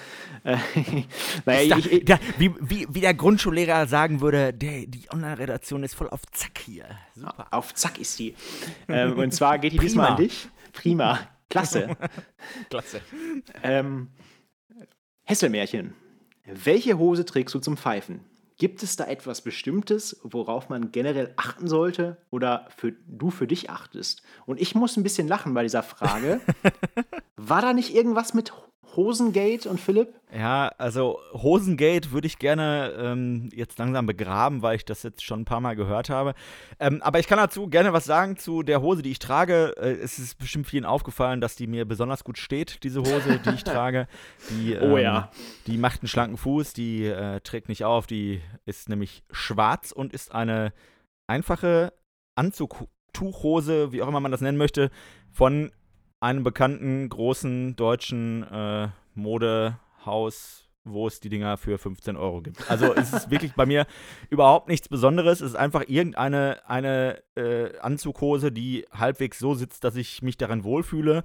Äh, 0.44 0.56
naja, 1.46 1.62
ist 1.62 1.70
da, 1.72 1.78
ich, 1.78 1.92
ich, 1.92 2.04
da, 2.04 2.20
wie, 2.38 2.54
wie, 2.60 2.86
wie, 2.90 3.00
der 3.00 3.14
Grundschullehrer 3.14 3.88
sagen 3.88 4.20
würde, 4.20 4.52
der, 4.52 4.86
die 4.86 5.10
Online-Redaktion 5.12 5.82
ist 5.82 5.94
voll 5.94 6.10
auf 6.10 6.20
Zack 6.30 6.60
hier. 6.64 6.84
Super. 7.16 7.48
Auf 7.50 7.74
Zack 7.74 7.98
ist 7.98 8.16
die. 8.20 8.36
Ähm, 8.86 9.18
und 9.18 9.34
zwar 9.34 9.58
geht 9.58 9.72
die 9.72 9.78
Prima. 9.78 9.88
diesmal 9.88 10.10
an 10.10 10.16
dich. 10.16 10.48
Prima. 10.72 11.18
Klasse. 11.50 11.96
Klasse. 12.70 13.00
Hesselmärchen. 15.24 15.94
Welche 16.50 16.98
Hose 16.98 17.24
trägst 17.24 17.54
du 17.54 17.58
zum 17.58 17.76
Pfeifen? 17.76 18.20
Gibt 18.56 18.82
es 18.82 18.96
da 18.96 19.04
etwas 19.04 19.42
Bestimmtes, 19.42 20.18
worauf 20.22 20.68
man 20.68 20.90
generell 20.90 21.32
achten 21.36 21.68
sollte 21.68 22.16
oder 22.30 22.66
für, 22.76 22.92
du 23.06 23.30
für 23.30 23.46
dich 23.46 23.70
achtest? 23.70 24.22
Und 24.46 24.60
ich 24.60 24.74
muss 24.74 24.96
ein 24.96 25.02
bisschen 25.02 25.28
lachen 25.28 25.54
bei 25.54 25.62
dieser 25.62 25.82
Frage. 25.82 26.40
War 27.36 27.62
da 27.62 27.72
nicht 27.72 27.94
irgendwas 27.94 28.34
mit 28.34 28.52
Hosengate 28.98 29.70
und 29.70 29.78
Philipp? 29.78 30.12
Ja, 30.36 30.72
also 30.76 31.20
Hosengate 31.32 32.10
würde 32.10 32.26
ich 32.26 32.40
gerne 32.40 32.92
ähm, 32.98 33.48
jetzt 33.54 33.78
langsam 33.78 34.06
begraben, 34.06 34.60
weil 34.60 34.74
ich 34.74 34.84
das 34.84 35.04
jetzt 35.04 35.22
schon 35.22 35.42
ein 35.42 35.44
paar 35.44 35.60
Mal 35.60 35.76
gehört 35.76 36.10
habe. 36.10 36.34
Ähm, 36.80 37.00
aber 37.02 37.20
ich 37.20 37.28
kann 37.28 37.38
dazu 37.38 37.68
gerne 37.68 37.92
was 37.92 38.06
sagen 38.06 38.36
zu 38.36 38.64
der 38.64 38.82
Hose, 38.82 39.02
die 39.02 39.12
ich 39.12 39.20
trage. 39.20 39.72
Äh, 39.76 39.92
es 39.92 40.18
ist 40.18 40.36
bestimmt 40.36 40.66
vielen 40.66 40.84
aufgefallen, 40.84 41.40
dass 41.40 41.54
die 41.54 41.68
mir 41.68 41.84
besonders 41.84 42.24
gut 42.24 42.38
steht, 42.38 42.82
diese 42.82 42.98
Hose, 43.00 43.38
die 43.38 43.50
ich 43.50 43.62
trage. 43.64 44.08
Die, 44.50 44.76
oh 44.76 44.82
ähm, 44.82 44.92
oh 44.92 44.98
ja. 44.98 45.30
Die 45.68 45.78
macht 45.78 46.02
einen 46.02 46.08
schlanken 46.08 46.36
Fuß, 46.36 46.72
die 46.72 47.04
äh, 47.04 47.38
trägt 47.40 47.68
nicht 47.68 47.84
auf, 47.84 48.08
die 48.08 48.40
ist 48.66 48.88
nämlich 48.88 49.22
schwarz 49.30 49.92
und 49.92 50.12
ist 50.12 50.34
eine 50.34 50.72
einfache 51.28 51.92
Anzugtuchhose, 52.34 53.92
wie 53.92 54.02
auch 54.02 54.08
immer 54.08 54.18
man 54.18 54.32
das 54.32 54.40
nennen 54.40 54.58
möchte, 54.58 54.90
von 55.30 55.70
einem 56.20 56.42
bekannten 56.42 57.08
großen 57.08 57.76
deutschen 57.76 58.42
äh, 58.44 58.88
Modehaus, 59.14 60.64
wo 60.84 61.06
es 61.06 61.20
die 61.20 61.28
Dinger 61.28 61.56
für 61.56 61.78
15 61.78 62.16
Euro 62.16 62.40
gibt. 62.40 62.70
Also 62.70 62.94
es 62.94 63.12
ist 63.12 63.30
wirklich 63.30 63.52
bei 63.54 63.66
mir 63.66 63.86
überhaupt 64.30 64.68
nichts 64.68 64.88
Besonderes. 64.88 65.40
Es 65.40 65.50
ist 65.50 65.56
einfach 65.56 65.84
irgendeine 65.86 66.60
eine, 66.66 67.22
äh, 67.36 67.78
Anzughose, 67.78 68.50
die 68.50 68.86
halbwegs 68.92 69.38
so 69.38 69.54
sitzt, 69.54 69.84
dass 69.84 69.96
ich 69.96 70.22
mich 70.22 70.36
darin 70.36 70.64
wohlfühle. 70.64 71.22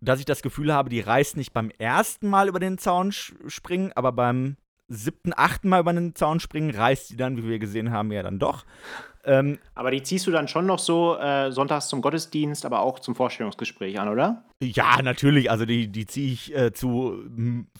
Dass 0.00 0.20
ich 0.20 0.26
das 0.26 0.42
Gefühl 0.42 0.72
habe, 0.72 0.90
die 0.90 1.00
reißt 1.00 1.36
nicht 1.36 1.52
beim 1.52 1.70
ersten 1.70 2.28
Mal 2.28 2.48
über 2.48 2.60
den 2.60 2.78
Zaun 2.78 3.10
springen, 3.10 3.92
aber 3.94 4.12
beim 4.12 4.56
siebten, 4.86 5.32
achten 5.36 5.68
Mal 5.68 5.80
über 5.80 5.92
den 5.92 6.14
Zaun 6.14 6.38
springen, 6.40 6.70
reißt 6.70 7.08
sie 7.08 7.16
dann, 7.16 7.36
wie 7.36 7.48
wir 7.48 7.58
gesehen 7.58 7.90
haben, 7.90 8.12
ja 8.12 8.22
dann 8.22 8.38
doch. 8.38 8.64
Ähm, 9.24 9.58
aber 9.74 9.90
die 9.90 10.02
ziehst 10.02 10.26
du 10.26 10.30
dann 10.30 10.48
schon 10.48 10.66
noch 10.66 10.78
so 10.78 11.16
äh, 11.18 11.50
sonntags 11.50 11.88
zum 11.88 12.00
Gottesdienst, 12.00 12.64
aber 12.64 12.80
auch 12.80 12.98
zum 12.98 13.14
Vorstellungsgespräch 13.14 13.98
an, 13.98 14.08
oder? 14.08 14.44
Ja, 14.62 15.00
natürlich. 15.02 15.50
Also 15.50 15.66
die, 15.66 15.88
die 15.88 16.06
ziehe 16.06 16.32
ich 16.32 16.54
äh, 16.54 16.72
zu 16.72 17.22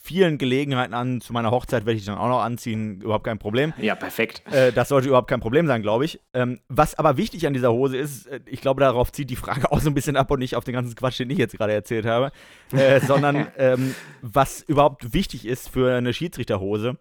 vielen 0.01 0.37
Gelegenheiten 0.37 0.93
an. 0.93 1.21
Zu 1.21 1.33
meiner 1.33 1.51
Hochzeit 1.51 1.85
werde 1.85 1.99
ich 1.99 2.05
dann 2.05 2.17
auch 2.17 2.29
noch 2.29 2.41
anziehen. 2.41 3.01
Überhaupt 3.01 3.25
kein 3.25 3.39
Problem. 3.39 3.73
Ja, 3.77 3.95
perfekt. 3.95 4.43
Äh, 4.51 4.71
das 4.71 4.89
sollte 4.89 5.07
überhaupt 5.07 5.29
kein 5.29 5.41
Problem 5.41 5.67
sein, 5.67 5.81
glaube 5.81 6.05
ich. 6.05 6.19
Ähm, 6.33 6.59
was 6.69 6.95
aber 6.95 7.17
wichtig 7.17 7.47
an 7.47 7.53
dieser 7.53 7.73
Hose 7.73 7.97
ist, 7.97 8.27
äh, 8.27 8.39
ich 8.45 8.61
glaube, 8.61 8.81
darauf 8.81 9.11
zieht 9.11 9.29
die 9.29 9.35
Frage 9.35 9.71
auch 9.71 9.79
so 9.79 9.89
ein 9.89 9.93
bisschen 9.93 10.15
ab 10.15 10.31
und 10.31 10.39
nicht 10.39 10.55
auf 10.55 10.63
den 10.63 10.73
ganzen 10.73 10.95
Quatsch, 10.95 11.19
den 11.19 11.29
ich 11.29 11.37
jetzt 11.37 11.57
gerade 11.57 11.73
erzählt 11.73 12.05
habe, 12.05 12.31
äh, 12.71 12.99
sondern 13.05 13.47
ähm, 13.57 13.95
was 14.21 14.61
überhaupt 14.61 15.13
wichtig 15.13 15.45
ist 15.45 15.69
für 15.69 15.95
eine 15.95 16.13
Schiedsrichterhose. 16.13 16.97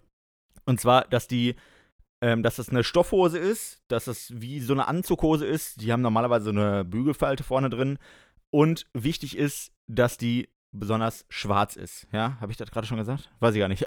Und 0.65 0.81
zwar, 0.81 1.05
dass 1.05 1.29
die 1.29 1.55
ähm, 2.21 2.43
dass 2.43 2.57
das 2.57 2.69
eine 2.69 2.85
Stoffhose 2.85 3.39
ist, 3.39 3.83
dass 3.89 4.07
es 4.07 4.33
wie 4.41 4.61
so 4.61 4.73
eine 4.73 4.89
Anzughose 4.89 5.47
ist. 5.47 5.81
Die 5.81 5.93
haben 5.93 6.03
normalerweise 6.03 6.47
so 6.47 6.51
eine 6.51 6.85
Bügelfalte 6.85 7.45
vorne 7.45 7.71
drin. 7.71 7.99
Und 8.51 8.87
wichtig 8.95 9.37
ist, 9.37 9.73
dass 9.87 10.17
die 10.17 10.49
besonders 10.73 11.25
schwarz 11.29 11.77
ist. 11.77 12.07
Ja, 12.13 12.39
habe 12.41 12.53
ich 12.53 12.59
das 12.59 12.71
gerade 12.71 12.87
schon 12.87 12.99
gesagt? 12.99 13.31
Weiß 13.41 13.55
ich 13.55 13.61
gar 13.61 13.69
nicht. 13.69 13.87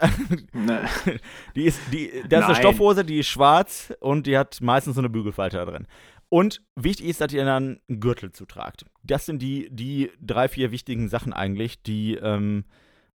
Nee. 0.54 0.80
die 1.56 1.66
ist, 1.66 1.80
die, 1.92 2.12
das 2.28 2.42
ist 2.42 2.46
eine 2.46 2.56
Stoffhose, 2.56 3.06
die 3.06 3.20
ist 3.20 3.28
schwarz 3.28 3.94
und 4.00 4.28
die 4.28 4.38
hat 4.38 4.62
meistens 4.62 4.96
so 4.96 5.02
eine 5.02 5.10
Bügelfalte 5.10 5.58
da 5.58 5.66
drin. 5.66 5.88
Und 6.30 6.64
wichtig 6.76 7.08
ist, 7.08 7.22
dass 7.22 7.34
ihr 7.34 7.44
dann 7.44 7.82
einen 7.88 8.00
Gürtel 8.00 8.32
zutragt. 8.32 8.86
Das 9.04 9.26
sind 9.26 9.42
die, 9.42 9.68
die 9.70 10.12
drei, 10.22 10.48
vier 10.48 10.72
wichtigen 10.72 11.10
Sachen 11.10 11.34
eigentlich, 11.34 11.84
die 11.84 12.16
ähm, 12.16 12.64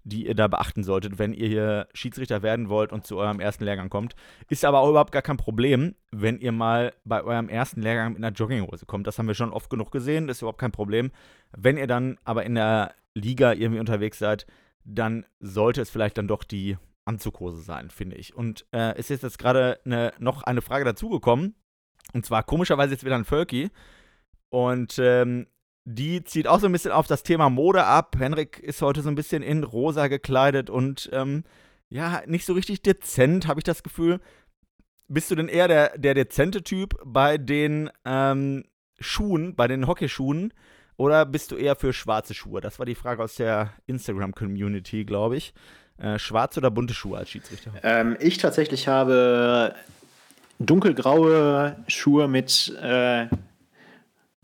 die 0.06 0.28
ihr 0.28 0.36
da 0.36 0.48
beachten 0.48 0.84
solltet, 0.84 1.18
wenn 1.18 1.34
ihr 1.34 1.48
hier 1.48 1.88
Schiedsrichter 1.94 2.44
werden 2.44 2.70
wollt 2.70 2.94
und 2.94 3.06
zu 3.06 3.18
eurem 3.18 3.40
ersten 3.40 3.66
Lehrgang 3.66 3.90
kommt. 3.90 4.16
Ist 4.48 4.64
aber 4.64 4.80
auch 4.80 4.90
überhaupt 4.90 5.12
gar 5.12 5.24
kein 5.24 5.38
Problem, 5.38 5.96
wenn 6.12 6.40
ihr 6.40 6.52
mal 6.52 6.94
bei 7.04 7.24
eurem 7.24 7.50
ersten 7.50 7.82
Lehrgang 7.82 8.14
mit 8.14 8.24
einer 8.24 8.34
Jogginghose 8.34 8.86
kommt. 8.86 9.08
Das 9.08 9.18
haben 9.18 9.28
wir 9.28 9.34
schon 9.34 9.52
oft 9.52 9.70
genug 9.70 9.92
gesehen, 9.92 10.28
das 10.28 10.38
ist 10.38 10.42
überhaupt 10.42 10.60
kein 10.60 10.72
Problem. 10.72 11.12
Wenn 11.58 11.78
ihr 11.78 11.88
dann 11.88 12.18
aber 12.24 12.46
in 12.46 12.54
der 12.56 12.94
Liga 13.16 13.54
irgendwie 13.54 13.80
unterwegs 13.80 14.20
seid, 14.20 14.46
dann 14.84 15.26
sollte 15.40 15.82
es 15.82 15.90
vielleicht 15.90 16.20
dann 16.20 16.28
doch 16.28 16.44
die 16.44 16.78
Anzughose 17.06 17.62
sein, 17.62 17.90
finde 17.90 18.16
ich. 18.16 18.36
Und 18.36 18.68
äh, 18.72 18.96
es 18.98 19.10
ist 19.10 19.24
jetzt 19.24 19.40
gerade 19.40 19.80
eine, 19.86 20.14
noch 20.20 20.44
eine 20.44 20.62
Frage 20.62 20.86
dazugekommen. 20.86 21.56
Und 22.14 22.26
zwar 22.26 22.44
komischerweise 22.44 22.94
jetzt 22.94 23.06
wieder 23.06 23.16
ein 23.16 23.26
Völki. 23.26 23.72
Und 24.50 25.00
ähm, 25.00 25.48
die 25.86 26.24
zieht 26.24 26.48
auch 26.48 26.60
so 26.60 26.66
ein 26.66 26.72
bisschen 26.72 26.92
auf 26.92 27.08
das 27.08 27.24
Thema 27.24 27.50
Mode 27.50 27.86
ab. 27.86 28.16
Henrik 28.18 28.60
ist 28.60 28.82
heute 28.82 29.02
so 29.02 29.10
ein 29.10 29.16
bisschen 29.16 29.44
in 29.44 29.64
rosa 29.64 30.08
gekleidet 30.08 30.70
und 30.70 31.10
ähm, 31.14 31.44
ja, 31.90 32.24
nicht 32.26 32.46
so 32.46 32.54
richtig 32.54 32.82
dezent, 32.82 33.48
habe 33.48 33.60
ich 33.60 33.64
das 33.64 33.84
Gefühl. 33.84 34.20
Bist 35.08 35.30
du 35.30 35.36
denn 35.36 35.48
eher 35.48 35.68
der, 35.68 35.98
der 35.98 36.16
dezente 36.16 36.64
Typ 36.64 37.00
bei 37.06 37.38
den 37.38 37.92
ähm, 38.04 38.64
Schuhen, 39.00 39.56
bei 39.56 39.68
den 39.68 39.86
Hockeyschuhen? 39.86 40.52
Oder 40.98 41.26
bist 41.26 41.52
du 41.52 41.56
eher 41.56 41.76
für 41.76 41.94
schwarze 41.94 42.34
Schuhe? 42.34 42.62
Das 42.62 42.80
war 42.80 42.86
die 42.88 42.96
Frage 42.96 43.22
aus 43.22 43.36
der 43.36 43.74
Instagram-Community, 43.86 45.06
glaube 45.06 45.38
ich. 45.38 45.54
Äh, 45.98 46.18
schwarze 46.18 46.60
oder 46.60 46.72
bunte 46.72 46.94
Schuhe 46.94 47.20
als 47.20 47.30
Schiedsrichter? 47.30 47.72
Ähm, 47.84 48.18
ich 48.20 48.38
tatsächlich 48.40 48.88
habe 48.88 49.76
dunkelgraue 50.58 51.78
Schuhe 51.88 52.28
mit 52.28 52.76
äh, 52.82 53.28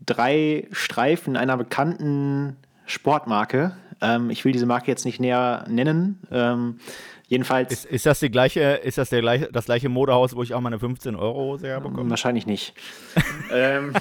drei 0.06 0.68
Streifen 0.72 1.36
einer 1.36 1.56
bekannten 1.56 2.56
Sportmarke. 2.86 3.76
Ähm, 4.00 4.30
ich 4.30 4.44
will 4.44 4.52
diese 4.52 4.66
Marke 4.66 4.90
jetzt 4.90 5.04
nicht 5.04 5.20
näher 5.20 5.64
nennen. 5.68 6.20
Ähm, 6.30 6.80
jedenfalls. 7.28 7.72
Ist, 7.72 7.84
ist, 7.86 8.06
das 8.06 8.20
die 8.20 8.30
gleiche, 8.30 8.60
ist 8.60 8.98
das 8.98 9.10
der 9.10 9.20
gleiche, 9.20 9.50
das 9.52 9.66
gleiche 9.66 9.88
Modehaus, 9.88 10.34
wo 10.34 10.42
ich 10.42 10.54
auch 10.54 10.60
meine 10.60 10.78
15 10.78 11.14
Euro 11.14 11.52
Hose 11.52 11.68
herbekomme? 11.68 12.10
Wahrscheinlich 12.10 12.46
nicht. 12.46 12.74
ähm, 13.52 13.92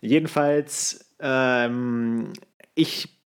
jedenfalls, 0.00 1.14
ähm, 1.20 2.32
ich 2.74 3.16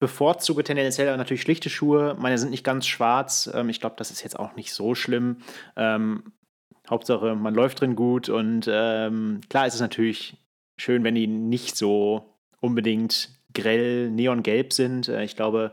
bevorzuge 0.00 0.64
tendenziell 0.64 1.16
natürlich 1.16 1.42
schlichte 1.42 1.70
Schuhe. 1.70 2.16
Meine 2.18 2.36
sind 2.38 2.50
nicht 2.50 2.64
ganz 2.64 2.86
schwarz. 2.86 3.48
Ähm, 3.54 3.68
ich 3.68 3.80
glaube, 3.80 3.94
das 3.98 4.10
ist 4.10 4.22
jetzt 4.22 4.38
auch 4.38 4.56
nicht 4.56 4.72
so 4.72 4.96
schlimm. 4.96 5.38
Ähm, 5.76 6.32
Hauptsache, 6.90 7.36
man 7.36 7.54
läuft 7.54 7.80
drin 7.80 7.94
gut 7.94 8.28
und 8.28 8.64
klar 8.64 9.66
ist 9.66 9.74
es 9.74 9.80
natürlich 9.80 10.36
schön, 10.76 11.04
wenn 11.04 11.14
die 11.14 11.26
nicht 11.26 11.76
so 11.76 12.36
unbedingt 12.60 13.30
grell 13.54 14.10
neongelb 14.10 14.72
sind. 14.72 15.08
Äh, 15.08 15.24
ich 15.24 15.36
glaube, 15.36 15.72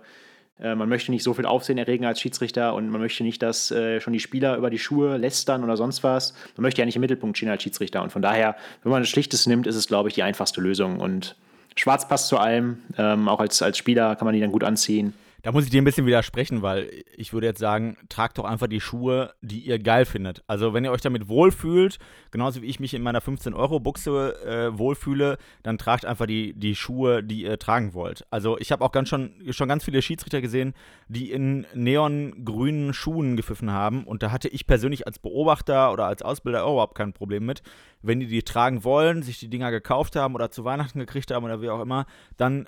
äh, 0.60 0.76
man 0.76 0.90
möchte 0.90 1.12
nicht 1.12 1.24
so 1.24 1.34
viel 1.34 1.46
Aufsehen 1.46 1.78
erregen 1.78 2.06
als 2.06 2.20
Schiedsrichter 2.20 2.74
und 2.76 2.90
man 2.90 3.02
möchte 3.02 3.24
nicht, 3.24 3.42
dass 3.42 3.72
äh, 3.72 4.02
schon 4.02 4.14
die 4.14 4.20
Spieler 4.20 4.58
über 4.58 4.70
die 4.70 4.80
Schuhe 4.80 5.18
lästern 5.18 5.64
oder 5.64 5.78
sonst 5.78 6.04
was. 6.04 6.34
Man 6.56 6.64
möchte 6.64 6.82
ja 6.82 6.86
nicht 6.86 6.96
im 6.96 7.02
Mittelpunkt 7.02 7.38
stehen 7.38 7.50
als 7.50 7.64
Schiedsrichter. 7.64 8.02
Und 8.04 8.12
von 8.12 8.22
daher, 8.22 8.56
wenn 8.84 8.92
man 8.92 9.04
ein 9.04 9.06
Schlichtes 9.06 9.48
nimmt, 9.48 9.68
ist 9.68 9.76
es, 9.76 9.88
glaube 9.88 10.10
ich, 10.10 10.16
die 10.16 10.24
einfachste 10.24 10.62
Lösung. 10.62 11.00
Und 11.00 11.36
schwarz 11.76 12.08
passt 12.08 12.28
zu 12.28 12.38
allem. 12.38 12.80
Ähm, 12.98 13.28
auch 13.30 13.40
als, 13.40 13.62
als 13.62 13.78
Spieler 13.78 14.16
kann 14.16 14.26
man 14.26 14.34
die 14.34 14.42
dann 14.42 14.52
gut 14.52 14.64
anziehen. 14.64 15.14
Da 15.41 15.54
muss 15.54 15.63
ich 15.63 15.69
dir 15.69 15.82
ein 15.82 15.86
bisschen 15.86 16.06
widersprechen, 16.06 16.62
weil 16.62 16.89
ich 17.15 17.32
würde 17.32 17.47
jetzt 17.47 17.60
sagen, 17.60 17.97
tragt 18.10 18.38
doch 18.38 18.43
einfach 18.43 18.67
die 18.67 18.82
Schuhe, 18.82 19.34
die 19.41 19.62
ihr 19.62 19.80
geil 19.80 20.04
findet. 20.04 20.43
Also 20.47 20.73
wenn 20.73 20.84
ihr 20.84 20.91
euch 20.91 21.02
damit 21.02 21.30
wohlfühlt, 21.30 21.97
genauso 22.32 22.62
wie 22.62 22.65
ich 22.65 22.82
mich 22.82 22.93
in 22.93 23.02
meiner 23.02 23.21
15-Euro-Buchse 23.21 24.36
äh, 24.45 24.78
wohlfühle, 24.78 25.38
dann 25.63 25.78
tragt 25.78 26.06
einfach 26.06 26.25
die, 26.25 26.54
die 26.54 26.75
Schuhe, 26.75 27.23
die 27.23 27.43
ihr 27.43 27.58
tragen 27.58 27.93
wollt. 27.93 28.25
Also 28.32 28.58
ich 28.58 28.73
habe 28.73 28.84
auch 28.84 28.91
ganz 28.91 29.08
schon, 29.08 29.32
schon 29.52 29.69
ganz 29.69 29.86
viele 29.86 30.02
Schiedsrichter 30.02 30.41
gesehen, 30.41 30.73
die 31.08 31.32
in 31.32 31.65
neongrünen 31.73 32.93
Schuhen 32.93 33.38
gepfiffen 33.38 33.71
haben. 33.71 34.04
Und 34.04 34.23
da 34.23 34.32
hatte 34.32 34.49
ich 34.49 34.67
persönlich 34.67 35.08
als 35.08 35.19
Beobachter 35.19 35.93
oder 35.93 36.06
als 36.06 36.21
Ausbilder 36.21 36.62
überhaupt 36.62 36.95
kein 36.95 37.13
Problem 37.13 37.45
mit. 37.45 37.62
Wenn 38.02 38.19
die 38.19 38.28
die 38.28 38.43
tragen 38.43 38.84
wollen, 38.84 39.23
sich 39.23 39.39
die 39.39 39.49
Dinger 39.49 39.71
gekauft 39.71 40.17
haben 40.17 40.36
oder 40.36 40.52
zu 40.52 40.65
Weihnachten 40.65 40.99
gekriegt 40.99 41.32
haben 41.32 41.45
oder 41.45 41.62
wie 41.62 41.69
auch 41.69 41.82
immer, 41.82 42.08
dann, 42.36 42.67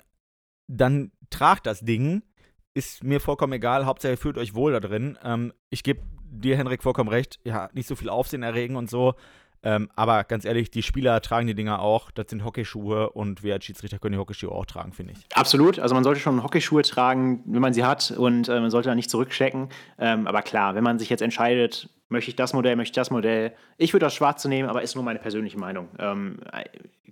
dann 0.68 1.12
tragt 1.28 1.66
das 1.66 1.80
Ding 1.80 2.22
ist 2.74 3.04
mir 3.04 3.20
vollkommen 3.20 3.52
egal. 3.52 3.86
Hauptsache, 3.86 4.12
ihr 4.12 4.18
fühlt 4.18 4.38
euch 4.38 4.54
wohl 4.54 4.72
da 4.72 4.80
drin. 4.80 5.18
Ähm, 5.22 5.52
ich 5.70 5.82
gebe 5.82 6.02
dir, 6.30 6.56
Henrik, 6.56 6.82
vollkommen 6.82 7.10
recht. 7.10 7.38
Ja, 7.44 7.68
nicht 7.72 7.86
so 7.86 7.96
viel 7.96 8.08
Aufsehen 8.08 8.42
erregen 8.42 8.76
und 8.76 8.88
so. 8.88 9.14
Ähm, 9.64 9.88
aber 9.94 10.24
ganz 10.24 10.44
ehrlich, 10.44 10.70
die 10.70 10.82
Spieler 10.82 11.20
tragen 11.20 11.46
die 11.46 11.54
Dinger 11.54 11.80
auch. 11.80 12.10
Das 12.10 12.26
sind 12.28 12.44
Hockeyschuhe 12.44 13.10
und 13.10 13.42
wir 13.42 13.54
als 13.54 13.64
Schiedsrichter 13.64 13.98
können 13.98 14.12
die 14.12 14.18
Hockeyschuhe 14.18 14.50
auch 14.50 14.66
tragen, 14.66 14.92
finde 14.92 15.12
ich. 15.12 15.18
Absolut. 15.34 15.78
Also 15.78 15.94
man 15.94 16.04
sollte 16.04 16.20
schon 16.20 16.42
Hockeyschuhe 16.42 16.82
tragen, 16.82 17.42
wenn 17.46 17.60
man 17.60 17.72
sie 17.72 17.84
hat 17.84 18.10
und 18.10 18.48
äh, 18.48 18.60
man 18.60 18.70
sollte 18.70 18.88
da 18.88 18.94
nicht 18.94 19.10
zurückchecken. 19.10 19.68
Ähm, 19.98 20.26
aber 20.26 20.42
klar, 20.42 20.74
wenn 20.74 20.84
man 20.84 20.98
sich 20.98 21.10
jetzt 21.10 21.22
entscheidet, 21.22 21.88
möchte 22.08 22.30
ich 22.30 22.36
das 22.36 22.52
Modell, 22.52 22.76
möchte 22.76 22.90
ich 22.90 22.96
das 22.96 23.10
Modell, 23.10 23.52
ich 23.78 23.92
würde 23.92 24.06
das 24.06 24.14
Schwarze 24.14 24.48
nehmen, 24.48 24.68
aber 24.68 24.82
ist 24.82 24.94
nur 24.94 25.04
meine 25.04 25.18
persönliche 25.18 25.58
Meinung. 25.58 25.88
Ähm, 25.98 26.40
äh, 26.52 26.64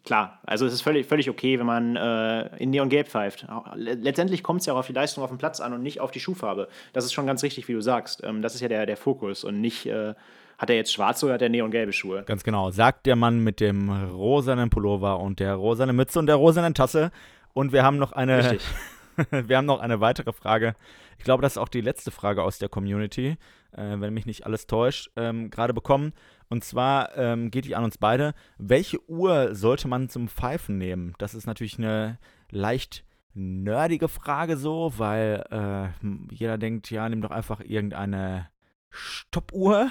klar, 0.05 0.41
also 0.45 0.67
es 0.67 0.73
ist 0.73 0.83
völlig, 0.83 1.07
völlig 1.07 1.31
okay, 1.31 1.59
wenn 1.59 1.67
man 1.67 1.97
äh, 1.97 2.57
in 2.57 2.71
Neongelb 2.71 3.09
pfeift. 3.09 3.47
Letztendlich 3.75 4.43
kommt 4.43 4.61
es 4.61 4.67
ja 4.67 4.75
auch 4.75 4.79
auf 4.79 4.87
die 4.87 4.93
Leistung 4.93 5.25
auf 5.25 5.31
dem 5.31 5.39
Platz 5.39 5.61
an 5.61 5.73
und 5.73 5.83
nicht 5.83 6.01
auf 6.01 6.11
die 6.11 6.21
Schuhfarbe. 6.21 6.69
Das 6.93 7.05
ist 7.05 7.13
schon 7.13 7.27
ganz 7.27 7.43
richtig, 7.43 7.69
wie 7.69 7.73
du 7.73 7.81
sagst. 7.81 8.23
Ähm, 8.25 8.43
das 8.43 8.55
ist 8.55 8.61
ja 8.61 8.69
der, 8.69 8.87
der 8.87 8.97
Fokus 8.97 9.45
und 9.45 9.61
nicht 9.61 9.87
äh, 9.87 10.15
hat 10.61 10.69
er 10.69 10.77
jetzt 10.77 10.93
schwarze 10.93 11.25
oder 11.25 11.35
hat 11.35 11.43
er 11.43 11.49
neongelbe 11.49 11.95
Schuhe? 11.95 12.23
Ganz 12.25 12.45
genau. 12.45 12.71
Sagt 12.71 13.07
der 13.07 13.17
Mann 13.17 13.41
mit 13.41 13.61
dem 13.61 13.89
rosanen 13.89 14.69
Pullover 14.69 15.19
und 15.19 15.41
der 15.41 15.55
rosanen 15.55 15.97
Mütze 15.97 16.19
und 16.19 16.27
der 16.27 16.37
rosanen 16.37 16.75
Tasse. 16.75 17.13
Und 17.55 17.73
wir 17.73 17.83
haben 17.83 17.97
noch 17.97 18.13
eine. 18.13 18.59
wir 19.31 19.57
haben 19.57 19.65
noch 19.65 19.81
eine 19.81 20.03
weitere 20.03 20.35
Frage. 20.35 20.75
Ich 21.17 21.25
glaube, 21.25 21.41
das 21.41 21.53
ist 21.53 21.59
auch 21.59 21.71
die 21.71 21.81
letzte 21.81 22.11
Frage 22.11 22.43
aus 22.43 22.59
der 22.59 22.69
Community, 22.69 23.39
äh, 23.73 23.97
wenn 23.97 24.13
mich 24.13 24.27
nicht 24.27 24.45
alles 24.45 24.67
täuscht, 24.67 25.11
ähm, 25.17 25.49
gerade 25.49 25.73
bekommen. 25.73 26.13
Und 26.51 26.63
zwar 26.63 27.17
ähm, 27.17 27.51
geht 27.51 27.65
die 27.65 27.75
an 27.75 27.85
uns 27.85 27.97
beide. 27.97 28.35
Welche 28.59 29.01
Uhr 29.09 29.55
sollte 29.55 29.89
man 29.89 30.11
zum 30.11 30.29
Pfeifen 30.29 30.77
nehmen? 30.77 31.15
Das 31.17 31.33
ist 31.33 31.47
natürlich 31.47 31.79
eine 31.79 32.19
leicht 32.51 33.07
nerdige 33.33 34.09
Frage 34.09 34.59
so, 34.59 34.93
weil 34.99 35.43
äh, 35.51 36.35
jeder 36.35 36.59
denkt, 36.59 36.91
ja, 36.91 37.09
nimm 37.09 37.23
doch 37.23 37.31
einfach 37.31 37.61
irgendeine 37.61 38.51
Stoppuhr. 38.91 39.91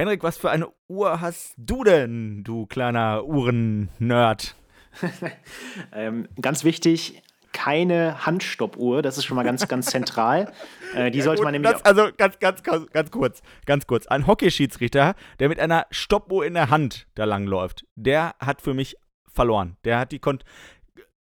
Henrik, 0.00 0.22
was 0.22 0.38
für 0.38 0.50
eine 0.50 0.66
Uhr 0.88 1.20
hast 1.20 1.52
du 1.58 1.84
denn, 1.84 2.42
du 2.42 2.64
kleiner 2.64 3.26
Uhren-Nerd? 3.26 4.56
ähm, 5.92 6.26
ganz 6.40 6.64
wichtig, 6.64 7.22
keine 7.52 8.24
Handstoppuhr. 8.24 9.02
Das 9.02 9.18
ist 9.18 9.26
schon 9.26 9.36
mal 9.36 9.42
ganz, 9.42 9.68
ganz 9.68 9.86
zentral. 9.86 10.50
Äh, 10.92 11.12
die 11.12 11.18
ja, 11.18 11.24
sollte 11.24 11.44
man 11.44 11.52
nämlich. 11.52 11.70
Das, 11.70 11.84
also 11.84 12.08
ganz, 12.16 12.40
ganz, 12.40 12.64
ganz, 12.64 12.90
ganz 12.90 13.10
kurz, 13.12 13.42
ganz 13.64 13.86
kurz. 13.86 14.08
Ein 14.08 14.26
Hockeyschiedsrichter, 14.26 15.14
der 15.38 15.48
mit 15.48 15.60
einer 15.60 15.86
Stoppuhr 15.92 16.44
in 16.44 16.54
der 16.54 16.68
Hand 16.68 17.06
da 17.14 17.26
langläuft, 17.26 17.86
der 17.94 18.34
hat 18.40 18.60
für 18.60 18.74
mich 18.74 18.96
verloren. 19.32 19.76
Der 19.84 20.00
hat 20.00 20.10
die 20.10 20.18
Kon 20.18 20.40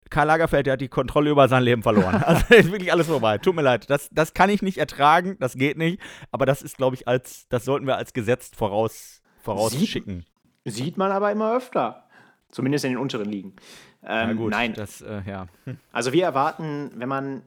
Karl 0.09 0.27
Lagerfeld, 0.27 0.65
der 0.65 0.73
hat 0.73 0.81
die 0.81 0.87
Kontrolle 0.87 1.29
über 1.29 1.47
sein 1.47 1.63
Leben 1.63 1.83
verloren. 1.83 2.23
Also 2.25 2.53
ist 2.53 2.71
wirklich 2.71 2.91
alles 2.91 3.07
vorbei. 3.07 3.37
Tut 3.37 3.55
mir 3.55 3.61
leid. 3.61 3.89
Das, 3.89 4.09
das 4.11 4.33
kann 4.33 4.49
ich 4.49 4.61
nicht 4.61 4.77
ertragen, 4.77 5.37
das 5.39 5.55
geht 5.55 5.77
nicht. 5.77 5.99
Aber 6.31 6.45
das 6.45 6.61
ist, 6.61 6.77
glaube 6.77 6.95
ich, 6.95 7.07
als, 7.07 7.47
das 7.49 7.65
sollten 7.65 7.85
wir 7.87 7.97
als 7.97 8.13
Gesetz 8.13 8.51
voraus, 8.55 9.21
vorausschicken. 9.41 10.25
Sieht, 10.65 10.73
sieht 10.73 10.97
man 10.97 11.11
aber 11.11 11.31
immer 11.31 11.55
öfter. 11.55 12.07
Zumindest 12.49 12.85
in 12.85 12.91
den 12.91 12.97
unteren 12.97 13.29
Ligen. 13.29 13.55
Ähm, 14.03 14.27
Na 14.27 14.33
gut, 14.33 14.51
nein, 14.51 14.73
Das, 14.73 15.01
äh, 15.01 15.21
ja. 15.25 15.47
Also 15.91 16.13
wir 16.13 16.23
erwarten, 16.23 16.91
wenn 16.95 17.09
man 17.09 17.43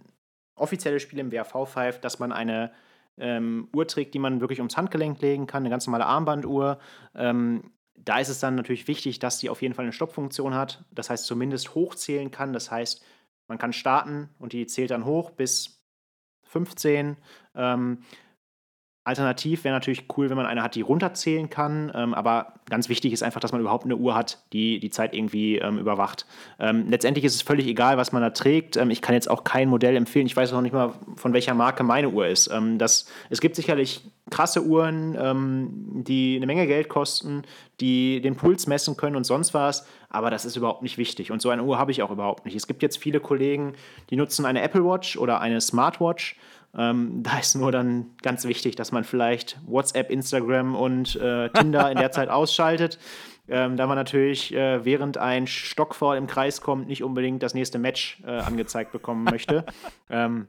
offizielle 0.54 1.00
Spiele 1.00 1.22
im 1.22 1.32
WAV 1.32 1.68
pfeift, 1.68 2.04
dass 2.04 2.18
man 2.18 2.32
eine 2.32 2.70
ähm, 3.18 3.68
Uhr 3.74 3.86
trägt, 3.86 4.14
die 4.14 4.18
man 4.18 4.40
wirklich 4.40 4.60
ums 4.60 4.76
Handgelenk 4.76 5.20
legen 5.20 5.46
kann, 5.46 5.62
eine 5.62 5.70
ganz 5.70 5.86
normale 5.86 6.06
Armbanduhr. 6.06 6.78
Ähm, 7.14 7.72
da 8.04 8.18
ist 8.18 8.28
es 8.28 8.40
dann 8.40 8.54
natürlich 8.54 8.88
wichtig, 8.88 9.18
dass 9.18 9.38
die 9.38 9.50
auf 9.50 9.62
jeden 9.62 9.74
Fall 9.74 9.84
eine 9.84 9.92
Stoppfunktion 9.92 10.54
hat. 10.54 10.84
Das 10.90 11.10
heißt, 11.10 11.26
zumindest 11.26 11.74
hochzählen 11.74 12.30
kann. 12.30 12.52
Das 12.52 12.70
heißt, 12.70 13.04
man 13.48 13.58
kann 13.58 13.72
starten 13.72 14.28
und 14.38 14.52
die 14.52 14.66
zählt 14.66 14.90
dann 14.90 15.04
hoch 15.04 15.30
bis 15.30 15.82
15. 16.44 17.16
Ähm, 17.54 17.98
Alternativ 19.04 19.64
wäre 19.64 19.74
natürlich 19.74 20.04
cool, 20.16 20.30
wenn 20.30 20.36
man 20.36 20.46
eine 20.46 20.62
hat, 20.62 20.76
die 20.76 20.80
runterzählen 20.80 21.50
kann. 21.50 21.90
Ähm, 21.92 22.14
aber 22.14 22.54
ganz 22.70 22.88
wichtig 22.88 23.12
ist 23.12 23.24
einfach, 23.24 23.40
dass 23.40 23.50
man 23.50 23.60
überhaupt 23.60 23.84
eine 23.84 23.96
Uhr 23.96 24.14
hat, 24.14 24.38
die 24.52 24.78
die 24.78 24.90
Zeit 24.90 25.12
irgendwie 25.12 25.58
ähm, 25.58 25.78
überwacht. 25.78 26.24
Ähm, 26.60 26.86
letztendlich 26.88 27.24
ist 27.24 27.34
es 27.34 27.42
völlig 27.42 27.66
egal, 27.66 27.96
was 27.96 28.12
man 28.12 28.22
da 28.22 28.30
trägt. 28.30 28.76
Ähm, 28.76 28.90
ich 28.90 29.02
kann 29.02 29.14
jetzt 29.14 29.28
auch 29.28 29.42
kein 29.42 29.68
Modell 29.68 29.96
empfehlen. 29.96 30.26
Ich 30.26 30.36
weiß 30.36 30.52
auch 30.52 30.60
nicht 30.60 30.72
mal, 30.72 30.92
von 31.16 31.32
welcher 31.32 31.54
Marke 31.54 31.82
meine 31.82 32.10
Uhr 32.10 32.28
ist. 32.28 32.48
Ähm, 32.52 32.78
das, 32.78 33.10
es 33.28 33.40
gibt 33.40 33.56
sicherlich 33.56 34.02
krasse 34.30 34.64
Uhren, 34.64 35.16
ähm, 35.18 36.04
die 36.06 36.36
eine 36.36 36.46
Menge 36.46 36.68
Geld 36.68 36.88
kosten, 36.88 37.42
die 37.80 38.20
den 38.20 38.36
Puls 38.36 38.68
messen 38.68 38.96
können 38.96 39.16
und 39.16 39.24
sonst 39.24 39.52
was. 39.52 39.84
Aber 40.10 40.30
das 40.30 40.44
ist 40.44 40.56
überhaupt 40.56 40.82
nicht 40.82 40.96
wichtig. 40.96 41.32
Und 41.32 41.42
so 41.42 41.50
eine 41.50 41.64
Uhr 41.64 41.76
habe 41.78 41.90
ich 41.90 42.02
auch 42.02 42.10
überhaupt 42.12 42.44
nicht. 42.44 42.54
Es 42.54 42.68
gibt 42.68 42.82
jetzt 42.82 42.98
viele 42.98 43.18
Kollegen, 43.18 43.74
die 44.10 44.16
nutzen 44.16 44.46
eine 44.46 44.62
Apple 44.62 44.84
Watch 44.84 45.16
oder 45.16 45.40
eine 45.40 45.60
Smartwatch. 45.60 46.36
Ähm, 46.76 47.22
da 47.22 47.38
ist 47.38 47.54
nur 47.54 47.72
dann 47.72 48.10
ganz 48.22 48.44
wichtig, 48.44 48.76
dass 48.76 48.92
man 48.92 49.04
vielleicht 49.04 49.58
WhatsApp, 49.66 50.10
Instagram 50.10 50.74
und 50.74 51.16
äh, 51.16 51.50
Tinder 51.50 51.90
in 51.90 51.98
der 51.98 52.12
Zeit 52.12 52.28
ausschaltet. 52.30 52.98
Ähm, 53.48 53.76
da 53.76 53.86
man 53.86 53.96
natürlich, 53.96 54.54
äh, 54.54 54.84
während 54.84 55.18
ein 55.18 55.46
Stockfall 55.46 56.16
im 56.16 56.26
Kreis 56.26 56.60
kommt, 56.60 56.86
nicht 56.86 57.02
unbedingt 57.02 57.42
das 57.42 57.54
nächste 57.54 57.78
Match 57.78 58.22
äh, 58.24 58.30
angezeigt 58.30 58.92
bekommen 58.92 59.24
möchte. 59.24 59.64
ähm, 60.10 60.46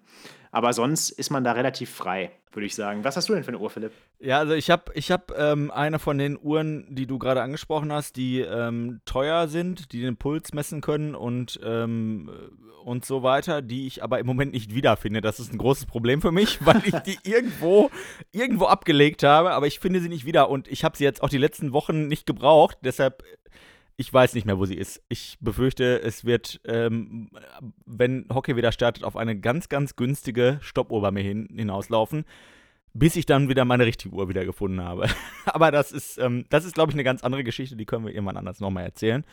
aber 0.54 0.72
sonst 0.72 1.10
ist 1.10 1.32
man 1.32 1.44
da 1.44 1.54
relativ 1.54 1.90
frei, 1.90 2.32
würde 2.52 2.68
ich 2.68 2.76
sagen. 2.76 3.04
Was 3.04 3.18
hast 3.18 3.28
du 3.28 3.34
denn 3.34 3.44
für 3.44 3.50
eine 3.50 3.58
Uhr, 3.58 3.72
Philipp? 3.72 3.92
Ja, 4.20 4.38
also 4.38 4.54
ich 4.54 4.70
habe 4.70 4.92
ich 4.94 5.10
hab, 5.10 5.36
ähm, 5.36 5.72
eine 5.72 5.98
von 5.98 6.20
den 6.20 6.38
Uhren, 6.40 6.86
die 6.94 7.08
du 7.08 7.18
gerade 7.18 7.42
angesprochen 7.42 7.92
hast, 7.92 8.18
die 8.18 8.42
ähm, 8.42 9.02
teuer 9.06 9.48
sind, 9.48 9.92
die 9.92 10.02
den 10.02 10.16
Puls 10.16 10.54
messen 10.54 10.82
können 10.82 11.16
und, 11.16 11.60
ähm, 11.66 12.30
und 12.86 13.04
so 13.04 13.24
weiter, 13.24 13.64
die 13.64 13.88
ich 13.88 14.04
aber 14.04 14.20
im 14.20 14.28
Moment 14.28 14.54
nicht 14.54 14.76
wiederfinde. 14.76 15.22
Das 15.22 15.40
ist 15.40 15.52
ein 15.52 15.58
großes 15.58 15.88
Problem 15.88 16.22
für 16.22 16.32
mich, 16.32 16.60
weil 16.66 16.84
ich 16.86 17.00
die 17.00 17.18
irgendwo, 17.24 17.90
irgendwo 18.32 18.66
abgelegt 18.66 19.24
habe, 19.24 19.54
aber 19.54 19.66
ich 19.66 19.80
finde 19.80 20.02
sie 20.02 20.10
nicht 20.10 20.24
wieder 20.24 20.52
und 20.52 20.68
ich 20.68 20.84
habe 20.84 20.96
sie 20.96 21.04
jetzt 21.04 21.24
auch 21.24 21.30
die 21.30 21.40
letzten 21.40 21.74
Wochen 21.74 22.08
nicht 22.08 22.28
gebraucht. 22.28 22.78
Deshalb 22.84 23.24
ich 23.96 24.12
weiß 24.12 24.34
nicht 24.34 24.46
mehr, 24.46 24.58
wo 24.58 24.66
sie 24.66 24.76
ist. 24.76 25.02
Ich 25.10 25.38
befürchte, 25.40 26.02
es 26.02 26.26
wird, 26.26 26.60
ähm, 26.66 27.30
wenn 27.86 28.26
Hockey 28.34 28.56
wieder 28.56 28.72
startet, 28.72 29.04
auf 29.04 29.16
eine 29.16 29.40
ganz, 29.40 29.70
ganz 29.70 29.96
günstige 29.96 30.58
Stoppuhr 30.62 31.02
bei 31.02 31.12
mir 31.12 31.24
hin, 31.24 31.48
hinauslaufen, 31.56 32.26
bis 32.94 33.16
ich 33.16 33.26
dann 33.26 33.50
wieder 33.50 33.66
meine 33.66 33.86
richtige 33.86 34.16
Uhr 34.16 34.30
wieder 34.30 34.46
gefunden 34.46 34.82
habe. 34.82 35.08
Aber 35.46 35.72
das 35.72 35.92
ist, 35.92 36.18
ähm, 36.18 36.46
das 36.50 36.66
ist, 36.66 36.74
glaube 36.76 36.92
ich, 36.92 36.96
eine 36.96 37.04
ganz 37.04 37.24
andere 37.24 37.44
Geschichte, 37.44 37.76
die 37.76 37.86
können 37.86 38.06
wir 38.06 38.14
irgendwann 38.14 38.38
anders 38.38 38.60
nochmal 38.60 38.84
erzählen. 38.84 39.26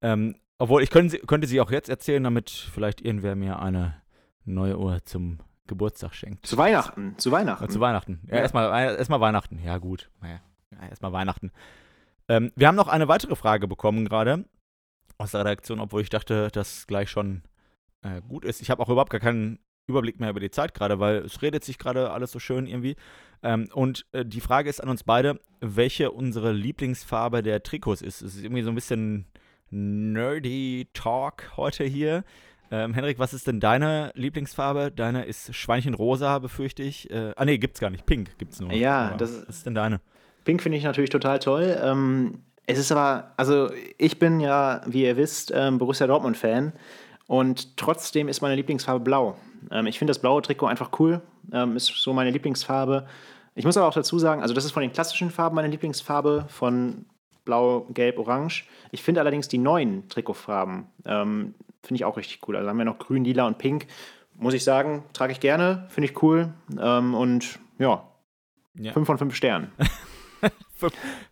Ähm, 0.00 0.36
obwohl, 0.58 0.82
ich 0.82 0.90
könnte, 0.90 1.18
könnte 1.20 1.46
sie 1.46 1.60
auch 1.60 1.70
jetzt 1.70 1.88
erzählen, 1.88 2.22
damit 2.22 2.50
vielleicht 2.50 3.00
irgendwer 3.00 3.36
mir 3.36 3.60
eine 3.60 4.00
neue 4.44 4.78
Uhr 4.78 5.04
zum 5.04 5.38
Geburtstag 5.66 6.14
schenkt. 6.14 6.46
Zu 6.46 6.56
Weihnachten, 6.56 7.14
zu 7.18 7.30
Weihnachten. 7.30 7.64
Ja, 7.64 7.68
zu 7.70 7.80
Weihnachten. 7.80 8.20
Ja, 8.26 8.36
Ja. 8.36 8.42
erstmal 8.42 8.96
erst 8.96 9.10
mal 9.10 9.20
Weihnachten. 9.20 9.60
Ja, 9.62 9.78
gut. 9.78 10.10
Naja, 10.20 10.40
ja, 10.72 10.88
erstmal 10.88 11.12
Weihnachten. 11.12 11.52
Ähm, 12.28 12.52
wir 12.56 12.68
haben 12.68 12.76
noch 12.76 12.88
eine 12.88 13.08
weitere 13.08 13.36
Frage 13.36 13.66
bekommen 13.68 14.06
gerade 14.08 14.44
aus 15.18 15.32
der 15.32 15.40
Redaktion, 15.40 15.80
obwohl 15.80 16.02
ich 16.02 16.10
dachte, 16.10 16.48
dass 16.52 16.86
gleich 16.86 17.10
schon 17.10 17.42
äh, 18.02 18.20
gut 18.20 18.44
ist. 18.44 18.60
Ich 18.60 18.70
habe 18.70 18.82
auch 18.82 18.88
überhaupt 18.88 19.10
gar 19.10 19.20
keinen 19.20 19.58
Überblick 19.88 20.20
mehr 20.20 20.30
über 20.30 20.40
die 20.40 20.50
Zeit 20.50 20.74
gerade, 20.74 21.00
weil 21.00 21.16
es 21.24 21.40
redet 21.42 21.64
sich 21.64 21.78
gerade 21.78 22.10
alles 22.10 22.30
so 22.30 22.38
schön 22.38 22.66
irgendwie. 22.66 22.96
Ähm, 23.42 23.68
und 23.72 24.04
äh, 24.12 24.24
die 24.24 24.40
Frage 24.40 24.68
ist 24.68 24.80
an 24.80 24.88
uns 24.90 25.02
beide, 25.04 25.40
welche 25.60 26.10
unsere 26.10 26.52
Lieblingsfarbe 26.52 27.42
der 27.42 27.62
Trikots 27.62 28.02
ist. 28.02 28.20
Es 28.22 28.34
ist 28.36 28.42
irgendwie 28.44 28.62
so 28.62 28.68
ein 28.70 28.74
bisschen 28.74 29.26
nerdy 29.70 30.88
Talk 30.92 31.52
heute 31.56 31.84
hier. 31.84 32.24
Ähm, 32.70 32.92
Henrik, 32.92 33.18
was 33.18 33.32
ist 33.32 33.46
denn 33.46 33.60
deine 33.60 34.12
Lieblingsfarbe? 34.14 34.92
Deine 34.94 35.24
ist 35.24 35.54
Schweinchenrosa, 35.54 36.38
befürchte 36.38 36.82
ich. 36.82 37.10
Äh, 37.10 37.32
ah, 37.36 37.44
nee, 37.46 37.56
gibt's 37.56 37.80
gar 37.80 37.88
nicht. 37.90 38.04
Pink 38.04 38.36
gibt's 38.38 38.60
nur. 38.60 38.72
Ja, 38.72 39.08
Aber 39.08 39.16
das- 39.16 39.46
was 39.48 39.56
ist 39.56 39.66
denn 39.66 39.74
deine? 39.74 40.00
Pink 40.44 40.62
finde 40.62 40.78
ich 40.78 40.84
natürlich 40.84 41.10
total 41.10 41.38
toll. 41.38 41.78
Ähm, 41.82 42.42
es 42.66 42.78
ist 42.78 42.92
aber, 42.92 43.32
also 43.36 43.70
ich 43.96 44.18
bin 44.18 44.40
ja, 44.40 44.82
wie 44.86 45.04
ihr 45.04 45.16
wisst, 45.16 45.52
ähm, 45.54 45.78
Borussia 45.78 46.06
Dortmund-Fan 46.06 46.72
und 47.26 47.76
trotzdem 47.76 48.28
ist 48.28 48.40
meine 48.42 48.54
Lieblingsfarbe 48.56 49.00
blau. 49.00 49.36
Ähm, 49.70 49.86
ich 49.86 49.98
finde 49.98 50.10
das 50.10 50.18
blaue 50.20 50.42
Trikot 50.42 50.66
einfach 50.66 50.90
cool, 50.98 51.20
ähm, 51.52 51.76
ist 51.76 51.86
so 51.86 52.12
meine 52.12 52.30
Lieblingsfarbe. 52.30 53.06
Ich 53.54 53.64
muss 53.64 53.76
aber 53.76 53.86
auch 53.88 53.94
dazu 53.94 54.18
sagen, 54.18 54.42
also 54.42 54.54
das 54.54 54.64
ist 54.64 54.72
von 54.72 54.82
den 54.82 54.92
klassischen 54.92 55.30
Farben 55.30 55.56
meine 55.56 55.68
Lieblingsfarbe, 55.68 56.44
von 56.48 57.06
blau, 57.44 57.86
gelb, 57.90 58.18
orange. 58.18 58.66
Ich 58.92 59.02
finde 59.02 59.20
allerdings 59.20 59.48
die 59.48 59.58
neuen 59.58 60.08
Trikotfarben, 60.08 60.86
ähm, 61.06 61.54
finde 61.82 61.96
ich 61.96 62.04
auch 62.04 62.16
richtig 62.16 62.46
cool. 62.46 62.56
Also 62.56 62.68
haben 62.68 62.78
wir 62.78 62.84
noch 62.84 62.98
grün, 62.98 63.24
lila 63.24 63.46
und 63.46 63.58
pink. 63.58 63.86
Muss 64.36 64.54
ich 64.54 64.62
sagen, 64.62 65.02
trage 65.14 65.32
ich 65.32 65.40
gerne, 65.40 65.86
finde 65.88 66.10
ich 66.10 66.22
cool. 66.22 66.52
Ähm, 66.80 67.14
und 67.14 67.58
ja, 67.78 68.04
Ja. 68.74 68.92
5 68.92 69.06
von 69.06 69.18
5 69.18 69.34
Sternen. 69.34 69.72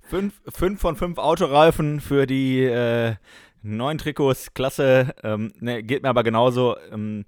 Fünf, 0.03 0.41
fünf 0.49 0.81
von 0.81 0.97
fünf 0.97 1.19
Autoreifen 1.19 2.01
für 2.01 2.27
die 2.27 2.65
äh, 2.65 3.15
neuen 3.63 3.99
Trikots, 3.99 4.55
klasse. 4.55 5.15
Ähm, 5.23 5.53
ne, 5.61 5.83
geht 5.83 6.03
mir 6.03 6.09
aber 6.09 6.25
genauso. 6.25 6.77
Ähm, 6.91 7.25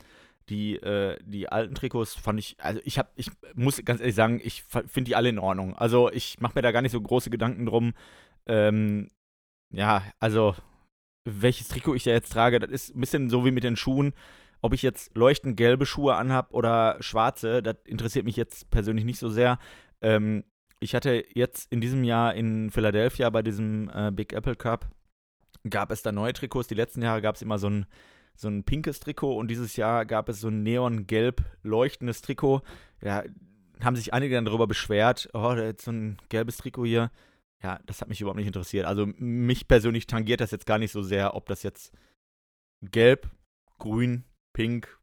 die, 0.49 0.77
äh, 0.77 1.17
die 1.25 1.49
alten 1.49 1.75
Trikots 1.75 2.15
fand 2.15 2.39
ich, 2.39 2.57
also 2.59 2.81
ich 2.85 2.99
habe, 2.99 3.11
ich 3.17 3.31
muss 3.55 3.85
ganz 3.85 4.01
ehrlich 4.01 4.15
sagen, 4.15 4.41
ich 4.43 4.65
finde 4.65 5.09
die 5.09 5.17
alle 5.17 5.29
in 5.29 5.39
Ordnung. 5.39 5.77
Also 5.77 6.11
ich 6.11 6.41
mache 6.41 6.53
mir 6.57 6.63
da 6.63 6.73
gar 6.73 6.83
nicht 6.83 6.93
so 6.93 7.01
große 7.01 7.31
Gedanken 7.31 7.67
drum. 7.67 7.93
Ähm, 8.47 9.11
ja, 9.71 10.03
also 10.19 10.55
welches 11.25 11.69
Trikot 11.69 11.95
ich 11.95 12.05
da 12.05 12.11
jetzt 12.11 12.33
trage, 12.33 12.59
das 12.59 12.71
ist 12.71 12.97
ein 12.97 13.01
bisschen 13.01 13.29
so 13.31 13.45
wie 13.45 13.51
mit 13.51 13.65
den 13.65 13.77
Schuhen. 13.77 14.15
Ob 14.61 14.73
ich 14.73 14.83
jetzt 14.83 15.17
leuchtend 15.17 15.57
gelbe 15.57 15.87
Schuhe 15.87 16.17
anhab 16.17 16.53
oder 16.53 16.97
schwarze, 17.01 17.63
das 17.63 17.77
interessiert 17.85 18.25
mich 18.25 18.37
jetzt 18.37 18.71
persönlich 18.71 19.05
nicht 19.05 19.21
so 19.21 19.29
sehr. 19.29 19.59
Ähm, 20.01 20.45
ich 20.81 20.95
hatte 20.95 21.25
jetzt 21.35 21.73
in 21.73 21.81
diesem 21.81 22.05
Jahr 22.05 22.35
in 22.35 22.71
Philadelphia 22.71 23.31
bei 23.31 23.43
diesem 23.43 23.91
äh, 23.93 24.11
Big 24.13 24.33
Apple 24.33 24.57
Cup, 24.57 24.89
gab 25.69 25.91
es 25.91 26.03
da 26.03 26.13
neue 26.13 26.33
Trikots. 26.33 26.69
Die 26.69 26.75
letzten 26.75 27.03
Jahre 27.03 27.23
gab 27.23 27.35
es 27.35 27.43
immer 27.43 27.59
so 27.59 27.69
ein, 27.69 27.87
so 28.35 28.49
ein 28.49 28.65
pinkes 28.65 29.01
Trikot 29.01 29.37
und 29.37 29.49
dieses 29.49 29.77
Jahr 29.77 30.07
gab 30.07 30.29
es 30.29 30.41
so 30.41 30.49
ein 30.49 30.63
neongelb 30.63 31.43
leuchtendes 31.63 32.23
Trikot. 32.23 32.63
Ja, 33.03 33.25
haben 33.83 33.97
sich 33.97 34.13
einige 34.13 34.35
dann 34.35 34.45
darüber 34.45 34.67
beschwert, 34.67 35.29
oh, 35.35 35.55
da 35.55 35.71
ist 35.71 35.83
so 35.83 35.93
ein 35.93 36.19
gelbes 36.29 36.59
Trikot 36.59 36.85
hier. 36.85 37.11
Ja, 37.63 37.81
das 37.87 38.01
hat 38.01 38.09
mich 38.09 38.21
überhaupt 38.21 38.39
nicht 38.39 38.47
interessiert. 38.47 38.87
Also 38.87 39.07
mich 39.19 39.67
persönlich 39.67 40.07
tangiert 40.07 40.41
das 40.41 40.53
jetzt 40.53 40.67
gar 40.67 40.79
nicht 40.79 40.93
so 40.93 41.03
sehr, 41.03 41.35
ob 41.35 41.47
das 41.47 41.65
jetzt 41.65 41.93
gelb, 42.83 43.29
grün, 43.79 44.25
pink, 44.53 44.98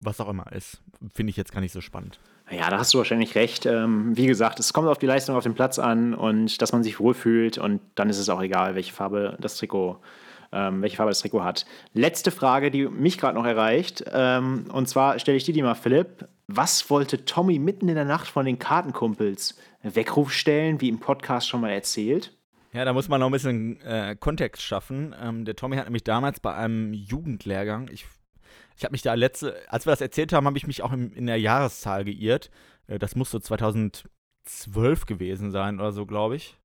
was 0.00 0.20
auch 0.20 0.28
immer 0.28 0.50
ist. 0.52 0.82
Finde 1.14 1.30
ich 1.30 1.36
jetzt 1.36 1.52
gar 1.52 1.60
nicht 1.60 1.72
so 1.72 1.80
spannend. 1.80 2.18
Ja, 2.50 2.68
da 2.68 2.78
hast 2.78 2.92
du 2.92 2.98
wahrscheinlich 2.98 3.34
recht. 3.36 3.64
Ähm, 3.66 4.16
wie 4.16 4.26
gesagt, 4.26 4.58
es 4.58 4.72
kommt 4.72 4.88
auf 4.88 4.98
die 4.98 5.06
Leistung 5.06 5.36
auf 5.36 5.44
dem 5.44 5.54
Platz 5.54 5.78
an 5.78 6.14
und 6.14 6.60
dass 6.60 6.72
man 6.72 6.82
sich 6.82 6.98
wohlfühlt 6.98 7.58
und 7.58 7.80
dann 7.94 8.10
ist 8.10 8.18
es 8.18 8.28
auch 8.28 8.42
egal, 8.42 8.74
welche 8.74 8.92
Farbe 8.92 9.36
das 9.40 9.56
Trikot, 9.56 10.00
ähm, 10.50 10.82
welche 10.82 10.96
Farbe 10.96 11.10
das 11.10 11.20
Trikot 11.20 11.44
hat. 11.44 11.64
Letzte 11.94 12.32
Frage, 12.32 12.72
die 12.72 12.88
mich 12.88 13.18
gerade 13.18 13.38
noch 13.38 13.46
erreicht. 13.46 14.04
Ähm, 14.12 14.64
und 14.72 14.88
zwar 14.88 15.18
stelle 15.20 15.36
ich 15.36 15.44
dir 15.44 15.54
die 15.54 15.62
mal, 15.62 15.74
Philipp. 15.74 16.28
Was 16.48 16.90
wollte 16.90 17.24
Tommy 17.24 17.60
mitten 17.60 17.88
in 17.88 17.94
der 17.94 18.04
Nacht 18.04 18.26
von 18.26 18.44
den 18.44 18.58
Kartenkumpels? 18.58 19.56
Weckruf 19.82 20.32
stellen, 20.32 20.80
wie 20.80 20.88
im 20.88 20.98
Podcast 20.98 21.48
schon 21.48 21.60
mal 21.60 21.70
erzählt? 21.70 22.32
Ja, 22.72 22.84
da 22.84 22.92
muss 22.92 23.08
man 23.08 23.20
noch 23.20 23.26
ein 23.26 23.32
bisschen 23.32 23.80
äh, 23.82 24.16
Kontext 24.18 24.62
schaffen. 24.62 25.14
Ähm, 25.20 25.44
der 25.44 25.56
Tommy 25.56 25.76
hat 25.76 25.84
nämlich 25.84 26.04
damals 26.04 26.40
bei 26.40 26.54
einem 26.54 26.92
Jugendlehrgang, 26.92 27.88
ich, 27.92 28.06
ich 28.80 28.84
habe 28.84 28.92
mich 28.92 29.02
da 29.02 29.12
letzte, 29.12 29.56
als 29.68 29.84
wir 29.84 29.90
das 29.90 30.00
erzählt 30.00 30.32
haben, 30.32 30.46
habe 30.46 30.56
ich 30.56 30.66
mich 30.66 30.82
auch 30.82 30.92
im, 30.92 31.12
in 31.12 31.26
der 31.26 31.38
Jahreszahl 31.38 32.02
geirrt. 32.02 32.50
Äh, 32.86 32.98
das 32.98 33.14
muss 33.14 33.30
so 33.30 33.38
2012 33.38 35.04
gewesen 35.04 35.50
sein 35.50 35.78
oder 35.78 35.92
so, 35.92 36.06
glaube 36.06 36.36
ich. 36.36 36.58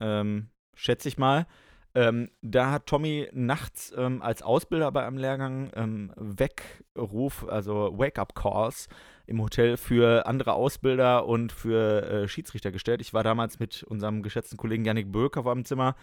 Ähm, 0.00 0.48
schätze 0.74 1.06
ich 1.06 1.18
mal. 1.18 1.46
Ähm, 1.94 2.30
da 2.42 2.72
hat 2.72 2.86
Tommy 2.86 3.28
nachts 3.32 3.94
ähm, 3.96 4.22
als 4.22 4.42
Ausbilder 4.42 4.90
bei 4.90 5.06
einem 5.06 5.18
Lehrgang 5.18 5.70
ähm, 5.76 6.12
Weckruf, 6.16 7.46
also 7.48 7.96
Wake-up-Calls 7.96 8.88
im 9.28 9.40
Hotel 9.40 9.76
für 9.76 10.26
andere 10.26 10.54
Ausbilder 10.54 11.26
und 11.26 11.52
für 11.52 12.02
äh, 12.02 12.28
Schiedsrichter 12.28 12.72
gestellt. 12.72 13.00
Ich 13.00 13.14
war 13.14 13.22
damals 13.22 13.60
mit 13.60 13.84
unserem 13.84 14.24
geschätzten 14.24 14.58
Kollegen 14.58 14.84
Yannick 14.84 15.12
Böck 15.12 15.36
auf 15.36 15.46
einem 15.46 15.64
Zimmer 15.64 15.94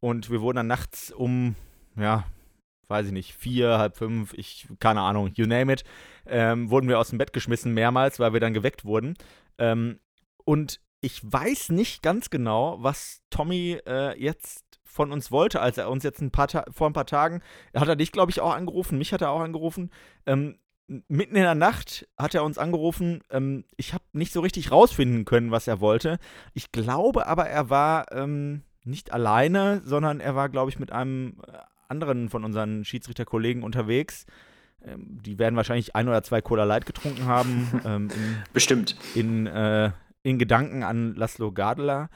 und 0.00 0.28
wir 0.28 0.42
wurden 0.42 0.56
dann 0.56 0.66
nachts 0.66 1.10
um, 1.10 1.54
ja, 1.96 2.24
weiß 2.92 3.06
ich 3.06 3.12
nicht, 3.12 3.34
vier, 3.34 3.78
halb 3.78 3.96
fünf, 3.96 4.32
ich, 4.34 4.68
keine 4.78 5.00
Ahnung, 5.00 5.32
you 5.34 5.46
name 5.46 5.72
it, 5.72 5.84
ähm, 6.26 6.70
wurden 6.70 6.88
wir 6.88 6.98
aus 6.98 7.10
dem 7.10 7.18
Bett 7.18 7.32
geschmissen 7.32 7.74
mehrmals, 7.74 8.20
weil 8.20 8.32
wir 8.32 8.40
dann 8.40 8.54
geweckt 8.54 8.84
wurden. 8.84 9.14
Ähm, 9.58 9.98
und 10.44 10.80
ich 11.00 11.20
weiß 11.24 11.70
nicht 11.70 12.02
ganz 12.02 12.30
genau, 12.30 12.76
was 12.80 13.22
Tommy 13.30 13.78
äh, 13.86 14.16
jetzt 14.22 14.64
von 14.84 15.10
uns 15.10 15.32
wollte, 15.32 15.60
als 15.60 15.78
er 15.78 15.90
uns 15.90 16.04
jetzt 16.04 16.20
ein 16.20 16.30
paar 16.30 16.48
vor 16.70 16.86
ein 16.86 16.92
paar 16.92 17.06
Tagen, 17.06 17.42
hat 17.74 17.88
er 17.88 17.96
dich, 17.96 18.12
glaube 18.12 18.30
ich, 18.30 18.40
auch 18.40 18.54
angerufen, 18.54 18.98
mich 18.98 19.12
hat 19.12 19.22
er 19.22 19.30
auch 19.30 19.40
angerufen. 19.40 19.90
Ähm, 20.26 20.58
mitten 20.86 21.36
in 21.36 21.42
der 21.42 21.54
Nacht 21.54 22.06
hat 22.18 22.34
er 22.34 22.44
uns 22.44 22.58
angerufen. 22.58 23.22
Ähm, 23.30 23.64
ich 23.76 23.94
habe 23.94 24.04
nicht 24.12 24.32
so 24.32 24.40
richtig 24.40 24.70
rausfinden 24.70 25.24
können, 25.24 25.50
was 25.50 25.66
er 25.66 25.80
wollte. 25.80 26.18
Ich 26.52 26.72
glaube 26.72 27.26
aber, 27.26 27.46
er 27.46 27.70
war 27.70 28.12
ähm, 28.12 28.62
nicht 28.84 29.12
alleine, 29.12 29.82
sondern 29.84 30.20
er 30.20 30.34
war, 30.34 30.48
glaube 30.48 30.70
ich, 30.70 30.78
mit 30.78 30.92
einem 30.92 31.40
äh, 31.46 31.58
anderen 31.92 32.30
von 32.30 32.44
unseren 32.44 32.84
Schiedsrichterkollegen 32.84 33.62
unterwegs. 33.62 34.24
Ähm, 34.84 35.18
die 35.22 35.38
werden 35.38 35.56
wahrscheinlich 35.56 35.94
ein 35.94 36.08
oder 36.08 36.22
zwei 36.22 36.40
Cola 36.40 36.64
Light 36.64 36.86
getrunken 36.86 37.26
haben. 37.26 37.68
Ähm, 37.84 38.08
in, 38.10 38.42
Bestimmt. 38.52 38.96
In, 39.14 39.46
äh, 39.46 39.90
in 40.22 40.38
Gedanken 40.38 40.82
an 40.82 41.14
Laszlo 41.14 41.52
Gardler. 41.52 42.08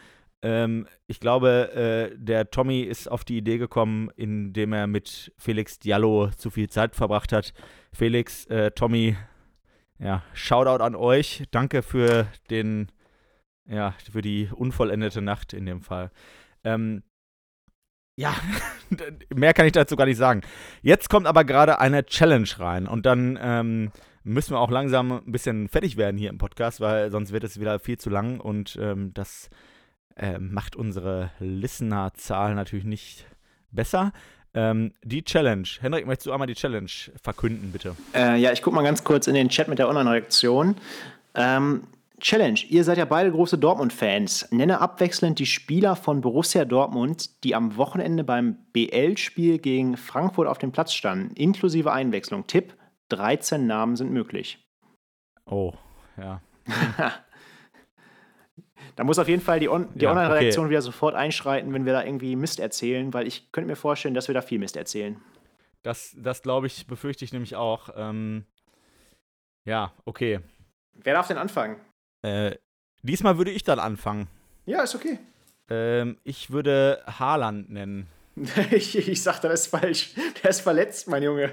Ähm, 0.42 0.86
ich 1.06 1.18
glaube, 1.20 1.72
äh, 1.74 2.16
der 2.16 2.50
Tommy 2.50 2.80
ist 2.80 3.10
auf 3.10 3.24
die 3.24 3.36
Idee 3.36 3.58
gekommen, 3.58 4.10
indem 4.16 4.72
er 4.72 4.86
mit 4.86 5.32
Felix 5.36 5.78
Diallo 5.78 6.30
zu 6.36 6.50
viel 6.50 6.68
Zeit 6.68 6.94
verbracht 6.94 7.32
hat. 7.32 7.52
Felix, 7.92 8.46
äh, 8.46 8.70
Tommy, 8.70 9.16
ja, 9.98 10.22
Shoutout 10.34 10.82
an 10.82 10.94
euch. 10.94 11.44
Danke 11.50 11.82
für 11.82 12.28
den, 12.50 12.92
ja, 13.66 13.94
für 14.12 14.22
die 14.22 14.48
unvollendete 14.54 15.22
Nacht 15.22 15.52
in 15.52 15.66
dem 15.66 15.80
Fall. 15.80 16.10
Ähm, 16.64 17.02
ja, 18.16 18.34
mehr 19.34 19.52
kann 19.54 19.66
ich 19.66 19.72
dazu 19.72 19.94
gar 19.94 20.06
nicht 20.06 20.16
sagen. 20.16 20.40
Jetzt 20.82 21.08
kommt 21.08 21.26
aber 21.26 21.44
gerade 21.44 21.78
eine 21.78 22.04
Challenge 22.04 22.48
rein 22.58 22.86
und 22.86 23.06
dann 23.06 23.38
ähm, 23.40 23.92
müssen 24.24 24.52
wir 24.52 24.60
auch 24.60 24.70
langsam 24.70 25.12
ein 25.12 25.32
bisschen 25.32 25.68
fertig 25.68 25.96
werden 25.96 26.16
hier 26.16 26.30
im 26.30 26.38
Podcast, 26.38 26.80
weil 26.80 27.10
sonst 27.10 27.32
wird 27.32 27.44
es 27.44 27.60
wieder 27.60 27.78
viel 27.78 27.98
zu 27.98 28.10
lang 28.10 28.40
und 28.40 28.76
ähm, 28.80 29.12
das 29.14 29.50
äh, 30.16 30.38
macht 30.38 30.74
unsere 30.76 31.30
Listenerzahl 31.38 32.54
natürlich 32.54 32.86
nicht 32.86 33.26
besser. 33.70 34.12
Ähm, 34.54 34.94
die 35.04 35.22
Challenge. 35.22 35.68
Henrik, 35.80 36.06
möchtest 36.06 36.26
du 36.26 36.32
einmal 36.32 36.46
die 36.46 36.54
Challenge 36.54 36.90
verkünden, 37.22 37.72
bitte? 37.72 37.94
Äh, 38.14 38.40
ja, 38.40 38.52
ich 38.52 38.62
gucke 38.62 38.74
mal 38.74 38.82
ganz 38.82 39.04
kurz 39.04 39.26
in 39.26 39.34
den 39.34 39.50
Chat 39.50 39.68
mit 39.68 39.78
der 39.78 39.88
Online-Reaktion. 39.88 40.76
Ähm, 41.34 41.82
Challenge. 42.20 42.60
Ihr 42.68 42.84
seid 42.84 42.98
ja 42.98 43.04
beide 43.04 43.30
große 43.30 43.58
Dortmund-Fans. 43.58 44.50
Nenne 44.50 44.80
abwechselnd 44.80 45.38
die 45.38 45.46
Spieler 45.46 45.96
von 45.96 46.22
Borussia 46.22 46.64
Dortmund, 46.64 47.44
die 47.44 47.54
am 47.54 47.76
Wochenende 47.76 48.24
beim 48.24 48.56
BL-Spiel 48.72 49.58
gegen 49.58 49.96
Frankfurt 49.96 50.48
auf 50.48 50.58
dem 50.58 50.72
Platz 50.72 50.94
standen, 50.94 51.34
inklusive 51.34 51.92
Einwechslung. 51.92 52.46
Tipp: 52.46 52.74
13 53.10 53.66
Namen 53.66 53.96
sind 53.96 54.12
möglich. 54.12 54.66
Oh, 55.44 55.72
ja. 56.16 56.40
Da 58.94 59.04
muss 59.04 59.18
auf 59.18 59.28
jeden 59.28 59.42
Fall 59.42 59.60
die, 59.60 59.68
On 59.68 59.88
die 59.94 60.04
ja, 60.04 60.10
Online-Redaktion 60.10 60.64
okay. 60.64 60.70
wieder 60.70 60.82
sofort 60.82 61.14
einschreiten, 61.14 61.72
wenn 61.74 61.84
wir 61.84 61.92
da 61.92 62.02
irgendwie 62.02 62.34
Mist 62.34 62.58
erzählen, 62.58 63.12
weil 63.12 63.26
ich 63.26 63.52
könnte 63.52 63.68
mir 63.68 63.76
vorstellen, 63.76 64.14
dass 64.14 64.28
wir 64.28 64.34
da 64.34 64.40
viel 64.40 64.58
Mist 64.58 64.76
erzählen. 64.76 65.20
Das, 65.82 66.16
das 66.18 66.42
glaube 66.42 66.66
ich, 66.66 66.86
befürchte 66.86 67.24
ich 67.24 67.32
nämlich 67.32 67.56
auch. 67.56 67.90
Ähm, 67.94 68.46
ja, 69.64 69.92
okay. 70.06 70.40
Wer 70.94 71.14
darf 71.14 71.28
denn 71.28 71.36
anfangen? 71.36 71.76
Äh, 72.22 72.56
diesmal 73.02 73.38
würde 73.38 73.50
ich 73.50 73.64
dann 73.64 73.78
anfangen. 73.78 74.28
Ja, 74.66 74.82
ist 74.82 74.94
okay. 74.94 75.18
Ähm, 75.68 76.16
ich 76.24 76.50
würde 76.50 77.02
Haaland 77.06 77.70
nennen. 77.70 78.06
ich, 78.70 78.96
ich 78.96 79.22
sag, 79.22 79.40
das 79.40 79.62
ist 79.62 79.66
falsch. 79.68 80.14
Der 80.42 80.50
ist 80.50 80.60
verletzt, 80.60 81.08
mein 81.08 81.22
Junge. 81.22 81.52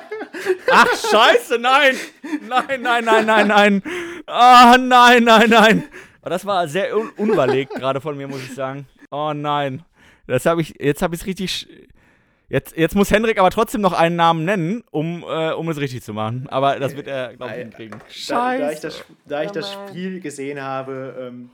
Ach, 0.72 0.86
scheiße, 0.86 1.58
nein! 1.58 1.96
Nein, 2.48 2.82
nein, 2.82 3.04
nein, 3.04 3.26
nein, 3.26 3.48
nein. 3.48 3.82
Ah, 4.26 4.74
oh, 4.74 4.78
nein, 4.78 5.24
nein, 5.24 5.50
nein. 5.50 5.88
Aber 6.20 6.30
das 6.30 6.46
war 6.46 6.66
sehr 6.68 6.96
un 6.96 7.10
unüberlegt 7.16 7.74
gerade 7.74 8.00
von 8.00 8.16
mir, 8.16 8.28
muss 8.28 8.42
ich 8.42 8.54
sagen. 8.54 8.86
Oh 9.10 9.32
nein. 9.34 9.82
Das 10.26 10.44
habe 10.46 10.60
ich, 10.60 10.74
jetzt 10.78 11.02
habe 11.02 11.14
ich 11.14 11.22
es 11.22 11.26
richtig. 11.26 11.68
Jetzt, 12.50 12.76
jetzt 12.76 12.94
muss 12.94 13.10
Hendrik 13.10 13.38
aber 13.38 13.50
trotzdem 13.50 13.82
noch 13.82 13.92
einen 13.92 14.16
Namen 14.16 14.44
nennen, 14.44 14.82
um, 14.90 15.22
äh, 15.22 15.52
um 15.52 15.68
es 15.68 15.78
richtig 15.78 16.02
zu 16.02 16.14
machen. 16.14 16.46
Aber 16.48 16.78
das 16.78 16.96
wird 16.96 17.06
er, 17.06 17.36
glaube 17.36 17.52
ich, 17.52 17.58
hinkriegen. 17.58 18.00
Scheiße. 18.08 18.32
Da, 18.32 18.66
da, 18.66 18.72
ich 18.72 18.80
das, 18.80 19.04
da 19.26 19.42
ich 19.42 19.50
das 19.50 19.72
Spiel 19.72 20.20
gesehen 20.20 20.62
habe. 20.62 21.14
Ähm 21.20 21.50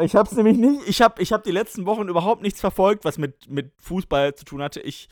ich 0.00 0.16
habe 0.16 0.28
es 0.28 0.36
nämlich 0.36 0.56
nicht. 0.56 0.88
Ich 0.88 1.00
habe 1.00 1.22
ich 1.22 1.32
hab 1.32 1.44
die 1.44 1.52
letzten 1.52 1.86
Wochen 1.86 2.08
überhaupt 2.08 2.42
nichts 2.42 2.60
verfolgt, 2.60 3.04
was 3.04 3.18
mit, 3.18 3.48
mit 3.48 3.70
Fußball 3.78 4.34
zu 4.34 4.44
tun 4.44 4.62
hatte. 4.62 4.80
Ich, 4.80 5.08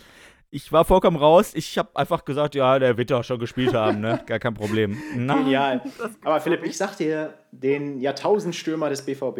ich 0.50 0.72
war 0.72 0.84
vollkommen 0.84 1.16
raus. 1.16 1.52
Ich 1.54 1.78
habe 1.78 1.90
einfach 1.94 2.24
gesagt, 2.24 2.56
ja, 2.56 2.78
der 2.80 2.96
wird 2.96 3.12
doch 3.12 3.22
schon 3.22 3.38
gespielt 3.38 3.72
haben, 3.72 4.00
ne? 4.00 4.20
Gar 4.26 4.40
kein 4.40 4.54
Problem. 4.54 4.96
Genial. 5.14 5.80
Aber 6.24 6.40
Philipp, 6.40 6.64
ich 6.64 6.76
sag 6.76 6.96
dir, 6.96 7.34
den 7.52 8.00
Jahrtausendstürmer 8.00 8.88
des 8.88 9.02
BVB, 9.02 9.38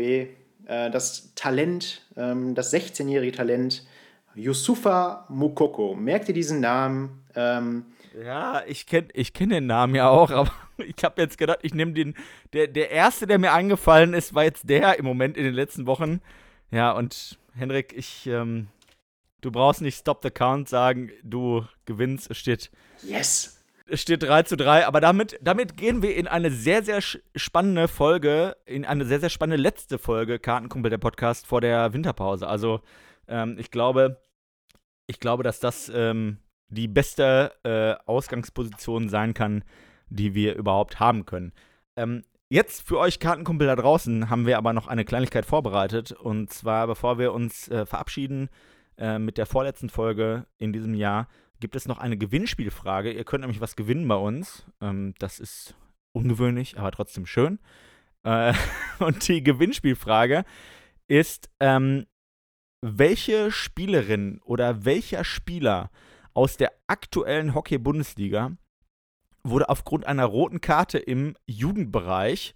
äh, 0.67 0.91
das 0.91 1.35
Talent, 1.35 2.07
ähm, 2.17 2.55
das 2.55 2.73
16-jährige 2.73 3.33
Talent, 3.33 3.85
Yusufa 4.35 5.27
Mukoko. 5.29 5.95
Merkt 5.95 6.29
ihr 6.29 6.35
diesen 6.35 6.61
Namen? 6.61 7.25
Ähm, 7.35 7.87
ja, 8.25 8.63
ich 8.67 8.87
kenne 8.87 9.09
ich 9.15 9.33
kenn 9.33 9.51
den 9.51 9.67
Namen 9.67 9.95
ja 9.95 10.09
auch, 10.09 10.31
aber 10.33 10.53
ich 10.79 11.03
habe 11.05 11.23
jetzt 11.23 11.39
gedacht, 11.39 11.61
ich 11.63 11.75
nehme 11.75 11.93
den. 11.93 12.15
Der, 12.53 12.67
der 12.67 12.91
erste, 12.91 13.27
der 13.27 13.39
mir 13.39 13.53
eingefallen 13.53 14.15
ist, 14.15 14.35
war 14.35 14.45
jetzt 14.45 14.69
der 14.69 14.99
im 14.99 15.05
Moment 15.05 15.37
in 15.37 15.45
den 15.45 15.55
letzten 15.55 15.87
Wochen. 15.87 16.21
Ja, 16.71 16.93
und 16.93 17.39
Henrik, 17.55 17.93
ich. 17.97 18.27
Ähm, 18.27 18.69
Du 19.41 19.51
brauchst 19.51 19.81
nicht 19.81 19.99
Stop 19.99 20.21
the 20.23 20.31
Count 20.31 20.69
sagen, 20.69 21.11
du 21.23 21.65
gewinnst. 21.87 22.31
Es 22.31 22.37
steht. 22.37 22.71
Yes! 23.03 23.57
Es 23.87 24.03
steht 24.03 24.23
3 24.23 24.45
zu 24.45 24.57
3, 24.57 24.87
aber 24.87 25.01
damit, 25.01 25.37
damit 25.41 25.77
gehen 25.77 26.01
wir 26.03 26.15
in 26.15 26.29
eine 26.29 26.51
sehr, 26.53 26.85
sehr 26.85 27.01
spannende 27.01 27.89
Folge, 27.89 28.57
in 28.65 28.85
eine 28.85 29.05
sehr, 29.05 29.19
sehr 29.19 29.31
spannende 29.31 29.61
letzte 29.61 29.99
Folge 29.99 30.39
Kartenkumpel 30.39 30.91
der 30.91 30.99
Podcast 30.99 31.47
vor 31.47 31.61
der 31.61 31.93
Winterpause. 31.93 32.47
Also, 32.47 32.83
ähm, 33.31 33.57
ich 33.59 33.71
glaube, 33.71 34.21
ich 35.07 35.21
glaube, 35.21 35.43
dass 35.43 35.61
das 35.61 35.91
ähm, 35.95 36.39
die 36.69 36.89
beste 36.89 37.53
äh, 37.65 37.95
Ausgangsposition 38.07 39.09
sein 39.09 39.35
kann, 39.35 39.65
die 40.09 40.35
wir 40.35 40.55
überhaupt 40.55 41.01
haben 41.01 41.25
können. 41.25 41.53
Ähm, 41.97 42.23
Jetzt 42.53 42.83
für 42.83 42.99
euch 42.99 43.21
Kartenkumpel 43.21 43.69
da 43.69 43.77
draußen 43.77 44.29
haben 44.29 44.45
wir 44.45 44.59
aber 44.59 44.73
noch 44.73 44.89
eine 44.89 45.05
Kleinigkeit 45.05 45.47
vorbereitet. 45.47 46.11
Und 46.11 46.51
zwar, 46.51 46.89
bevor 46.89 47.17
wir 47.17 47.33
uns 47.33 47.69
äh, 47.69 47.87
verabschieden, 47.87 48.49
äh, 48.99 49.21
mit 49.21 49.39
der 49.39 49.47
vorletzten 49.47 49.89
Folge 49.89 50.47
in 50.59 50.73
diesem 50.73 50.95
Jahr 50.95 51.29
gibt 51.61 51.77
es 51.77 51.87
noch 51.87 51.99
eine 51.99 52.17
Gewinnspielfrage. 52.17 53.13
Ihr 53.13 53.23
könnt 53.23 53.43
nämlich 53.43 53.61
was 53.61 53.77
gewinnen 53.77 54.09
bei 54.09 54.17
uns. 54.17 54.67
Ähm, 54.81 55.15
das 55.21 55.39
ist 55.39 55.77
ungewöhnlich, 56.11 56.77
aber 56.77 56.91
trotzdem 56.91 57.25
schön. 57.25 57.61
Äh, 58.25 58.53
und 58.99 59.29
die 59.29 59.45
Gewinnspielfrage 59.45 60.45
ist, 61.07 61.51
ähm, 61.61 62.07
welche 62.83 63.51
Spielerin 63.51 64.41
oder 64.45 64.85
welcher 64.85 65.25
Spieler 65.25 65.91
aus 66.33 66.57
der 66.57 66.73
aktuellen 66.87 67.55
Hockey-Bundesliga 67.55 68.53
wurde 69.43 69.69
aufgrund 69.69 70.07
einer 70.07 70.25
roten 70.25 70.61
Karte 70.61 70.99
im 70.99 71.35
Jugendbereich 71.47 72.55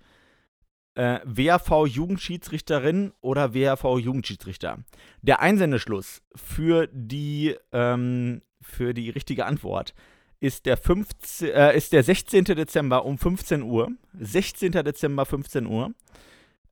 äh, 0.95 1.21
WHV-Jugendschiedsrichterin 1.25 3.13
oder 3.21 3.55
WHV-Jugendschiedsrichter. 3.55 4.79
Der 5.23 5.41
Einsendeschluss 5.41 6.23
für 6.35 6.89
die, 6.93 7.57
ähm, 7.73 8.43
für 8.61 8.95
die 8.95 9.11
richtige 9.11 9.47
Antwort 9.47 9.95
ist 10.41 10.67
der, 10.67 10.77
15, 10.77 11.49
äh, 11.49 11.77
ist 11.77 11.93
der 11.93 12.03
16. 12.03 12.45
Dezember 12.45 13.05
um 13.05 13.19
15 13.19 13.63
Uhr. 13.63 13.91
16. 14.19 14.73
Dezember 14.73 15.27
15 15.27 15.67
Uhr. 15.67 15.95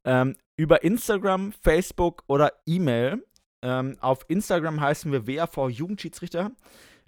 Ähm, 0.05 0.37
über 0.57 0.83
Instagram, 0.83 1.53
Facebook 1.53 2.25
oder 2.27 2.53
E-Mail. 2.67 3.25
Ähm, 3.63 3.97
auf 4.01 4.25
Instagram 4.29 4.81
heißen 4.81 5.13
wir 5.13 5.27
WHV 5.27 5.71
Jugendschiedsrichter. 5.71 6.53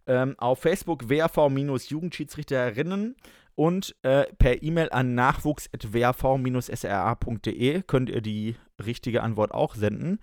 Ähm, 0.06 0.34
auf 0.38 0.60
Facebook 0.60 1.08
WHV-Jugendschiedsrichterinnen 1.08 3.16
und 3.54 3.96
äh, 4.02 4.24
per 4.38 4.62
E-Mail 4.62 4.90
an 4.90 5.14
nachwuchs.wav-sra.de 5.14 7.82
könnt 7.82 8.10
ihr 8.10 8.20
die 8.20 8.56
richtige 8.84 9.22
Antwort 9.22 9.52
auch 9.52 9.74
senden. 9.74 10.18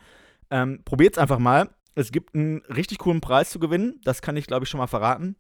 Ähm, 0.51 0.83
Probiert 0.85 1.13
es 1.13 1.17
einfach 1.17 1.39
mal. 1.39 1.71
Es 1.95 2.11
gibt 2.11 2.35
einen 2.35 2.59
richtig 2.65 2.99
coolen 2.99 3.21
Preis 3.21 3.49
zu 3.49 3.57
gewinnen. 3.59 3.99
Das 4.03 4.21
kann 4.21 4.37
ich, 4.37 4.45
glaube 4.45 4.65
ich, 4.65 4.69
schon 4.69 4.77
mal 4.77 4.85
verraten. 4.87 5.35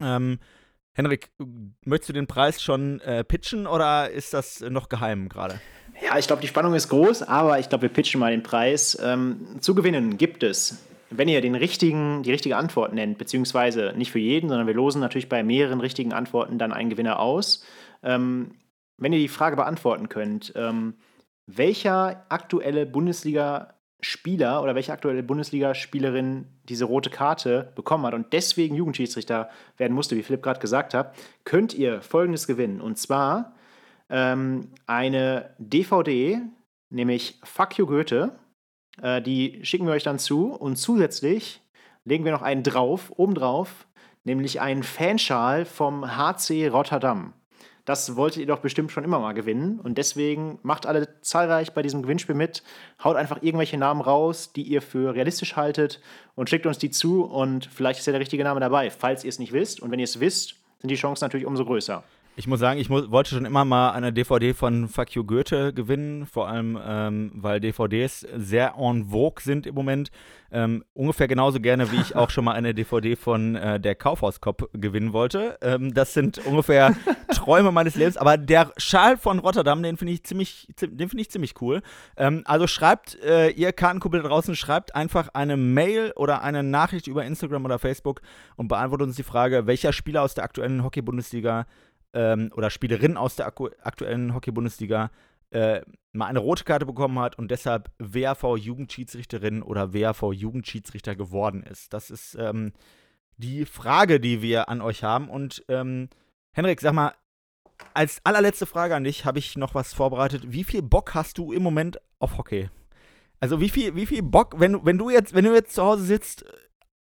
Ähm, 0.00 0.40
Henrik, 0.94 1.30
möchtest 1.84 2.10
du 2.10 2.12
den 2.12 2.26
Preis 2.26 2.62
schon 2.62 3.00
äh, 3.00 3.24
pitchen 3.24 3.66
oder 3.66 4.10
ist 4.10 4.34
das 4.34 4.60
noch 4.60 4.88
geheim 4.88 5.28
gerade? 5.28 5.60
Ja, 6.02 6.18
ich 6.18 6.26
glaube, 6.26 6.42
die 6.42 6.48
Spannung 6.48 6.74
ist 6.74 6.88
groß, 6.88 7.22
aber 7.22 7.58
ich 7.58 7.68
glaube, 7.68 7.82
wir 7.82 7.88
pitchen 7.90 8.20
mal 8.20 8.30
den 8.32 8.42
Preis. 8.42 8.98
Ähm, 9.02 9.58
zu 9.60 9.74
gewinnen 9.74 10.16
gibt 10.16 10.42
es 10.42 10.84
wenn 11.10 11.28
ihr 11.28 11.40
den 11.40 11.56
richtigen, 11.56 12.22
die 12.22 12.30
richtige 12.30 12.56
Antwort 12.56 12.94
nennt, 12.94 13.18
beziehungsweise 13.18 13.92
nicht 13.96 14.12
für 14.12 14.20
jeden, 14.20 14.48
sondern 14.48 14.66
wir 14.66 14.74
losen 14.74 15.00
natürlich 15.00 15.28
bei 15.28 15.42
mehreren 15.42 15.80
richtigen 15.80 16.12
Antworten 16.12 16.56
dann 16.56 16.72
einen 16.72 16.90
Gewinner 16.90 17.18
aus. 17.18 17.64
Ähm, 18.02 18.52
wenn 18.96 19.12
ihr 19.12 19.18
die 19.18 19.28
Frage 19.28 19.56
beantworten 19.56 20.08
könnt, 20.08 20.52
ähm, 20.56 20.94
welcher 21.46 22.26
aktuelle 22.28 22.86
Bundesliga 22.86 23.74
Spieler 24.02 24.62
oder 24.62 24.74
welche 24.74 24.92
aktuelle 24.92 25.22
Bundesligaspielerin 25.22 26.46
diese 26.64 26.84
rote 26.84 27.10
Karte 27.10 27.72
bekommen 27.74 28.06
hat 28.06 28.14
und 28.14 28.32
deswegen 28.32 28.74
Jugendschiedsrichter 28.74 29.50
werden 29.76 29.94
musste, 29.94 30.16
wie 30.16 30.22
Philipp 30.22 30.42
gerade 30.42 30.60
gesagt 30.60 30.94
hat, 30.94 31.14
könnt 31.44 31.74
ihr 31.74 32.02
Folgendes 32.02 32.46
gewinnen. 32.46 32.80
Und 32.80 32.98
zwar 32.98 33.54
ähm, 34.08 34.68
eine 34.86 35.54
DVD, 35.58 36.40
nämlich 36.90 37.38
Fuck 37.44 37.78
You 37.78 37.86
Goethe. 37.86 38.32
Äh, 39.02 39.22
die 39.22 39.60
schicken 39.64 39.86
wir 39.86 39.94
euch 39.94 40.04
dann 40.04 40.18
zu 40.18 40.52
und 40.52 40.76
zusätzlich 40.76 41.60
legen 42.04 42.24
wir 42.24 42.32
noch 42.32 42.42
einen 42.42 42.62
drauf, 42.62 43.12
obendrauf, 43.16 43.86
nämlich 44.24 44.60
einen 44.60 44.82
Fanschal 44.82 45.64
vom 45.64 46.16
HC 46.16 46.68
Rotterdam. 46.68 47.34
Das 47.90 48.14
wolltet 48.14 48.42
ihr 48.42 48.46
doch 48.46 48.60
bestimmt 48.60 48.92
schon 48.92 49.02
immer 49.02 49.18
mal 49.18 49.32
gewinnen. 49.32 49.80
Und 49.80 49.98
deswegen 49.98 50.60
macht 50.62 50.86
alle 50.86 51.08
zahlreich 51.22 51.72
bei 51.72 51.82
diesem 51.82 52.02
Gewinnspiel 52.02 52.36
mit. 52.36 52.62
Haut 53.02 53.16
einfach 53.16 53.42
irgendwelche 53.42 53.78
Namen 53.78 54.00
raus, 54.00 54.52
die 54.52 54.62
ihr 54.62 54.80
für 54.80 55.12
realistisch 55.12 55.56
haltet 55.56 56.00
und 56.36 56.48
schickt 56.48 56.66
uns 56.66 56.78
die 56.78 56.92
zu. 56.92 57.24
Und 57.24 57.66
vielleicht 57.66 57.98
ist 57.98 58.06
ja 58.06 58.12
der 58.12 58.20
richtige 58.20 58.44
Name 58.44 58.60
dabei, 58.60 58.92
falls 58.92 59.24
ihr 59.24 59.28
es 59.28 59.40
nicht 59.40 59.52
wisst. 59.52 59.80
Und 59.80 59.90
wenn 59.90 59.98
ihr 59.98 60.04
es 60.04 60.20
wisst, 60.20 60.54
sind 60.78 60.88
die 60.88 60.94
Chancen 60.94 61.24
natürlich 61.24 61.46
umso 61.46 61.64
größer. 61.64 62.04
Ich 62.36 62.46
muss 62.46 62.60
sagen, 62.60 62.80
ich 62.80 62.88
mu 62.88 63.10
wollte 63.10 63.30
schon 63.30 63.44
immer 63.44 63.64
mal 63.64 63.90
eine 63.90 64.12
DVD 64.12 64.54
von 64.54 64.88
Fuck 64.88 65.14
You 65.14 65.24
Goethe 65.24 65.74
gewinnen, 65.74 66.26
vor 66.26 66.48
allem 66.48 66.78
ähm, 66.82 67.32
weil 67.34 67.60
DVDs 67.60 68.20
sehr 68.36 68.76
en 68.78 69.10
vogue 69.10 69.42
sind 69.42 69.66
im 69.66 69.74
Moment. 69.74 70.10
Ähm, 70.52 70.84
ungefähr 70.94 71.28
genauso 71.28 71.60
gerne, 71.60 71.92
wie 71.92 72.00
ich 72.00 72.16
auch 72.16 72.30
schon 72.30 72.44
mal 72.44 72.52
eine 72.52 72.74
DVD 72.74 73.14
von 73.14 73.56
äh, 73.56 73.78
der 73.78 73.94
Kaufhauskopf 73.94 74.64
gewinnen 74.72 75.12
wollte. 75.12 75.58
Ähm, 75.60 75.92
das 75.92 76.14
sind 76.14 76.44
ungefähr 76.46 76.96
Träume 77.34 77.72
meines 77.72 77.94
Lebens. 77.94 78.16
Aber 78.16 78.36
der 78.36 78.72
Schal 78.76 79.16
von 79.16 79.38
Rotterdam, 79.38 79.82
den 79.82 79.96
finde 79.96 80.14
ich 80.14 80.24
ziemlich, 80.24 80.68
den 80.80 81.08
finde 81.08 81.22
ich 81.22 81.30
ziemlich 81.30 81.60
cool. 81.60 81.82
Ähm, 82.16 82.42
also 82.46 82.66
schreibt 82.66 83.18
äh, 83.22 83.50
ihr 83.50 83.72
Kartenkumpel 83.72 84.22
da 84.22 84.28
draußen, 84.28 84.56
schreibt 84.56 84.94
einfach 84.94 85.28
eine 85.34 85.56
Mail 85.56 86.12
oder 86.16 86.42
eine 86.42 86.62
Nachricht 86.62 87.06
über 87.06 87.24
Instagram 87.24 87.64
oder 87.64 87.78
Facebook 87.78 88.22
und 88.56 88.68
beantwortet 88.68 89.08
uns 89.08 89.16
die 89.16 89.22
Frage, 89.22 89.66
welcher 89.66 89.92
Spieler 89.92 90.22
aus 90.22 90.34
der 90.34 90.44
aktuellen 90.44 90.82
Hockey-Bundesliga 90.82 91.66
ähm, 92.12 92.50
oder 92.54 92.70
Spielerin 92.70 93.16
aus 93.16 93.36
der 93.36 93.46
aktuellen 93.46 94.34
Hockey-Bundesliga 94.34 95.10
äh, 95.50 95.82
mal 96.12 96.26
eine 96.26 96.38
rote 96.38 96.64
Karte 96.64 96.86
bekommen 96.86 97.18
hat 97.18 97.38
und 97.38 97.50
deshalb 97.50 97.90
WAV-Jugendschiedsrichterin 97.98 99.62
oder 99.62 99.92
WAV-Jugendschiedsrichter 99.92 101.16
geworden 101.16 101.62
ist. 101.62 101.92
Das 101.92 102.10
ist 102.10 102.36
ähm, 102.38 102.72
die 103.36 103.64
Frage, 103.64 104.20
die 104.20 104.42
wir 104.42 104.68
an 104.68 104.80
euch 104.80 105.02
haben. 105.02 105.28
Und 105.28 105.64
ähm, 105.68 106.08
Henrik, 106.52 106.80
sag 106.80 106.92
mal, 106.92 107.14
als 107.94 108.20
allerletzte 108.24 108.66
Frage 108.66 108.94
an 108.94 109.04
dich 109.04 109.24
habe 109.24 109.38
ich 109.38 109.56
noch 109.56 109.74
was 109.74 109.94
vorbereitet. 109.94 110.52
Wie 110.52 110.64
viel 110.64 110.82
Bock 110.82 111.14
hast 111.14 111.38
du 111.38 111.52
im 111.52 111.62
Moment 111.62 112.00
auf 112.18 112.38
Hockey? 112.38 112.68
Also 113.40 113.60
wie 113.60 113.70
viel, 113.70 113.96
wie 113.96 114.06
viel 114.06 114.22
Bock, 114.22 114.60
wenn, 114.60 114.84
wenn 114.84 114.98
du 114.98 115.08
jetzt, 115.10 115.34
wenn 115.34 115.44
du 115.44 115.54
jetzt 115.54 115.74
zu 115.74 115.82
Hause 115.82 116.04
sitzt, 116.04 116.44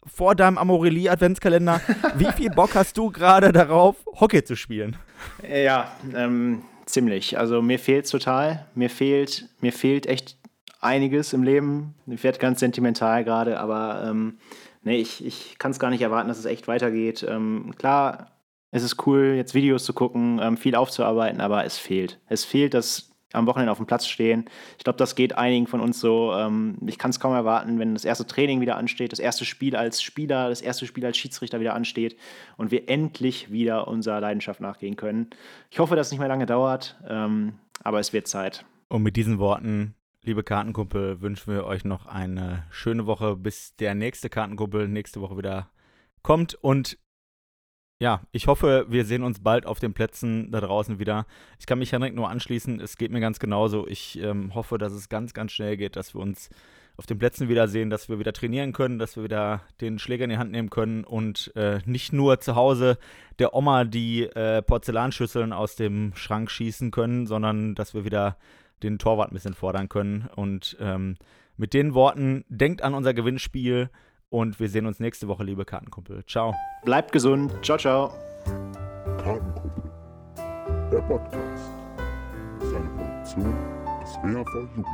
vor 0.06 0.36
deinem 0.36 0.58
Amorelie-Adventskalender. 0.58 1.82
Wie 2.16 2.32
viel 2.34 2.50
Bock 2.50 2.76
hast 2.76 2.98
du 2.98 3.12
gerade 3.12 3.52
darauf, 3.52 3.96
Hockey 4.20 4.44
zu 4.44 4.56
spielen? 4.56 4.96
Ja, 5.48 5.92
ähm, 6.16 6.64
ziemlich. 6.86 7.38
Also 7.38 7.62
mir 7.62 7.80
fehlt 7.80 8.10
total. 8.10 8.66
Mir 8.76 8.90
fehlt, 8.90 9.50
mir 9.62 9.74
fehlt 9.74 10.06
echt 10.06 10.38
einiges 10.82 11.34
im 11.34 11.44
Leben. 11.44 11.96
Ich 12.08 12.24
werde 12.24 12.40
ganz 12.40 12.60
sentimental 12.60 13.24
gerade, 13.24 13.60
aber 13.60 14.06
ähm, 14.08 14.38
nee, 14.84 14.98
ich, 14.98 15.26
ich 15.26 15.58
kann 15.58 15.72
es 15.72 15.80
gar 15.80 15.90
nicht 15.90 16.02
erwarten, 16.02 16.28
dass 16.28 16.40
es 16.40 16.46
echt 16.46 16.68
weitergeht. 16.68 17.26
Ähm, 17.28 17.74
klar, 17.78 18.32
es 18.72 18.84
ist 18.84 19.06
cool, 19.08 19.34
jetzt 19.36 19.54
Videos 19.56 19.86
zu 19.86 19.94
gucken, 19.94 20.40
ähm, 20.42 20.58
viel 20.58 20.76
aufzuarbeiten, 20.76 21.42
aber 21.42 21.66
es 21.66 21.78
fehlt. 21.78 22.20
Es 22.28 22.46
fehlt 22.46 22.74
das 22.74 23.15
am 23.36 23.48
Wochenende 23.48 23.72
auf 23.72 23.78
dem 23.78 23.86
Platz 23.86 24.08
stehen. 24.08 24.46
Ich 24.78 24.84
glaube, 24.84 24.98
das 24.98 25.16
geht 25.16 25.38
einigen 25.38 25.68
von 25.68 25.82
uns 25.82 26.00
so. 26.00 26.34
Ähm, 26.34 26.78
ich 26.86 26.98
kann 26.98 27.12
es 27.12 27.20
kaum 27.20 27.34
erwarten, 27.34 27.80
wenn 27.80 27.94
das 27.94 28.06
erste 28.06 28.26
Training 28.26 28.62
wieder 28.62 28.78
ansteht, 28.78 29.12
das 29.12 29.20
erste 29.20 29.46
Spiel 29.46 29.76
als 29.76 30.02
Spieler, 30.02 30.50
das 30.50 30.62
erste 30.62 30.86
Spiel 30.86 31.06
als 31.06 31.18
Schiedsrichter 31.18 31.60
wieder 31.60 31.74
ansteht 31.74 32.18
und 32.58 32.72
wir 32.72 32.90
endlich 32.90 33.52
wieder 33.52 33.88
unserer 33.88 34.20
Leidenschaft 34.20 34.62
nachgehen 34.62 34.96
können. 34.96 35.30
Ich 35.70 35.80
hoffe, 35.80 35.96
dass 35.96 36.08
es 36.08 36.12
nicht 36.12 36.20
mehr 36.20 36.30
lange 36.30 36.46
dauert, 36.46 36.98
ähm, 37.08 37.54
aber 37.84 38.00
es 38.00 38.14
wird 38.14 38.28
Zeit. 38.28 38.66
Und 38.88 39.04
mit 39.04 39.16
diesen 39.16 39.40
Worten, 39.40 39.96
liebe 40.24 40.44
Kartenkumpel, 40.44 41.22
wünschen 41.22 41.54
wir 41.54 41.66
euch 41.66 41.86
noch 41.86 42.06
eine 42.06 42.64
schöne 42.70 43.06
Woche, 43.06 43.36
bis 43.36 43.76
der 43.76 43.96
nächste 43.96 44.30
Kartenkumpel 44.30 44.88
nächste 44.88 45.22
Woche 45.22 45.38
wieder 45.38 45.70
kommt 46.22 46.56
und 46.56 46.98
ja, 48.00 48.22
ich 48.32 48.48
hoffe, 48.48 48.86
wir 48.90 49.06
sehen 49.06 49.24
uns 49.24 49.40
bald 49.40 49.66
auf 49.66 49.80
den 49.80 49.94
Plätzen 49.94 50.52
da 50.52 50.60
draußen 50.60 51.00
wieder. 51.00 51.26
Ich 51.60 51.66
kann 51.66 51.80
mich 51.80 51.92
Henrik 51.94 52.14
nur 52.14 52.30
anschließen, 52.30 52.80
es 52.82 52.98
geht 52.98 53.12
mir 53.12 53.22
ganz 53.22 53.40
genauso. 53.40 53.88
Ich 53.88 54.20
ähm, 54.20 54.54
hoffe, 54.54 54.78
dass 54.78 54.92
es 54.92 55.08
ganz, 55.08 55.34
ganz 55.34 55.54
schnell 55.54 55.78
geht, 55.78 55.96
dass 55.96 56.14
wir 56.14 56.22
uns 56.22 56.50
auf 56.98 57.06
den 57.06 57.20
Plätzen 57.20 57.50
wiedersehen, 57.50 57.90
dass 57.90 58.10
wir 58.10 58.20
wieder 58.20 58.34
trainieren 58.34 58.74
können, 58.74 59.00
dass 59.00 59.16
wir 59.16 59.24
wieder 59.24 59.62
den 59.82 60.00
Schläger 60.00 60.26
in 60.26 60.30
die 60.30 60.38
Hand 60.38 60.52
nehmen 60.52 60.70
können 60.70 61.04
und 61.04 61.54
äh, 61.56 61.80
nicht 61.86 62.14
nur 62.14 62.40
zu 62.40 62.56
Hause 62.56 62.98
der 63.40 63.54
Oma 63.54 63.84
die 63.86 64.24
äh, 64.24 64.62
Porzellanschüsseln 64.62 65.54
aus 65.54 65.76
dem 65.76 66.14
Schrank 66.16 66.52
schießen 66.52 66.92
können, 66.92 67.28
sondern 67.28 67.76
dass 67.76 67.94
wir 67.94 68.06
wieder 68.06 68.38
den 68.84 69.00
Torwart 69.00 69.32
ein 69.32 69.36
bisschen 69.36 69.54
fordern 69.54 69.90
können. 69.90 70.30
Und 70.36 70.78
ähm, 70.80 71.16
mit 71.58 71.74
den 71.74 71.94
Worten, 71.94 72.44
denkt 72.50 72.82
an 72.82 72.94
unser 72.94 73.14
Gewinnspiel. 73.14 73.90
Und 74.30 74.60
wir 74.60 74.70
sehen 74.70 74.86
uns 74.86 75.00
nächste 75.00 75.28
Woche, 75.28 75.44
liebe 75.44 75.66
Kartenkumpel. 75.66 76.26
Ciao. 76.26 76.54
Bleibt 76.84 77.12
gesund. 77.12 77.54
Ciao, 77.62 77.78
ciao. 77.78 78.14
Kartenkumpel. 79.18 79.92
Der 80.92 81.02
Podcast. 81.02 81.72
Seine 82.60 82.90
Produktion 82.90 83.54
des 84.02 84.16
WHV 84.18 84.76
Jugend 84.76 84.86